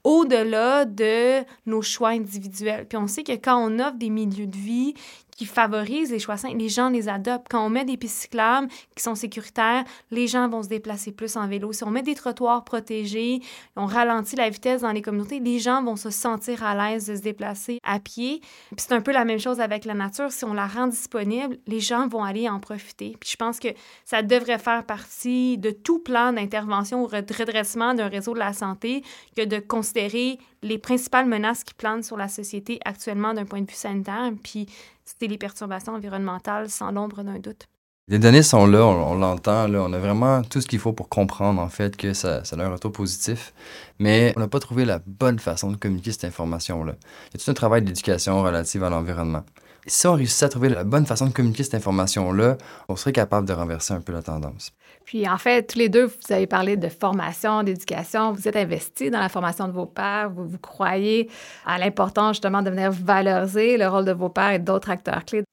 au-delà 0.05 0.85
de 0.85 1.43
nos 1.67 1.83
choix 1.83 2.11
individuels. 2.11 2.87
Puis 2.87 2.99
on 2.99 3.07
sait 3.07 3.23
que 3.23 3.33
quand 3.33 3.57
on 3.59 3.79
offre 3.79 3.97
des 3.97 4.11
milieux 4.11 4.47
de 4.47 4.57
vie 4.57 4.95
qui 5.37 5.47
favorisent 5.47 6.11
les 6.11 6.19
choix 6.19 6.37
sains, 6.37 6.55
les 6.55 6.69
gens 6.69 6.91
les 6.91 7.09
adoptent. 7.09 7.47
Quand 7.51 7.65
on 7.65 7.71
met 7.71 7.85
des 7.85 7.97
pistes 7.97 8.23
cyclables 8.23 8.69
qui 8.95 9.03
sont 9.03 9.15
sécuritaires, 9.15 9.85
les 10.11 10.27
gens 10.27 10.49
vont 10.49 10.63
se 10.63 10.69
déplacer 10.69 11.13
plus 11.13 11.37
en 11.37 11.47
vélo. 11.47 11.73
Si 11.73 11.85
on 11.85 11.91
met 11.91 12.03
des 12.03 12.15
trottoirs 12.15 12.65
protégés, 12.65 13.41
on 13.77 13.87
ralentit 13.87 14.37
la 14.37 14.49
vitesse 14.49 14.83
dans 14.83 14.93
les 14.93 15.03
communautés, 15.03 15.41
les 15.41 15.59
gens 15.59 15.83
vont 15.83 15.97
se 15.97 16.11
sentir 16.11 16.63
à 16.63 16.75
l'aise 16.75 17.07
de 17.07 17.17
se 17.17 17.23
déplacer 17.23 17.79
à 17.83 17.99
pied. 17.99 18.41
Puis 18.41 18.77
c'est 18.79 18.93
un 18.93 19.01
peu 19.01 19.13
la 19.13 19.25
même 19.25 19.41
chose 19.41 19.61
avec 19.61 19.85
la 19.85 19.95
nature. 19.95 20.31
Si 20.33 20.45
on 20.45 20.55
la 20.55 20.67
rend 20.67 20.87
disponible, 20.87 21.59
les 21.67 21.81
gens 21.81 22.09
vont 22.09 22.23
aller 22.23 22.49
en 22.49 22.61
profiter. 22.61 23.17
Puis 23.21 23.31
je 23.31 23.37
pense 23.37 23.59
que 23.59 23.69
ça 24.05 24.23
devrait 24.23 24.59
faire 24.59 24.85
partie 24.85 25.59
de 25.59 25.71
tout 25.71 25.99
plan 25.99 26.33
d'intervention 26.33 27.05
ou 27.05 27.09
de 27.09 27.35
redressement 27.39 27.95
d'un 27.95 28.09
réseau 28.09 28.35
de 28.35 28.39
la 28.39 28.53
santé 28.53 29.03
que 29.37 29.45
de 29.45 29.59
considérer 29.59 30.39
les 30.63 30.79
principales 30.79 31.27
menaces 31.27 31.63
qui 31.63 31.75
planent 31.75 32.03
sur 32.03 32.17
la 32.17 32.29
société 32.29 32.81
actuellement 32.85 33.35
d'un 33.35 33.45
point 33.45 33.61
de 33.61 33.71
vue 33.71 33.77
sanitaire, 33.77 34.31
puis 34.43 34.67
c'était 35.05 35.27
les 35.27 35.39
perturbations 35.39 35.95
environnementales 35.95 36.71
sans 36.71 36.91
l'ombre 36.91 37.23
d'un 37.23 37.39
doute. 37.39 37.67
Les 38.09 38.19
données 38.19 38.43
sont 38.43 38.67
là, 38.67 38.85
on, 38.85 39.15
l'entend, 39.15 39.67
là, 39.67 39.81
on 39.81 39.93
a 39.95 39.99
vraiment 39.99 40.43
tout 40.43 40.61
ce 40.61 40.67
qu'il 40.67 40.79
faut 40.79 40.93
pour 40.93 41.09
comprendre 41.09 41.59
en 41.63 41.71
fait 41.71 41.97
que 41.97 42.13
ça, 42.13 42.45
ça 42.45 42.55
a 42.57 42.63
un 42.63 42.71
retour 42.71 42.93
positif, 42.93 43.55
mais 43.99 44.35
on 44.37 44.41
n'a 44.41 44.49
pas 44.49 44.61
trouvé 44.61 44.85
la 44.85 45.01
bonne 45.07 45.39
façon 45.39 45.71
de 45.71 45.77
communiquer 45.77 46.13
cette 46.13 46.25
information-là. 46.25 46.97
Il 47.31 47.39
y 47.39 47.43
a 47.43 47.45
tout 47.45 47.51
un 47.51 47.55
travail 47.55 47.81
d'éducation 47.81 48.43
relative 48.43 48.85
à 48.85 48.91
l'environnement? 48.91 49.45
Si 49.87 50.07
on 50.07 50.15
réussissait 50.15 50.47
à 50.47 50.49
trouver 50.49 50.71
la 50.71 50.85
bonne 50.85 51.05
façon 51.05 51.27
de 51.27 51.33
communiquer 51.33 51.63
cette 51.63 51.75
information-là, 51.75 52.57
on 52.89 52.97
serait 52.97 53.13
capable 53.13 53.47
de 53.47 53.53
renverser 53.53 53.93
un 53.93 54.01
peu 54.01 54.13
la 54.13 54.23
tendance. 54.23 54.73
Puis 55.05 55.29
en 55.29 55.37
fait, 55.37 55.65
tous 55.67 55.79
les 55.79 55.91
deux, 55.91 56.07
vous 56.07 56.33
avez 56.33 56.47
parlé 56.47 56.77
de 56.77 56.89
formation, 56.89 57.63
d'éducation, 57.63 58.33
vous 58.33 58.49
êtes 58.49 58.57
investis 58.57 59.11
dans 59.11 59.21
la 59.21 59.29
formation 59.29 59.69
de 59.69 59.73
vos 59.73 59.87
pères, 59.87 60.31
vous, 60.31 60.47
vous 60.47 60.59
croyez 60.59 61.31
à 61.67 61.79
l'importance 61.79 62.37
justement 62.37 62.63
de 62.63 62.71
venir 62.71 62.91
valoriser 62.91 63.77
le 63.77 63.87
rôle 63.87 64.07
de 64.07 64.13
vos 64.13 64.31
pères 64.31 64.53
et 64.53 64.59
d'autres 64.59 64.91
acteurs 64.91 65.25
clés. 65.25 65.45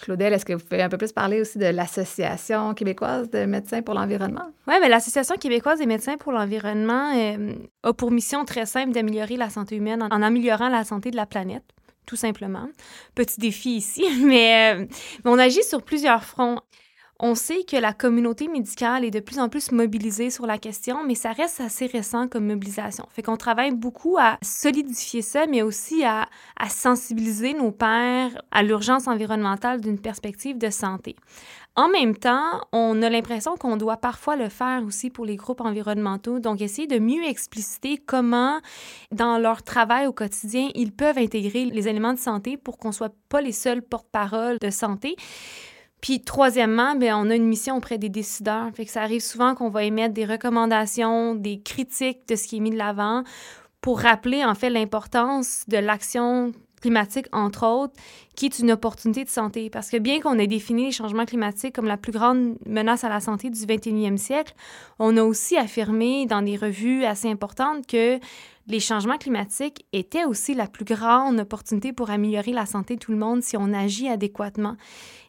Claudel, 0.00 0.32
est-ce 0.32 0.44
que 0.44 0.52
vous 0.52 0.64
pouvez 0.64 0.82
un 0.82 0.88
peu 0.88 0.96
plus 0.96 1.12
parler 1.12 1.40
aussi 1.40 1.58
de 1.58 1.66
l'Association 1.66 2.74
québécoise 2.74 3.28
de 3.30 3.44
médecins 3.44 3.82
pour 3.82 3.94
l'environnement? 3.94 4.50
Oui, 4.66 4.74
mais 4.80 4.88
l'Association 4.88 5.34
québécoise 5.36 5.78
des 5.78 5.86
médecins 5.86 6.16
pour 6.16 6.32
l'environnement 6.32 7.12
euh, 7.14 7.54
a 7.82 7.92
pour 7.92 8.10
mission 8.10 8.44
très 8.44 8.66
simple 8.66 8.92
d'améliorer 8.92 9.36
la 9.36 9.50
santé 9.50 9.76
humaine 9.76 10.06
en 10.08 10.22
améliorant 10.22 10.68
la 10.68 10.84
santé 10.84 11.10
de 11.10 11.16
la 11.16 11.26
planète 11.26 11.64
tout 12.06 12.16
simplement. 12.16 12.68
Petit 13.14 13.40
défi 13.40 13.76
ici, 13.76 14.04
mais, 14.24 14.74
euh, 14.74 14.86
on 15.24 15.38
agit 15.38 15.62
sur 15.62 15.82
plusieurs 15.82 16.24
fronts. 16.24 16.60
On 17.22 17.34
sait 17.34 17.64
que 17.64 17.76
la 17.76 17.92
communauté 17.92 18.48
médicale 18.48 19.04
est 19.04 19.10
de 19.10 19.20
plus 19.20 19.38
en 19.38 19.50
plus 19.50 19.72
mobilisée 19.72 20.30
sur 20.30 20.46
la 20.46 20.56
question, 20.56 21.04
mais 21.04 21.14
ça 21.14 21.32
reste 21.32 21.60
assez 21.60 21.84
récent 21.84 22.28
comme 22.28 22.46
mobilisation. 22.46 23.06
Fait 23.10 23.20
qu'on 23.20 23.36
travaille 23.36 23.72
beaucoup 23.72 24.16
à 24.18 24.38
solidifier 24.42 25.20
ça, 25.20 25.46
mais 25.46 25.60
aussi 25.60 26.02
à, 26.02 26.30
à 26.56 26.70
sensibiliser 26.70 27.52
nos 27.52 27.72
pairs 27.72 28.40
à 28.50 28.62
l'urgence 28.62 29.06
environnementale 29.06 29.82
d'une 29.82 30.00
perspective 30.00 30.56
de 30.56 30.70
santé. 30.70 31.14
En 31.80 31.88
même 31.88 32.14
temps, 32.14 32.60
on 32.72 33.00
a 33.00 33.08
l'impression 33.08 33.56
qu'on 33.56 33.78
doit 33.78 33.96
parfois 33.96 34.36
le 34.36 34.50
faire 34.50 34.82
aussi 34.84 35.08
pour 35.08 35.24
les 35.24 35.36
groupes 35.36 35.62
environnementaux, 35.62 36.38
donc 36.38 36.60
essayer 36.60 36.86
de 36.86 36.98
mieux 36.98 37.24
expliciter 37.24 37.96
comment, 37.96 38.60
dans 39.12 39.38
leur 39.38 39.62
travail 39.62 40.06
au 40.06 40.12
quotidien, 40.12 40.68
ils 40.74 40.92
peuvent 40.92 41.16
intégrer 41.16 41.64
les 41.64 41.88
éléments 41.88 42.12
de 42.12 42.18
santé 42.18 42.58
pour 42.58 42.76
qu'on 42.76 42.92
soit 42.92 43.14
pas 43.30 43.40
les 43.40 43.52
seuls 43.52 43.80
porte-parole 43.80 44.58
de 44.60 44.68
santé. 44.68 45.16
Puis 46.02 46.20
troisièmement, 46.20 46.96
bien, 46.96 47.18
on 47.18 47.30
a 47.30 47.34
une 47.34 47.48
mission 47.48 47.78
auprès 47.78 47.96
des 47.96 48.10
décideurs. 48.10 48.68
Ça 48.86 49.00
arrive 49.00 49.22
souvent 49.22 49.54
qu'on 49.54 49.70
va 49.70 49.82
émettre 49.82 50.12
des 50.12 50.26
recommandations, 50.26 51.34
des 51.34 51.62
critiques 51.62 52.28
de 52.28 52.36
ce 52.36 52.46
qui 52.46 52.58
est 52.58 52.60
mis 52.60 52.72
de 52.72 52.76
l'avant 52.76 53.24
pour 53.80 54.00
rappeler 54.00 54.44
en 54.44 54.54
fait 54.54 54.68
l'importance 54.68 55.64
de 55.66 55.78
l'action 55.78 56.52
climatique, 56.80 57.26
entre 57.32 57.66
autres, 57.66 57.94
qui 58.34 58.46
est 58.46 58.58
une 58.58 58.72
opportunité 58.72 59.24
de 59.24 59.28
santé. 59.28 59.70
Parce 59.70 59.90
que 59.90 59.96
bien 59.96 60.20
qu'on 60.20 60.38
ait 60.38 60.46
défini 60.46 60.86
les 60.86 60.92
changements 60.92 61.26
climatiques 61.26 61.74
comme 61.74 61.86
la 61.86 61.96
plus 61.96 62.12
grande 62.12 62.56
menace 62.66 63.04
à 63.04 63.08
la 63.08 63.20
santé 63.20 63.50
du 63.50 63.58
21e 63.58 64.16
siècle, 64.16 64.54
on 64.98 65.16
a 65.16 65.22
aussi 65.22 65.56
affirmé 65.56 66.26
dans 66.26 66.42
des 66.42 66.56
revues 66.56 67.04
assez 67.04 67.28
importantes 67.30 67.86
que 67.86 68.18
les 68.66 68.80
changements 68.80 69.18
climatiques 69.18 69.84
étaient 69.92 70.24
aussi 70.24 70.54
la 70.54 70.66
plus 70.66 70.84
grande 70.84 71.40
opportunité 71.40 71.92
pour 71.92 72.10
améliorer 72.10 72.52
la 72.52 72.66
santé 72.66 72.94
de 72.94 73.00
tout 73.00 73.12
le 73.12 73.18
monde 73.18 73.42
si 73.42 73.56
on 73.56 73.72
agit 73.72 74.08
adéquatement. 74.08 74.76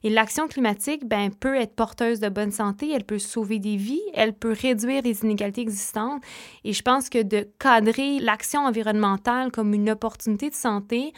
Et 0.04 0.10
l'action 0.10 0.48
climatique 0.48 1.08
ben, 1.08 1.32
peut 1.32 1.56
être 1.56 1.76
porteuse 1.76 2.20
de 2.20 2.30
bonne 2.30 2.52
santé, 2.52 2.92
elle 2.92 3.04
peut 3.04 3.20
sauver 3.20 3.60
des 3.60 3.78
vies, 3.78 4.02
elle 4.14 4.34
peut 4.34 4.56
réduire 4.60 5.02
les 5.04 5.24
inégalités 5.24 5.62
existantes. 5.62 6.22
Et 6.64 6.74
je 6.74 6.82
pense 6.82 7.10
que 7.10 7.22
de 7.22 7.48
cadrer 7.60 8.20
l'action 8.20 8.62
environnementale 8.62 9.52
comme 9.52 9.74
une 9.74 9.90
opportunité 9.90 10.50
de 10.50 10.56
santé, 10.56 11.14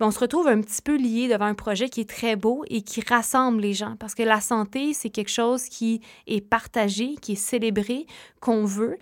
ben, 0.00 0.06
on 0.06 0.10
se 0.10 0.18
retrouve 0.18 0.48
un 0.48 0.60
petit 0.62 0.80
peu 0.80 0.96
lié 0.96 1.28
devant 1.28 1.44
un 1.44 1.54
projet 1.54 1.88
qui 1.88 2.00
est 2.00 2.08
très 2.08 2.34
beau 2.34 2.64
et 2.68 2.82
qui 2.82 3.02
rassemble 3.02 3.60
les 3.60 3.74
gens. 3.74 3.96
Parce 4.00 4.14
que 4.14 4.22
la 4.22 4.40
santé, 4.40 4.94
c'est 4.94 5.10
quelque 5.10 5.30
chose 5.30 5.64
qui 5.64 6.00
est 6.26 6.40
partagé, 6.40 7.16
qui 7.20 7.32
est 7.32 7.36
célébré, 7.36 8.06
qu'on 8.40 8.64
veut 8.64 8.96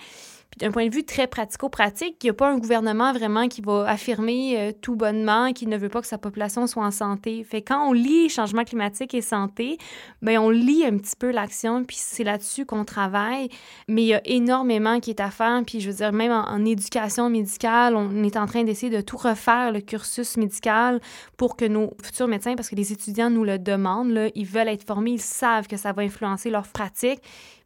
d'un 0.58 0.70
point 0.70 0.88
de 0.88 0.94
vue 0.94 1.04
très 1.04 1.26
pratico-pratique, 1.26 2.16
il 2.22 2.26
n'y 2.26 2.30
a 2.30 2.34
pas 2.34 2.50
un 2.50 2.58
gouvernement 2.58 3.12
vraiment 3.12 3.48
qui 3.48 3.60
va 3.60 3.88
affirmer 3.88 4.58
euh, 4.58 4.72
tout 4.72 4.96
bonnement 4.96 5.52
qu'il 5.52 5.68
ne 5.68 5.76
veut 5.76 5.88
pas 5.88 6.00
que 6.00 6.06
sa 6.06 6.18
population 6.18 6.66
soit 6.66 6.84
en 6.84 6.90
santé. 6.90 7.44
Fait 7.44 7.62
quand 7.62 7.88
on 7.88 7.92
lit 7.92 8.28
changement 8.28 8.64
climatique 8.64 9.14
et 9.14 9.22
santé, 9.22 9.78
bien, 10.20 10.42
on 10.42 10.50
lit 10.50 10.84
un 10.84 10.96
petit 10.98 11.14
peu 11.16 11.30
l'action, 11.30 11.84
puis 11.84 11.96
c'est 11.98 12.24
là-dessus 12.24 12.66
qu'on 12.66 12.84
travaille. 12.84 13.48
Mais 13.88 14.02
il 14.02 14.08
y 14.08 14.14
a 14.14 14.20
énormément 14.24 15.00
qui 15.00 15.10
est 15.10 15.20
à 15.20 15.30
faire, 15.30 15.62
puis 15.64 15.80
je 15.80 15.90
veux 15.90 15.96
dire, 15.96 16.12
même 16.12 16.32
en, 16.32 16.64
éducation 16.64 17.30
médicale, 17.30 17.94
on 17.94 18.22
est 18.24 18.36
en 18.36 18.46
train 18.46 18.64
d'essayer 18.64 18.94
de 18.94 19.00
tout 19.00 19.16
refaire, 19.16 19.72
le 19.72 19.80
cursus 19.80 20.36
médical, 20.36 21.00
pour 21.36 21.56
que 21.56 21.64
nos 21.64 21.92
futurs 22.02 22.28
médecins, 22.28 22.56
parce 22.56 22.68
que 22.68 22.74
les 22.74 22.92
étudiants 22.92 23.30
nous 23.30 23.44
le 23.44 23.58
demandent, 23.58 24.10
là, 24.10 24.28
ils 24.34 24.44
veulent 24.44 24.68
être 24.68 24.84
formés, 24.84 25.12
ils 25.12 25.20
savent 25.20 25.68
que 25.68 25.76
ça 25.76 25.92
va 25.92 26.02
influencer 26.02 26.50
leur 26.50 26.66
pratique. 26.66 27.20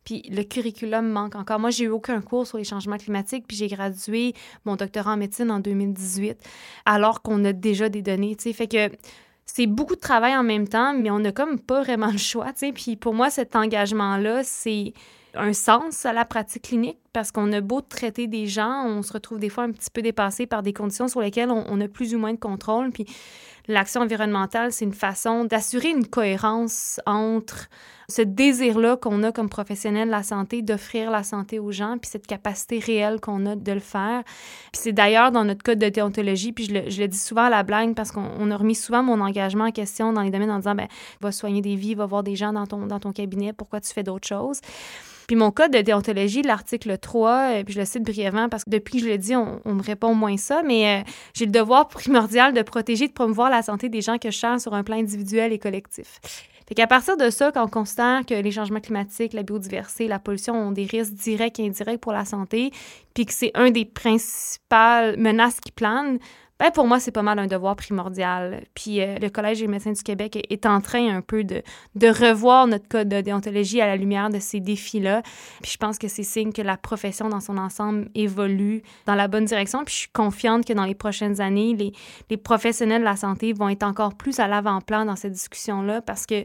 Puis 0.05 0.23
le 0.31 0.43
curriculum 0.43 1.09
manque 1.09 1.35
encore. 1.35 1.59
Moi, 1.59 1.71
j'ai 1.71 1.85
eu 1.85 1.89
aucun 1.89 2.21
cours 2.21 2.47
sur 2.47 2.59
les 2.59 2.65
changements 2.65 2.99
climatiques, 2.99 3.45
puis 3.47 3.57
j'ai 3.57 3.69
gradué 3.69 4.35
mon 4.65 4.77
doctorat 4.77 5.13
en 5.13 5.17
médecine 5.17 5.51
en 5.51 5.61
2018, 5.61 6.39
alors 6.85 7.23
qu'on 7.23 7.45
a 7.45 7.53
déjà 7.53 7.89
des 7.89 8.03
données. 8.03 8.37
Fait 8.39 8.67
que 8.67 8.91
c'est 9.45 9.67
beaucoup 9.67 9.95
de 9.95 10.01
travail 10.01 10.37
en 10.37 10.43
même 10.43 10.69
temps, 10.69 10.95
mais 10.95 11.11
on 11.11 11.19
n'a 11.19 11.33
comme 11.33 11.59
pas 11.59 11.83
vraiment 11.83 12.11
le 12.11 12.19
choix. 12.19 12.53
Puis 12.75 12.97
pour 12.97 13.15
moi, 13.15 13.31
cet 13.31 13.55
engagement-là, 13.55 14.43
c'est 14.45 14.93
un 15.35 15.53
sens 15.53 16.05
à 16.05 16.13
la 16.13 16.25
pratique 16.25 16.63
clinique 16.63 16.99
parce 17.13 17.33
qu'on 17.33 17.53
a 17.53 17.61
beau 17.61 17.81
traiter 17.81 18.27
des 18.27 18.47
gens, 18.47 18.85
on 18.87 19.03
se 19.03 19.13
retrouve 19.13 19.39
des 19.39 19.49
fois 19.49 19.65
un 19.65 19.73
petit 19.73 19.91
peu 19.91 20.03
dépassé 20.03 20.47
par 20.47 20.63
des 20.63 20.73
conditions 20.73 21.09
sur 21.09 21.21
lesquelles 21.21 21.51
on, 21.51 21.65
on 21.69 21.81
a 21.81 21.89
plus 21.89 22.15
ou 22.15 22.19
moins 22.19 22.33
de 22.33 22.39
contrôle. 22.39 22.91
Puis 22.91 23.07
l'action 23.69 24.03
environnementale, 24.03 24.73
c'est 24.73 24.85
une 24.85 24.95
façon 24.95 25.45
d'assurer 25.45 25.91
une 25.91 26.07
cohérence 26.07 27.01
entre 27.07 27.69
ce 28.09 28.23
désir-là 28.23 28.97
qu'on 28.97 29.23
a 29.23 29.33
comme 29.33 29.49
professionnel 29.49 30.09
de 30.09 30.11
la 30.11 30.23
santé 30.23 30.63
d'offrir 30.63 31.11
la 31.11 31.23
santé 31.23 31.59
aux 31.59 31.73
gens, 31.73 31.97
puis 31.99 32.11
cette 32.11 32.27
capacité 32.27 32.79
réelle 32.79 33.21
qu'on 33.21 33.47
a 33.47 33.57
de 33.57 33.73
le 33.73 33.81
faire. 33.81 34.23
Puis 34.73 34.83
c'est 34.83 34.93
d'ailleurs 34.93 35.33
dans 35.33 35.45
notre 35.45 35.63
code 35.63 35.79
de 35.79 35.89
déontologie, 35.89 36.53
puis 36.53 36.67
je 36.67 37.01
le, 37.01 37.09
dis 37.09 37.19
souvent 37.19 37.45
à 37.45 37.51
la 37.51 37.63
blague 37.63 37.95
parce 37.95 38.13
qu'on 38.13 38.51
a 38.51 38.57
remis 38.57 38.75
souvent 38.75 39.03
mon 39.03 39.21
engagement 39.21 39.65
en 39.65 39.71
question 39.71 40.13
dans 40.13 40.23
les 40.23 40.31
domaines 40.31 40.51
en 40.51 40.59
disant, 40.59 40.75
ben, 40.75 40.89
va 41.21 41.33
soigner 41.33 41.63
des 41.63 41.77
vies, 41.77 41.95
va 41.95 42.07
voir 42.07 42.23
des 42.23 42.37
gens 42.37 42.53
dans 42.53 42.67
ton, 42.67 42.87
dans 42.87 43.01
ton 43.01 43.13
cabinet, 43.13 43.53
pourquoi 43.53 43.81
tu 43.81 43.93
fais 43.93 44.03
d'autres 44.03 44.29
choses? 44.29 44.61
Puis 45.27 45.37
mon 45.37 45.51
code 45.51 45.73
de 45.73 45.81
déontologie, 45.81 46.43
l'article 46.43 46.99
3, 46.99 47.31
euh, 47.31 47.65
puis 47.65 47.75
je 47.75 47.81
le 47.81 47.85
cite 47.85 48.03
brièvement 48.03 48.49
parce 48.49 48.65
que 48.65 48.71
depuis 48.71 48.99
que 48.99 49.05
je 49.05 49.11
le 49.11 49.19
dis, 49.19 49.37
on, 49.37 49.61
me 49.65 49.83
répond 49.83 50.15
moins 50.15 50.37
ça, 50.37 50.63
mais 50.63 51.01
euh, 51.01 51.11
j'ai 51.35 51.47
le 51.47 51.53
devoir 51.53 51.89
primordial 51.89 52.53
de 52.53 52.63
protéger, 52.63 53.09
de 53.09 53.13
promouvoir 53.13 53.51
la 53.51 53.63
santé 53.63 53.89
des 53.89 54.01
gens 54.01 54.19
que 54.19 54.31
je 54.31 54.37
cherche 54.37 54.63
sur 54.63 54.75
un 54.75 54.83
plan 54.83 54.97
individuel 54.97 55.53
et 55.53 55.59
collectif. 55.59 56.21
Fait 56.69 56.75
qu'à 56.75 56.87
partir 56.87 57.17
de 57.17 57.29
ça, 57.31 57.51
quand 57.53 57.65
on 57.65 57.69
considère 57.69 58.25
que 58.27 58.35
les 58.35 58.51
changements 58.51 58.81
climatiques, 58.81 59.33
la 59.33 59.43
biodiversité, 59.43 60.09
la 60.09 60.19
pollution 60.19 60.55
ont 60.55 60.73
des 60.73 60.85
risques 60.85 61.15
directs 61.15 61.59
et 61.59 61.67
indirects 61.67 62.01
pour 62.01 62.13
la 62.13 62.25
santé, 62.25 62.71
puis 63.15 63.27
que 63.27 63.35
c'est 63.35 63.51
un 63.55 63.71
des 63.71 63.85
principales 63.85 65.17
menaces 65.19 65.61
qui 65.61 65.73
planent, 65.73 66.19
ben, 66.59 66.71
pour 66.71 66.87
moi, 66.87 67.01
c'est 67.01 67.11
pas 67.11 67.23
mal 67.23 67.39
un 67.39 67.49
devoir 67.49 67.75
primordial. 67.75 68.65
Puis 68.75 69.01
euh, 69.01 69.19
le 69.19 69.31
Collège 69.31 69.61
des 69.61 69.67
médecins 69.67 69.93
du 69.93 70.03
Québec 70.03 70.39
est, 70.49 70.67
en 70.67 70.81
train 70.81 71.13
un 71.13 71.21
peu 71.21 71.43
de, 71.43 71.63
de, 71.97 72.07
revoir 72.07 72.69
notre 72.69 72.87
code 72.87 73.09
de 73.09 73.21
déontologie 73.21 73.81
à 73.81 73.87
la 73.87 73.97
lumière 73.97 74.31
de 74.31 74.39
ces 74.39 74.61
défis-là. 74.61 75.23
Puis 75.61 75.73
je 75.73 75.77
pense 75.77 75.99
que 75.99 76.07
c'est 76.07 76.23
signe 76.23 76.53
que 76.53 76.63
la 76.63 76.77
profession 76.77 77.29
dans 77.29 77.41
son 77.41 77.59
ensemble 77.59 78.09
évolue 78.15 78.83
dans 79.07 79.17
la 79.17 79.27
bonne 79.27 79.45
direction. 79.45 79.85
Puis 79.85 79.95
je 79.95 79.99
suis 80.01 80.13
confiante 80.13 80.65
que 80.65 80.73
dans 80.73 80.85
les 80.85 80.95
prochaines 80.95 81.41
années, 81.41 81.75
les, 81.75 81.93
les 82.31 82.37
professionnels 82.37 83.01
de 83.01 83.07
la 83.07 83.17
santé 83.17 83.53
vont 83.53 83.69
être 83.69 83.83
encore 83.83 84.15
plus 84.15 84.39
à 84.39 84.47
l'avant-plan 84.47 85.05
dans 85.05 85.17
cette 85.17 85.33
discussion-là 85.33 86.01
parce 86.01 86.27
que, 86.27 86.45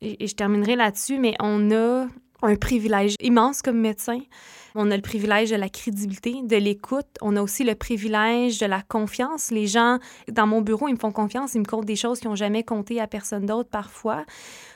et 0.00 0.26
je 0.26 0.34
terminerai 0.34 0.76
là-dessus, 0.76 1.18
mais 1.18 1.34
on 1.40 1.72
a 1.72 2.06
un 2.42 2.56
privilège 2.56 3.16
immense 3.20 3.62
comme 3.62 3.80
médecin. 3.80 4.18
On 4.74 4.90
a 4.90 4.96
le 4.96 5.02
privilège 5.02 5.50
de 5.50 5.56
la 5.56 5.68
crédibilité, 5.68 6.42
de 6.42 6.56
l'écoute. 6.56 7.06
On 7.20 7.36
a 7.36 7.42
aussi 7.42 7.64
le 7.64 7.74
privilège 7.74 8.58
de 8.58 8.66
la 8.66 8.82
confiance. 8.82 9.50
Les 9.50 9.66
gens 9.66 9.98
dans 10.28 10.46
mon 10.46 10.60
bureau, 10.60 10.88
ils 10.88 10.94
me 10.94 10.98
font 10.98 11.12
confiance, 11.12 11.54
ils 11.54 11.60
me 11.60 11.64
comptent 11.64 11.86
des 11.86 11.96
choses 11.96 12.20
qui 12.20 12.28
n'ont 12.28 12.36
jamais 12.36 12.62
compté 12.62 13.00
à 13.00 13.06
personne 13.06 13.46
d'autre 13.46 13.70
parfois. 13.70 14.24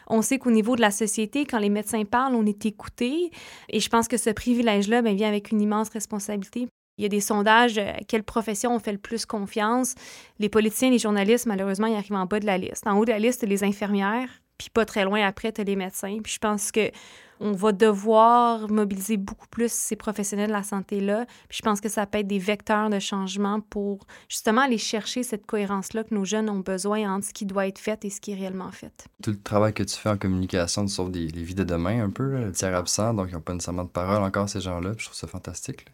On 0.07 0.23
sait 0.23 0.39
qu'au 0.39 0.51
niveau 0.51 0.77
de 0.77 0.81
la 0.81 0.91
société, 0.91 1.47
quand 1.47 1.59
les 1.59 1.71
médecins 1.71 2.05
parlent, 2.05 2.35
on 2.35 2.47
est 2.47 2.67
écouté. 2.67 3.31
Et 3.69 3.81
je 3.81 3.89
pense 3.89 4.09
que 4.09 4.17
ce 4.17 4.31
privilège-là 4.31 5.03
ben, 5.03 5.17
vient 5.17 5.29
avec 5.29 5.51
une 5.51 5.61
immense 5.61 5.89
responsabilité. 5.89 6.69
Il 6.99 7.03
y 7.03 7.07
a 7.07 7.09
des 7.09 7.21
sondages, 7.21 7.79
à 7.79 7.99
quelle 8.07 8.23
profession 8.23 8.75
on 8.75 8.79
fait 8.79 8.93
le 8.93 8.99
plus 8.99 9.27
confiance. 9.27 9.95
Les 10.39 10.49
politiciens, 10.49 10.91
les 10.91 10.99
journalistes, 10.99 11.47
malheureusement, 11.47 11.89
ils 11.89 11.97
arrivent 11.97 12.15
en 12.15 12.27
bas 12.27 12.39
de 12.39 12.47
la 12.47 12.59
liste. 12.59 12.87
En 12.87 12.99
haut 12.99 13.05
de 13.05 13.11
la 13.11 13.19
liste, 13.19 13.43
les 13.43 13.65
infirmières, 13.65 14.29
puis 14.59 14.71
pas 14.71 14.85
très 14.85 15.05
loin 15.05 15.27
après, 15.27 15.51
tu 15.53 15.65
les 15.65 15.77
médecins. 15.77 16.19
Puis 16.23 16.35
je 16.35 16.39
pense 16.39 16.71
que 16.71 16.91
on 17.45 17.53
va 17.53 17.73
devoir 17.73 18.71
mobiliser 18.71 19.19
beaucoup 19.19 19.47
plus 19.49 19.71
ces 19.71 19.97
professionnels 19.97 20.49
de 20.49 20.53
la 20.53 20.63
santé-là. 20.63 21.27
Puis 21.51 21.59
je 21.59 21.63
pense 21.63 21.83
que 21.83 21.91
ça 21.91 22.07
peut 22.07 22.19
être 22.19 22.27
des 22.27 22.39
vecteurs 22.39 22.89
de 22.89 22.99
changement 22.99 23.61
pour 23.61 24.07
justement 24.31 24.63
aller 24.63 24.79
chercher 24.79 25.23
cette 25.23 25.45
cohérence-là 25.45 26.05
que 26.05 26.15
nos 26.15 26.25
jeunes 26.25 26.49
ont 26.49 26.61
besoin 26.61 27.15
entre 27.15 27.27
ce 27.27 27.35
qui 27.35 27.45
doit 27.45 27.67
être 27.67 27.79
fait 27.79 28.03
et 28.07 28.11
ce 28.11 28.23
qui 28.23 28.33
est 28.33 28.35
réellement 28.35 28.73
fait. 28.73 29.07
Tout 29.23 29.33
le 29.33 29.41
travail 29.41 29.75
que 29.75 29.83
tu 29.83 29.95
fais 29.95 30.09
en 30.09 30.17
communication, 30.17 30.89
sauves 30.89 31.11
des, 31.11 31.29
les 31.29 31.43
vies 31.43 31.55
de 31.55 31.65
demain 31.65 32.03
un 32.03 32.09
peu, 32.09 32.25
le 32.25 32.51
tiers 32.51 32.75
absent, 32.75 33.13
donc 33.13 33.29
ils 33.29 33.35
n'ont 33.35 33.43
pas 33.43 33.53
nécessairement 33.53 33.85
de 33.85 33.91
parole 33.91 34.23
encore, 34.23 34.49
ces 34.49 34.63
gens-là. 34.63 34.93
Je 34.97 35.05
trouve 35.05 35.17
ça 35.17 35.27
fantastique. 35.27 35.85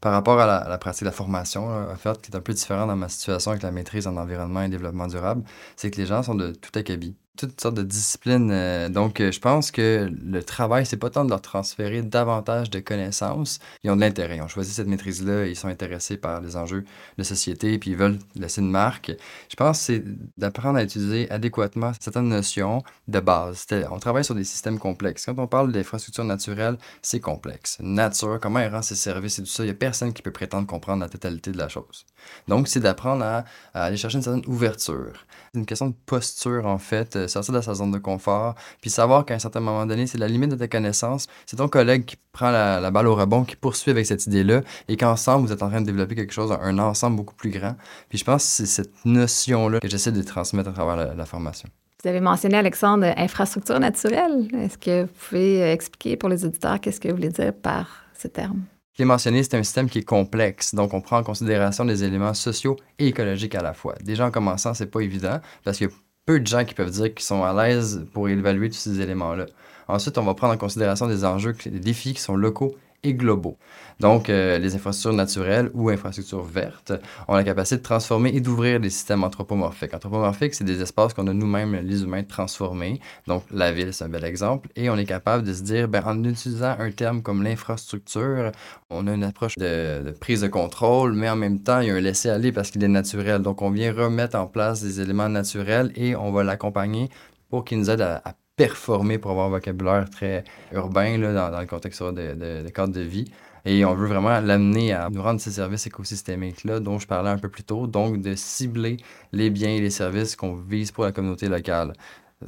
Par 0.00 0.12
rapport 0.12 0.40
à 0.40 0.68
la, 0.68 0.78
pratique 0.78 1.02
de 1.02 1.06
la 1.06 1.12
formation, 1.12 1.68
en 1.68 1.96
fait, 1.96 2.20
qui 2.20 2.32
est 2.32 2.36
un 2.36 2.40
peu 2.40 2.52
différent 2.52 2.86
dans 2.86 2.96
ma 2.96 3.08
situation 3.08 3.52
avec 3.52 3.62
la 3.62 3.70
maîtrise 3.70 4.08
en 4.08 4.16
environnement 4.16 4.62
et 4.62 4.68
développement 4.68 5.06
durable, 5.06 5.44
c'est 5.76 5.90
que 5.92 6.00
les 6.00 6.06
gens 6.06 6.24
sont 6.24 6.34
de 6.34 6.50
tout 6.50 6.76
acabit 6.76 7.16
toutes 7.36 7.60
sortes 7.60 7.74
de 7.74 7.82
disciplines. 7.82 8.50
Euh, 8.50 8.88
donc, 8.88 9.20
euh, 9.20 9.30
je 9.30 9.40
pense 9.40 9.70
que 9.70 10.10
le 10.24 10.42
travail, 10.42 10.86
c'est 10.86 10.96
pas 10.96 11.10
tant 11.10 11.24
de 11.24 11.30
leur 11.30 11.42
transférer 11.42 12.02
davantage 12.02 12.70
de 12.70 12.80
connaissances. 12.80 13.58
Ils 13.84 13.90
ont 13.90 13.96
de 13.96 14.00
l'intérêt. 14.00 14.36
Ils 14.36 14.42
ont 14.42 14.48
choisi 14.48 14.72
cette 14.72 14.86
maîtrise-là. 14.86 15.46
Ils 15.46 15.56
sont 15.56 15.68
intéressés 15.68 16.16
par 16.16 16.40
les 16.40 16.56
enjeux 16.56 16.84
de 17.18 17.22
société, 17.22 17.78
puis 17.78 17.90
ils 17.90 17.96
veulent 17.96 18.18
laisser 18.34 18.60
une 18.60 18.70
marque. 18.70 19.12
Je 19.48 19.56
pense 19.56 19.78
que 19.78 19.84
c'est 19.84 20.04
d'apprendre 20.38 20.78
à 20.78 20.82
utiliser 20.82 21.30
adéquatement 21.30 21.92
certaines 22.00 22.28
notions 22.28 22.82
de 23.08 23.20
base. 23.20 23.66
On 23.90 23.98
travaille 23.98 24.24
sur 24.24 24.34
des 24.34 24.44
systèmes 24.44 24.78
complexes. 24.78 25.26
Quand 25.26 25.38
on 25.38 25.46
parle 25.46 25.72
d'infrastructures 25.72 26.24
naturelles, 26.24 26.78
c'est 27.02 27.20
complexe. 27.20 27.76
Nature, 27.80 28.38
comment 28.40 28.60
elle 28.60 28.74
rend 28.74 28.82
ses 28.82 28.96
services 28.96 29.38
et 29.38 29.42
tout 29.42 29.48
ça, 29.48 29.62
il 29.62 29.66
n'y 29.66 29.72
a 29.72 29.74
personne 29.74 30.12
qui 30.12 30.22
peut 30.22 30.32
prétendre 30.32 30.66
comprendre 30.66 31.02
la 31.02 31.08
totalité 31.08 31.52
de 31.52 31.58
la 31.58 31.68
chose. 31.68 32.06
Donc, 32.48 32.68
c'est 32.68 32.80
d'apprendre 32.80 33.24
à, 33.24 33.44
à 33.74 33.84
aller 33.84 33.96
chercher 33.96 34.16
une 34.16 34.22
certaine 34.22 34.46
ouverture. 34.46 35.26
C'est 35.52 35.60
une 35.60 35.66
question 35.66 35.88
de 35.88 35.94
posture, 36.06 36.66
en 36.66 36.78
fait 36.78 37.25
sortir 37.28 37.54
de 37.54 37.60
sa 37.60 37.74
zone 37.74 37.90
de 37.90 37.98
confort, 37.98 38.54
puis 38.80 38.90
savoir 38.90 39.24
qu'à 39.24 39.34
un 39.34 39.38
certain 39.38 39.60
moment 39.60 39.86
donné, 39.86 40.06
c'est 40.06 40.18
la 40.18 40.28
limite 40.28 40.50
de 40.50 40.56
tes 40.56 40.68
connaissances. 40.68 41.26
C'est 41.46 41.56
ton 41.56 41.68
collègue 41.68 42.04
qui 42.04 42.16
prend 42.32 42.50
la, 42.50 42.90
balle 42.90 43.06
au 43.06 43.14
rebond, 43.14 43.44
qui 43.44 43.56
poursuit 43.56 43.90
avec 43.90 44.06
cette 44.06 44.26
idée-là, 44.26 44.62
et 44.88 44.96
qu'ensemble, 44.96 45.46
vous 45.46 45.52
êtes 45.52 45.62
en 45.62 45.68
train 45.68 45.80
de 45.80 45.86
développer 45.86 46.14
quelque 46.14 46.32
chose, 46.32 46.56
un 46.60 46.78
ensemble 46.78 47.16
beaucoup 47.16 47.34
plus 47.34 47.50
grand. 47.50 47.76
Puis 48.08 48.18
je 48.18 48.24
pense 48.24 48.42
que 48.42 48.48
c'est 48.48 48.66
cette 48.66 49.04
notion-là 49.04 49.80
que 49.80 49.88
j'essaie 49.88 50.12
de 50.12 50.22
transmettre 50.22 50.70
à 50.70 50.72
travers 50.72 50.96
la, 50.96 51.14
la 51.14 51.26
formation. 51.26 51.68
Vous 52.02 52.10
avez 52.10 52.20
mentionné, 52.20 52.56
Alexandre, 52.56 53.12
infrastructure 53.16 53.80
naturelle. 53.80 54.48
Est-ce 54.54 54.78
que 54.78 55.02
vous 55.02 55.12
pouvez 55.28 55.62
euh, 55.62 55.72
expliquer 55.72 56.16
pour 56.16 56.28
les 56.28 56.44
auditeurs 56.44 56.78
qu'est-ce 56.80 57.00
que 57.00 57.08
vous 57.08 57.16
voulez 57.16 57.30
dire 57.30 57.52
par 57.52 58.04
ce 58.16 58.28
terme? 58.28 58.62
Je 58.96 59.02
l'ai 59.02 59.06
mentionné, 59.06 59.42
c'est 59.42 59.56
un 59.56 59.62
système 59.62 59.90
qui 59.90 59.98
est 59.98 60.04
complexe, 60.04 60.74
donc 60.74 60.94
on 60.94 61.02
prend 61.02 61.18
en 61.18 61.22
considération 61.22 61.84
des 61.84 62.02
éléments 62.02 62.32
sociaux 62.32 62.76
et 62.98 63.08
écologiques 63.08 63.54
à 63.54 63.62
la 63.62 63.74
fois. 63.74 63.94
Déjà 64.02 64.24
en 64.24 64.30
commençant, 64.30 64.72
c'est 64.72 64.86
pas 64.86 65.00
évident 65.00 65.40
parce 65.64 65.76
qu'il 65.76 65.88
y 65.88 65.90
a 65.90 65.92
peu 66.26 66.40
de 66.40 66.46
gens 66.46 66.64
qui 66.64 66.74
peuvent 66.74 66.90
dire 66.90 67.14
qu'ils 67.14 67.24
sont 67.24 67.44
à 67.44 67.54
l'aise 67.54 68.04
pour 68.12 68.28
évaluer 68.28 68.68
tous 68.68 68.76
ces 68.76 69.00
éléments-là. 69.00 69.46
Ensuite, 69.88 70.18
on 70.18 70.24
va 70.24 70.34
prendre 70.34 70.54
en 70.54 70.58
considération 70.58 71.06
des 71.06 71.24
enjeux, 71.24 71.54
des 71.64 71.78
défis 71.78 72.14
qui 72.14 72.20
sont 72.20 72.36
locaux 72.36 72.74
globaux. 73.14 73.58
Donc, 73.98 74.28
euh, 74.28 74.58
les 74.58 74.74
infrastructures 74.74 75.16
naturelles 75.16 75.70
ou 75.72 75.88
infrastructures 75.88 76.42
vertes 76.42 76.92
ont 77.28 77.34
la 77.34 77.44
capacité 77.44 77.78
de 77.78 77.82
transformer 77.82 78.30
et 78.34 78.40
d'ouvrir 78.40 78.78
des 78.78 78.90
systèmes 78.90 79.24
anthropomorphiques. 79.24 79.94
Anthropomorphiques, 79.94 80.54
c'est 80.54 80.64
des 80.64 80.82
espaces 80.82 81.14
qu'on 81.14 81.26
a 81.28 81.32
nous-mêmes, 81.32 81.74
les 81.76 82.02
humains, 82.02 82.22
transformés. 82.22 83.00
Donc, 83.26 83.44
la 83.50 83.72
ville, 83.72 83.94
c'est 83.94 84.04
un 84.04 84.08
bel 84.08 84.24
exemple. 84.24 84.68
Et 84.76 84.90
on 84.90 84.96
est 84.96 85.06
capable 85.06 85.44
de 85.44 85.54
se 85.54 85.62
dire, 85.62 85.88
ben, 85.88 86.02
en 86.04 86.22
utilisant 86.24 86.76
un 86.78 86.90
terme 86.90 87.22
comme 87.22 87.42
l'infrastructure, 87.42 88.52
on 88.90 89.06
a 89.06 89.14
une 89.14 89.24
approche 89.24 89.56
de, 89.56 90.14
prise 90.20 90.42
de 90.42 90.48
contrôle, 90.48 91.14
mais 91.14 91.30
en 91.30 91.36
même 91.36 91.60
temps, 91.60 91.80
il 91.80 91.88
y 91.88 91.90
a 91.90 91.94
un 91.94 92.00
laisser-aller 92.00 92.52
parce 92.52 92.70
qu'il 92.70 92.84
est 92.84 92.88
naturel. 92.88 93.40
Donc, 93.40 93.62
on 93.62 93.70
vient 93.70 93.92
remettre 93.92 94.36
en 94.36 94.46
place 94.46 94.82
des 94.82 95.00
éléments 95.00 95.30
naturels 95.30 95.90
et 95.96 96.14
on 96.16 96.32
va 96.32 96.44
l'accompagner 96.44 97.08
pour 97.48 97.64
qu'il 97.64 97.78
nous 97.78 97.90
aide 97.90 98.02
à 98.02 98.22
performer 98.56 99.18
pour 99.18 99.30
avoir 99.30 99.46
un 99.46 99.50
vocabulaire 99.50 100.08
très 100.10 100.44
urbain 100.72 101.18
là, 101.18 101.50
dans, 101.50 101.60
le 101.60 101.66
contexte 101.66 102.02
de, 102.02 102.62
de, 102.64 102.68
cadre 102.70 102.92
de 102.92 103.02
vie. 103.02 103.30
Et 103.64 103.84
on 103.84 103.94
veut 103.94 104.06
vraiment 104.06 104.40
l'amener 104.40 104.92
à 104.92 105.10
nous 105.10 105.22
rendre 105.22 105.40
ces 105.40 105.50
services 105.50 105.86
écosystémiques-là 105.86 106.80
dont 106.80 106.98
je 106.98 107.06
parlais 107.06 107.30
un 107.30 107.38
peu 107.38 107.48
plus 107.48 107.64
tôt, 107.64 107.86
donc 107.86 108.22
de 108.22 108.34
cibler 108.36 108.96
les 109.32 109.50
biens 109.50 109.70
et 109.70 109.80
les 109.80 109.90
services 109.90 110.36
qu'on 110.36 110.54
vise 110.54 110.92
pour 110.92 111.04
la 111.04 111.12
communauté 111.12 111.48
locale. 111.48 111.92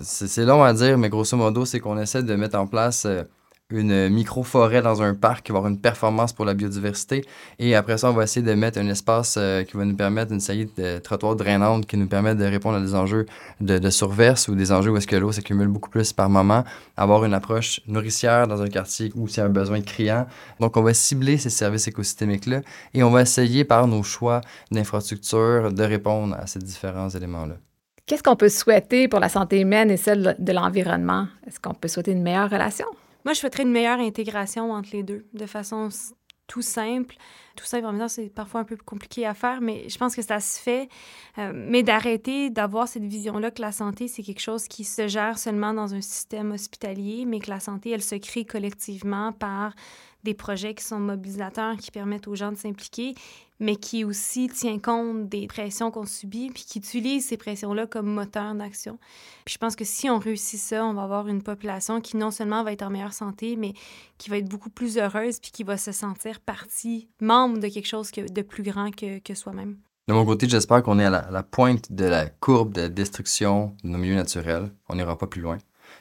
C'est 0.01 0.45
long 0.45 0.63
à 0.63 0.73
dire, 0.75 0.97
mais 0.97 1.09
grosso 1.09 1.37
modo, 1.37 1.65
c'est 1.65 1.81
qu'on 1.81 1.99
essaie 1.99 2.23
de 2.23 2.35
mettre 2.37 2.59
en 2.59 2.67
place 2.67 3.05
euh, 3.07 3.25
une 3.71 4.09
micro-forêt 4.09 4.81
dans 4.81 5.03
un 5.03 5.13
parc 5.13 5.45
qui 5.45 5.53
va 5.53 5.59
avoir 5.59 5.71
une 5.71 5.79
performance 5.79 6.33
pour 6.33 6.47
la 6.47 6.55
biodiversité. 6.55 7.23
Et 7.59 7.75
après 7.75 7.99
ça, 7.99 8.11
on 8.11 8.15
va 8.15 8.23
essayer 8.23 8.45
de 8.45 8.55
mettre 8.55 8.79
un 8.79 8.89
espace 8.89 9.35
euh, 9.37 9.63
qui 9.63 9.77
va 9.77 9.85
nous 9.85 9.95
permettre 9.95 10.33
une 10.33 10.41
saillie 10.41 10.71
de 10.79 10.99
trottoir 10.99 11.37
drainante 11.37 11.85
qui 11.85 11.99
nous 11.99 12.07
permet 12.07 12.35
de 12.35 12.47
répondre 12.47 12.79
à 12.79 12.81
des 12.81 12.95
enjeux 12.95 13.27
de, 13.61 13.91
surverse 13.91 14.49
ou 14.49 14.55
des 14.55 14.73
enjeux 14.73 14.91
où 14.91 14.97
est-ce 14.97 15.07
que 15.07 15.17
l'eau 15.17 15.33
s'accumule 15.33 15.69
beaucoup 15.69 15.91
plus 15.91 16.15
par 16.15 16.31
moment. 16.31 16.65
Avoir 16.97 17.27
une 17.27 17.35
approche 17.35 17.83
nourricière 17.87 18.49
dans 18.49 18.63
un 18.63 18.69
quartier 18.69 19.13
où 19.15 19.29
c'est 19.29 19.43
un 19.43 19.51
besoin 19.51 19.83
criant. 19.83 20.27
Donc, 20.61 20.79
on 20.79 20.83
va 20.83 20.95
cibler 20.95 21.37
ces 21.37 21.51
services 21.51 21.89
écosystémiques-là 21.89 22.63
et 22.95 23.03
on 23.03 23.11
va 23.11 23.21
essayer 23.21 23.65
par 23.65 23.87
nos 23.87 24.03
choix 24.03 24.41
d'infrastructure 24.71 25.75
de 25.75 25.83
répondre 25.83 26.35
à 26.41 26.47
ces 26.47 26.59
différents 26.59 27.11
éléments-là. 27.11 27.57
Qu'est-ce 28.07 28.23
qu'on 28.23 28.37
peut 28.37 28.49
souhaiter 28.49 29.09
pour 29.09 29.21
la 29.21 29.29
santé 29.29 29.61
humaine 29.61 29.91
et 29.91 29.99
celle 29.99 30.37
de 30.39 30.53
l'environnement? 30.55 31.27
Est-ce 31.47 31.61
qu'on 31.61 31.75
peut 31.75 31.89
souhaiter 31.89 32.13
une 32.13 32.23
meilleure 32.23 32.49
relation? 32.49 32.87
Moi, 33.29 33.35
je 33.35 33.41
souhaiterais 33.41 33.65
une 33.65 33.73
meilleure 33.73 34.01
intégration 34.01 34.73
entre 34.73 34.89
les 34.95 35.03
deux, 35.03 35.27
de 35.35 35.45
façon 35.45 35.91
tout 36.47 36.63
simple. 36.63 37.15
Tout 37.57 37.67
simple, 37.67 37.85
en 37.85 37.93
même 37.93 38.01
temps, 38.01 38.09
c'est 38.09 38.31
parfois 38.31 38.63
un 38.63 38.65
peu 38.65 38.79
compliqué 38.79 39.27
à 39.27 39.35
faire, 39.35 39.61
mais 39.61 39.87
je 39.87 39.99
pense 39.99 40.17
que 40.17 40.23
ça 40.23 40.41
se 40.41 40.59
fait. 40.59 40.89
Euh, 41.37 41.53
mais 41.55 41.83
d'arrêter 41.83 42.49
d'avoir 42.49 42.89
cette 42.89 43.05
vision-là 43.05 43.51
que 43.51 43.61
la 43.61 43.71
santé, 43.71 44.09
c'est 44.09 44.23
quelque 44.23 44.41
chose 44.41 44.67
qui 44.67 44.83
se 44.83 45.09
gère 45.09 45.39
seulement 45.39 45.75
dans 45.75 45.93
un 45.93 46.01
système 46.01 46.53
hospitalier, 46.53 47.27
mais 47.27 47.39
que 47.39 47.51
la 47.51 47.61
santé, 47.61 47.91
elle 47.91 48.03
se 48.03 48.15
crée 48.15 48.47
collectivement 48.47 49.33
par 49.33 49.75
des 50.25 50.33
projets 50.33 50.73
qui 50.73 50.85
sont 50.85 50.99
mobilisateurs, 50.99 51.77
qui 51.77 51.91
permettent 51.91 52.29
aux 52.29 52.35
gens 52.35 52.51
de 52.51 52.57
s'impliquer, 52.57 53.15
mais 53.61 53.77
qui 53.77 54.05
aussi 54.05 54.49
tient 54.49 54.79
compte 54.79 55.29
des 55.29 55.47
pressions 55.47 55.91
qu'on 55.91 56.07
subit, 56.07 56.51
puis 56.51 56.65
qui 56.65 56.79
utilise 56.79 57.27
ces 57.27 57.37
pressions-là 57.37 57.87
comme 57.87 58.07
moteur 58.07 58.55
d'action. 58.55 58.99
Puis 59.45 59.55
je 59.55 59.59
pense 59.59 59.77
que 59.77 59.85
si 59.85 60.09
on 60.09 60.19
réussit 60.19 60.61
ça, 60.61 60.85
on 60.85 60.95
va 60.95 61.03
avoir 61.03 61.29
une 61.29 61.43
population 61.43 62.01
qui 62.01 62.17
non 62.17 62.31
seulement 62.31 62.63
va 62.63 62.73
être 62.73 62.83
en 62.83 62.91
meilleure 62.91 63.13
santé, 63.13 63.57
mais 63.57 63.75
qui 64.19 64.31
va 64.31 64.39
être 64.39 64.49
beaucoup 64.49 64.71
plus 64.71 64.99
heureuse, 64.99 65.41
puis 65.41 65.51
qui 65.51 65.65
va 65.65 65.77
se 65.77 65.93
sentir 65.93 66.41
partie, 66.41 67.09
membre 67.21 67.59
de 67.59 67.69
quelque 67.69 67.89
chose 67.89 68.11
de 68.13 68.43
plus 68.43 68.63
grand 68.63 68.95
que, 68.95 69.19
que 69.19 69.35
soi-même. 69.35 69.77
De 70.09 70.15
mon 70.15 70.25
côté, 70.25 70.49
j'espère 70.49 70.83
qu'on 70.83 70.99
est 70.99 71.05
à 71.05 71.11
la, 71.11 71.19
à 71.19 71.31
la, 71.31 71.43
pointe 71.43 71.93
de 71.93 72.07
la 72.07 72.27
courbe 72.27 72.73
de 72.73 72.89
destruction 72.89 73.77
de 73.85 73.89
nos 73.91 73.99
milieux 73.99 74.15
naturels. 74.15 74.73
On 74.89 74.95
n'ira 74.95 75.19
pas 75.19 75.27
plus 75.27 75.43
loin. 75.43 75.59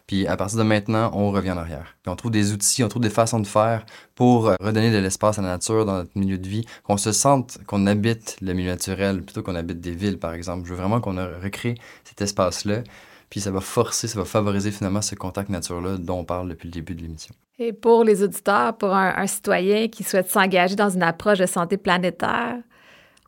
Puis 0.07 0.25
à 0.25 0.37
partir 0.37 0.57
de 0.57 0.63
maintenant, 0.63 1.11
on 1.13 1.31
revient 1.31 1.51
en 1.51 1.57
arrière. 1.57 1.97
Puis 2.01 2.11
on 2.11 2.15
trouve 2.15 2.31
des 2.31 2.53
outils, 2.53 2.83
on 2.83 2.87
trouve 2.87 3.01
des 3.01 3.09
façons 3.09 3.39
de 3.39 3.47
faire 3.47 3.85
pour 4.15 4.47
euh, 4.47 4.55
redonner 4.61 4.91
de 4.91 4.97
l'espace 4.97 5.37
à 5.37 5.41
la 5.41 5.49
nature 5.49 5.85
dans 5.85 5.95
notre 5.95 6.17
milieu 6.17 6.37
de 6.37 6.47
vie, 6.47 6.65
qu'on 6.83 6.97
se 6.97 7.11
sente 7.11 7.59
qu'on 7.67 7.85
habite 7.87 8.37
le 8.41 8.53
milieu 8.53 8.69
naturel 8.69 9.21
plutôt 9.21 9.43
qu'on 9.43 9.55
habite 9.55 9.81
des 9.81 9.91
villes, 9.91 10.17
par 10.17 10.33
exemple. 10.33 10.65
Je 10.65 10.73
veux 10.73 10.79
vraiment 10.79 11.01
qu'on 11.01 11.17
recrée 11.43 11.75
cet 12.05 12.21
espace-là. 12.21 12.83
Puis 13.29 13.41
ça 13.41 13.51
va 13.51 13.59
forcer, 13.59 14.07
ça 14.07 14.17
va 14.17 14.23
favoriser 14.23 14.71
finalement 14.71 15.01
ce 15.01 15.13
contact 15.13 15.49
nature-là 15.49 15.97
dont 15.97 16.19
on 16.19 16.25
parle 16.25 16.47
depuis 16.47 16.67
le 16.67 16.71
début 16.71 16.95
de 16.95 17.01
l'émission. 17.01 17.35
Et 17.59 17.73
pour 17.73 18.05
les 18.05 18.23
auditeurs, 18.23 18.77
pour 18.77 18.93
un, 18.93 19.13
un 19.17 19.27
citoyen 19.27 19.89
qui 19.89 20.05
souhaite 20.05 20.29
s'engager 20.29 20.77
dans 20.77 20.89
une 20.89 21.03
approche 21.03 21.39
de 21.39 21.45
santé 21.45 21.75
planétaire, 21.75 22.55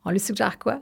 on 0.05 0.11
lui 0.11 0.19
suggère 0.21 0.57
quoi? 0.57 0.79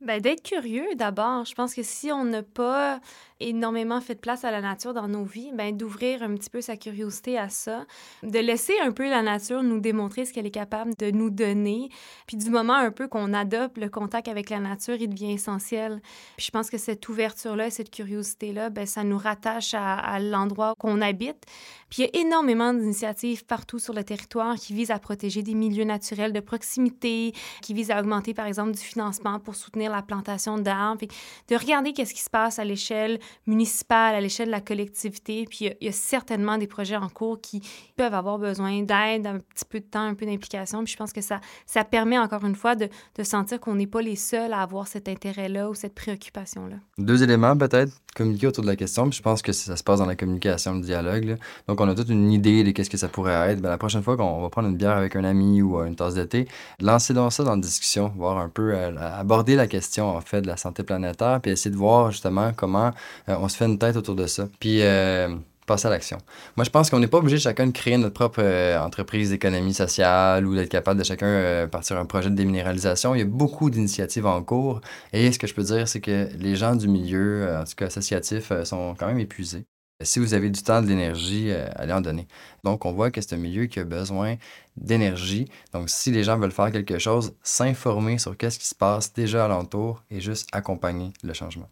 Ben, 0.00 0.20
d'être 0.20 0.42
curieux 0.42 0.94
d'abord. 0.96 1.44
Je 1.44 1.54
pense 1.54 1.74
que 1.74 1.82
si 1.82 2.12
on 2.12 2.24
n'a 2.24 2.42
pas 2.42 3.00
énormément 3.40 4.00
fait 4.00 4.14
place 4.14 4.44
à 4.44 4.50
la 4.50 4.60
nature 4.60 4.94
dans 4.94 5.08
nos 5.08 5.24
vies, 5.24 5.50
ben, 5.54 5.76
d'ouvrir 5.76 6.22
un 6.22 6.34
petit 6.34 6.50
peu 6.50 6.60
sa 6.60 6.76
curiosité 6.76 7.38
à 7.38 7.48
ça, 7.48 7.86
de 8.22 8.38
laisser 8.38 8.74
un 8.82 8.92
peu 8.92 9.08
la 9.08 9.22
nature 9.22 9.62
nous 9.62 9.80
démontrer 9.80 10.24
ce 10.24 10.32
qu'elle 10.32 10.46
est 10.46 10.50
capable 10.50 10.94
de 10.98 11.10
nous 11.10 11.30
donner. 11.30 11.88
Puis 12.26 12.36
du 12.36 12.50
moment 12.50 12.74
un 12.74 12.90
peu 12.90 13.08
qu'on 13.08 13.32
adopte 13.32 13.78
le 13.78 13.88
contact 13.88 14.28
avec 14.28 14.50
la 14.50 14.58
nature, 14.58 14.96
il 15.00 15.08
devient 15.08 15.32
essentiel. 15.32 16.00
Puis 16.36 16.46
je 16.46 16.50
pense 16.50 16.70
que 16.70 16.78
cette 16.78 17.08
ouverture-là, 17.08 17.70
cette 17.70 17.90
curiosité-là, 17.90 18.70
ben, 18.70 18.86
ça 18.86 19.04
nous 19.04 19.18
rattache 19.18 19.74
à, 19.74 19.96
à 19.96 20.18
l'endroit 20.20 20.74
qu'on 20.78 21.00
habite. 21.00 21.44
Puis 21.90 22.02
il 22.02 22.06
y 22.06 22.18
a 22.18 22.20
énormément 22.20 22.74
d'initiatives 22.74 23.44
partout 23.44 23.78
sur 23.78 23.94
le 23.94 24.04
territoire 24.04 24.56
qui 24.56 24.74
visent 24.74 24.90
à 24.90 24.98
protéger 24.98 25.42
des 25.42 25.54
milieux 25.54 25.84
naturels 25.84 26.32
de 26.32 26.40
proximité, 26.40 27.32
qui 27.62 27.72
visent 27.72 27.90
à 27.90 28.00
augmenter, 28.00 28.34
par 28.34 28.46
exemple, 28.46 28.72
du 28.72 28.82
financement 28.82 29.40
pour 29.40 29.54
soutenir 29.54 29.90
la 29.90 30.02
plantation 30.02 30.58
d'arbres, 30.58 31.06
de 31.48 31.56
regarder 31.56 31.92
qu'est-ce 31.92 32.14
qui 32.14 32.22
se 32.22 32.30
passe 32.30 32.58
à 32.58 32.64
l'échelle 32.64 33.18
municipale, 33.46 34.14
à 34.14 34.20
l'échelle 34.20 34.46
de 34.46 34.52
la 34.52 34.60
collectivité. 34.60 35.46
Puis 35.48 35.70
il 35.80 35.86
y, 35.86 35.88
a 35.88 35.92
certainement 35.92 36.58
des 36.58 36.66
projets 36.66 36.96
en 36.96 37.08
cours 37.08 37.40
qui 37.40 37.62
peuvent 37.96 38.14
avoir 38.14 38.38
besoin 38.38 38.82
d'aide, 38.82 39.26
un 39.26 39.38
petit 39.38 39.64
peu 39.68 39.80
de 39.80 39.84
temps, 39.84 40.06
un 40.06 40.14
peu 40.14 40.26
d'implication. 40.26 40.84
Puis 40.84 40.92
je 40.92 40.98
pense 40.98 41.12
que 41.12 41.20
ça, 41.20 41.40
ça 41.66 41.84
permet 41.84 42.18
encore 42.18 42.44
une 42.44 42.54
fois 42.54 42.74
de, 42.74 42.88
de 43.16 43.22
sentir 43.22 43.60
qu'on 43.60 43.74
n'est 43.74 43.86
pas 43.86 44.02
les 44.02 44.16
seuls 44.16 44.52
à 44.52 44.62
avoir 44.62 44.86
cet 44.86 45.08
intérêt-là 45.08 45.70
ou 45.70 45.74
cette 45.74 45.94
préoccupation-là. 45.94 46.76
Deux 46.98 47.22
éléments 47.22 47.56
peut-être, 47.56 47.92
communiquer 48.14 48.48
autour 48.48 48.64
de 48.64 48.68
la 48.68 48.76
question. 48.76 49.08
Puis 49.08 49.18
je 49.18 49.22
pense 49.22 49.42
que 49.42 49.52
ça 49.52 49.76
se 49.76 49.82
passe 49.82 50.00
dans 50.00 50.06
la 50.06 50.16
communication, 50.16 50.74
le 50.74 50.80
dialogue. 50.80 51.36
Donc 51.66 51.80
on 51.80 51.88
a 51.88 51.94
toute 51.94 52.08
une 52.08 52.30
idée 52.32 52.64
de 52.64 52.70
qu'est-ce 52.72 52.90
que 52.90 52.96
ça 52.96 53.08
pourrait 53.08 53.52
être. 53.52 53.60
Bien, 53.60 53.70
la 53.70 53.78
prochaine 53.78 54.02
fois 54.02 54.16
qu'on 54.16 54.40
va 54.40 54.48
prendre 54.48 54.68
une 54.68 54.76
bière 54.76 54.96
avec 54.96 55.16
un 55.16 55.24
ami 55.24 55.62
ou 55.62 55.78
une 55.80 55.96
tasse 55.96 56.14
de 56.14 56.24
thé, 56.24 56.48
lancez 56.80 57.14
dans 57.14 57.30
ça 57.30 57.44
dans 57.44 57.54
la 57.54 57.60
discussion, 57.60 58.12
voir 58.16 58.38
un 58.38 58.48
peu, 58.48 58.74
euh, 58.74 58.92
aborder 58.98 59.54
la 59.54 59.66
question 59.66 60.08
en 60.08 60.20
fait 60.20 60.42
de 60.42 60.46
la 60.46 60.56
santé 60.56 60.82
planétaire, 60.82 61.40
puis 61.40 61.50
essayer 61.50 61.70
de 61.70 61.76
voir 61.76 62.10
justement 62.10 62.52
comment 62.56 62.86
euh, 62.88 62.90
on 63.26 63.48
se 63.48 63.56
fait 63.56 63.66
une 63.66 63.78
tête 63.78 63.96
autour 63.96 64.14
de 64.14 64.26
ça. 64.26 64.48
Puis 64.60 64.82
euh, 64.82 65.34
passer 65.66 65.86
à 65.86 65.90
l'action. 65.90 66.18
Moi, 66.56 66.64
je 66.64 66.70
pense 66.70 66.88
qu'on 66.90 66.98
n'est 66.98 67.08
pas 67.08 67.18
obligé 67.18 67.38
chacun 67.38 67.66
de 67.66 67.72
créer 67.72 67.98
notre 67.98 68.14
propre 68.14 68.42
entreprise 68.78 69.30
d'économie 69.30 69.74
sociale 69.74 70.46
ou 70.46 70.54
d'être 70.54 70.70
capable 70.70 70.98
de 70.98 71.04
chacun 71.04 71.68
partir 71.70 71.98
un 71.98 72.06
projet 72.06 72.30
de 72.30 72.34
déminéralisation. 72.34 73.14
Il 73.14 73.18
y 73.18 73.22
a 73.22 73.26
beaucoup 73.26 73.70
d'initiatives 73.70 74.26
en 74.26 74.42
cours. 74.42 74.80
Et 75.12 75.30
ce 75.30 75.38
que 75.38 75.46
je 75.46 75.54
peux 75.54 75.62
dire, 75.62 75.86
c'est 75.86 76.00
que 76.00 76.28
les 76.38 76.56
gens 76.56 76.74
du 76.74 76.88
milieu, 76.88 77.54
en 77.60 77.64
tout 77.64 77.74
cas 77.76 77.86
associatif, 77.86 78.50
sont 78.64 78.94
quand 78.98 79.06
même 79.06 79.20
épuisés. 79.20 79.66
Si 80.00 80.20
vous 80.20 80.32
avez 80.32 80.48
du 80.48 80.62
temps, 80.62 80.80
de 80.80 80.86
l'énergie, 80.86 81.50
allez 81.52 81.92
en 81.92 82.00
donner. 82.00 82.28
Donc, 82.64 82.86
on 82.86 82.92
voit 82.92 83.10
que 83.10 83.20
c'est 83.20 83.34
un 83.34 83.38
milieu 83.38 83.66
qui 83.66 83.80
a 83.80 83.84
besoin 83.84 84.36
d'énergie. 84.76 85.50
Donc, 85.72 85.90
si 85.90 86.12
les 86.12 86.22
gens 86.24 86.38
veulent 86.38 86.52
faire 86.52 86.70
quelque 86.70 86.98
chose, 86.98 87.34
s'informer 87.42 88.18
sur 88.18 88.36
qu'est-ce 88.36 88.58
qui 88.58 88.68
se 88.68 88.76
passe 88.76 89.12
déjà 89.12 89.44
alentour 89.44 90.04
et 90.10 90.20
juste 90.20 90.48
accompagner 90.52 91.12
le 91.24 91.32
changement. 91.34 91.68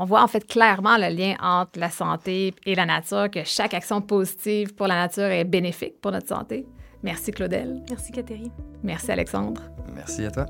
On 0.00 0.04
voit 0.04 0.22
en 0.22 0.28
fait 0.28 0.46
clairement 0.46 0.96
le 0.96 1.08
lien 1.14 1.34
entre 1.42 1.80
la 1.80 1.90
santé 1.90 2.54
et 2.64 2.76
la 2.76 2.86
nature, 2.86 3.28
que 3.30 3.42
chaque 3.44 3.74
action 3.74 4.00
positive 4.00 4.74
pour 4.76 4.86
la 4.86 4.94
nature 4.94 5.24
est 5.24 5.44
bénéfique 5.44 6.00
pour 6.00 6.12
notre 6.12 6.28
santé. 6.28 6.66
Merci 7.02 7.32
Claudel. 7.32 7.82
Merci 7.90 8.12
Catherine. 8.12 8.52
Merci 8.84 9.10
Alexandre. 9.10 9.60
Merci 9.94 10.24
à 10.24 10.30
toi. 10.30 10.46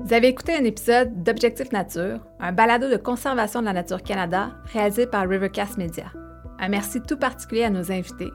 Vous 0.00 0.12
avez 0.12 0.28
écouté 0.28 0.54
un 0.54 0.64
épisode 0.64 1.22
d'Objectif 1.22 1.72
Nature, 1.72 2.20
un 2.40 2.52
balado 2.52 2.90
de 2.90 2.96
conservation 2.96 3.60
de 3.60 3.66
la 3.66 3.74
nature 3.74 4.02
Canada 4.02 4.52
réalisé 4.72 5.06
par 5.06 5.28
Rivercast 5.28 5.76
Media. 5.76 6.06
Un 6.58 6.68
merci 6.68 7.02
tout 7.02 7.18
particulier 7.18 7.64
à 7.64 7.70
nos 7.70 7.92
invités, 7.92 8.30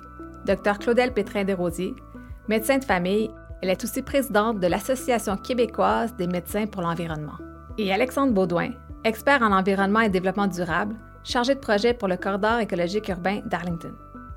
Dr 0.45 0.77
Claudel 0.79 1.11
Pétrin-Desrosiers, 1.11 1.93
médecin 2.47 2.77
de 2.77 2.85
famille, 2.85 3.29
elle 3.61 3.69
est 3.69 3.83
aussi 3.83 4.01
présidente 4.01 4.59
de 4.59 4.67
l'Association 4.67 5.37
québécoise 5.37 6.15
des 6.15 6.27
médecins 6.27 6.65
pour 6.65 6.81
l'environnement. 6.81 7.37
Et 7.81 7.93
Alexandre 7.93 8.33
Baudouin, 8.33 8.71
expert 9.05 9.41
en 9.41 9.53
environnement 9.53 10.01
et 10.01 10.09
développement 10.09 10.47
durable, 10.47 10.97
chargé 11.23 11.55
de 11.55 11.61
projet 11.61 11.93
pour 11.93 12.09
le 12.09 12.17
corridor 12.17 12.59
écologique 12.59 13.07
urbain 13.07 13.39
d'Arlington. 13.45 13.93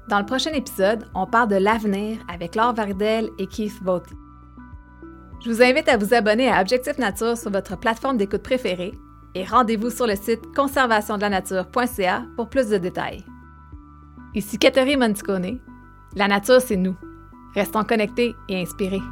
Dans 0.09 0.21
le 0.21 0.25
prochain 0.25 0.53
épisode, 0.53 1.07
on 1.13 1.27
parle 1.27 1.49
de 1.49 1.57
l'avenir 1.57 2.19
avec 2.33 2.55
Laure 2.55 2.73
Vardel 2.73 3.31
et 3.41 3.49
Keith 3.49 3.83
Vaughty. 3.83 4.15
Je 5.45 5.51
vous 5.51 5.61
invite 5.61 5.89
à 5.89 5.97
vous 5.97 6.15
abonner 6.15 6.53
à 6.53 6.61
Objectif 6.61 6.99
Nature 6.99 7.37
sur 7.37 7.51
votre 7.51 7.77
plateforme 7.77 8.17
d'écoute 8.17 8.45
préférée 8.45 8.95
et 9.35 9.45
rendez-vous 9.45 9.91
sur 9.91 10.07
le 10.07 10.15
site 10.15 10.55
conservationdelaнаture.ca 10.55 12.23
pour 12.37 12.49
plus 12.49 12.69
de 12.69 12.79
détails. 12.79 13.25
Ici 14.37 14.57
Catherine 14.57 15.01
Monticone. 15.01 15.59
La 16.15 16.29
nature, 16.29 16.61
c'est 16.61 16.77
nous. 16.77 16.95
Restons 17.57 17.83
connectés 17.83 18.37
et 18.49 18.63
inspirés. 18.63 19.03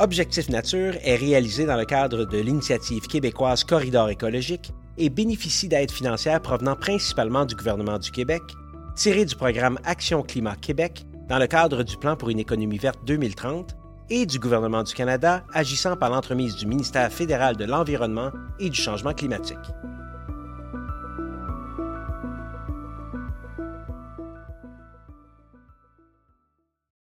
Objectif 0.00 0.48
Nature 0.48 0.94
est 1.02 1.16
réalisé 1.16 1.66
dans 1.66 1.76
le 1.76 1.84
cadre 1.84 2.24
de 2.24 2.38
l'initiative 2.38 3.08
québécoise 3.08 3.64
Corridor 3.64 4.10
écologique 4.10 4.72
et 4.96 5.10
bénéficie 5.10 5.66
d'aides 5.66 5.90
financières 5.90 6.40
provenant 6.40 6.76
principalement 6.76 7.44
du 7.44 7.56
gouvernement 7.56 7.98
du 7.98 8.12
Québec, 8.12 8.42
tirées 8.94 9.24
du 9.24 9.34
programme 9.34 9.76
Action 9.84 10.22
Climat 10.22 10.54
Québec 10.54 11.04
dans 11.28 11.40
le 11.40 11.48
cadre 11.48 11.82
du 11.82 11.96
Plan 11.96 12.14
pour 12.14 12.30
une 12.30 12.38
économie 12.38 12.78
verte 12.78 13.00
2030 13.06 13.76
et 14.08 14.24
du 14.24 14.38
gouvernement 14.38 14.84
du 14.84 14.94
Canada 14.94 15.42
agissant 15.52 15.96
par 15.96 16.10
l'entremise 16.10 16.54
du 16.54 16.66
ministère 16.66 17.12
fédéral 17.12 17.56
de 17.56 17.64
l'Environnement 17.64 18.30
et 18.60 18.70
du 18.70 18.80
Changement 18.80 19.14
climatique. 19.14 19.58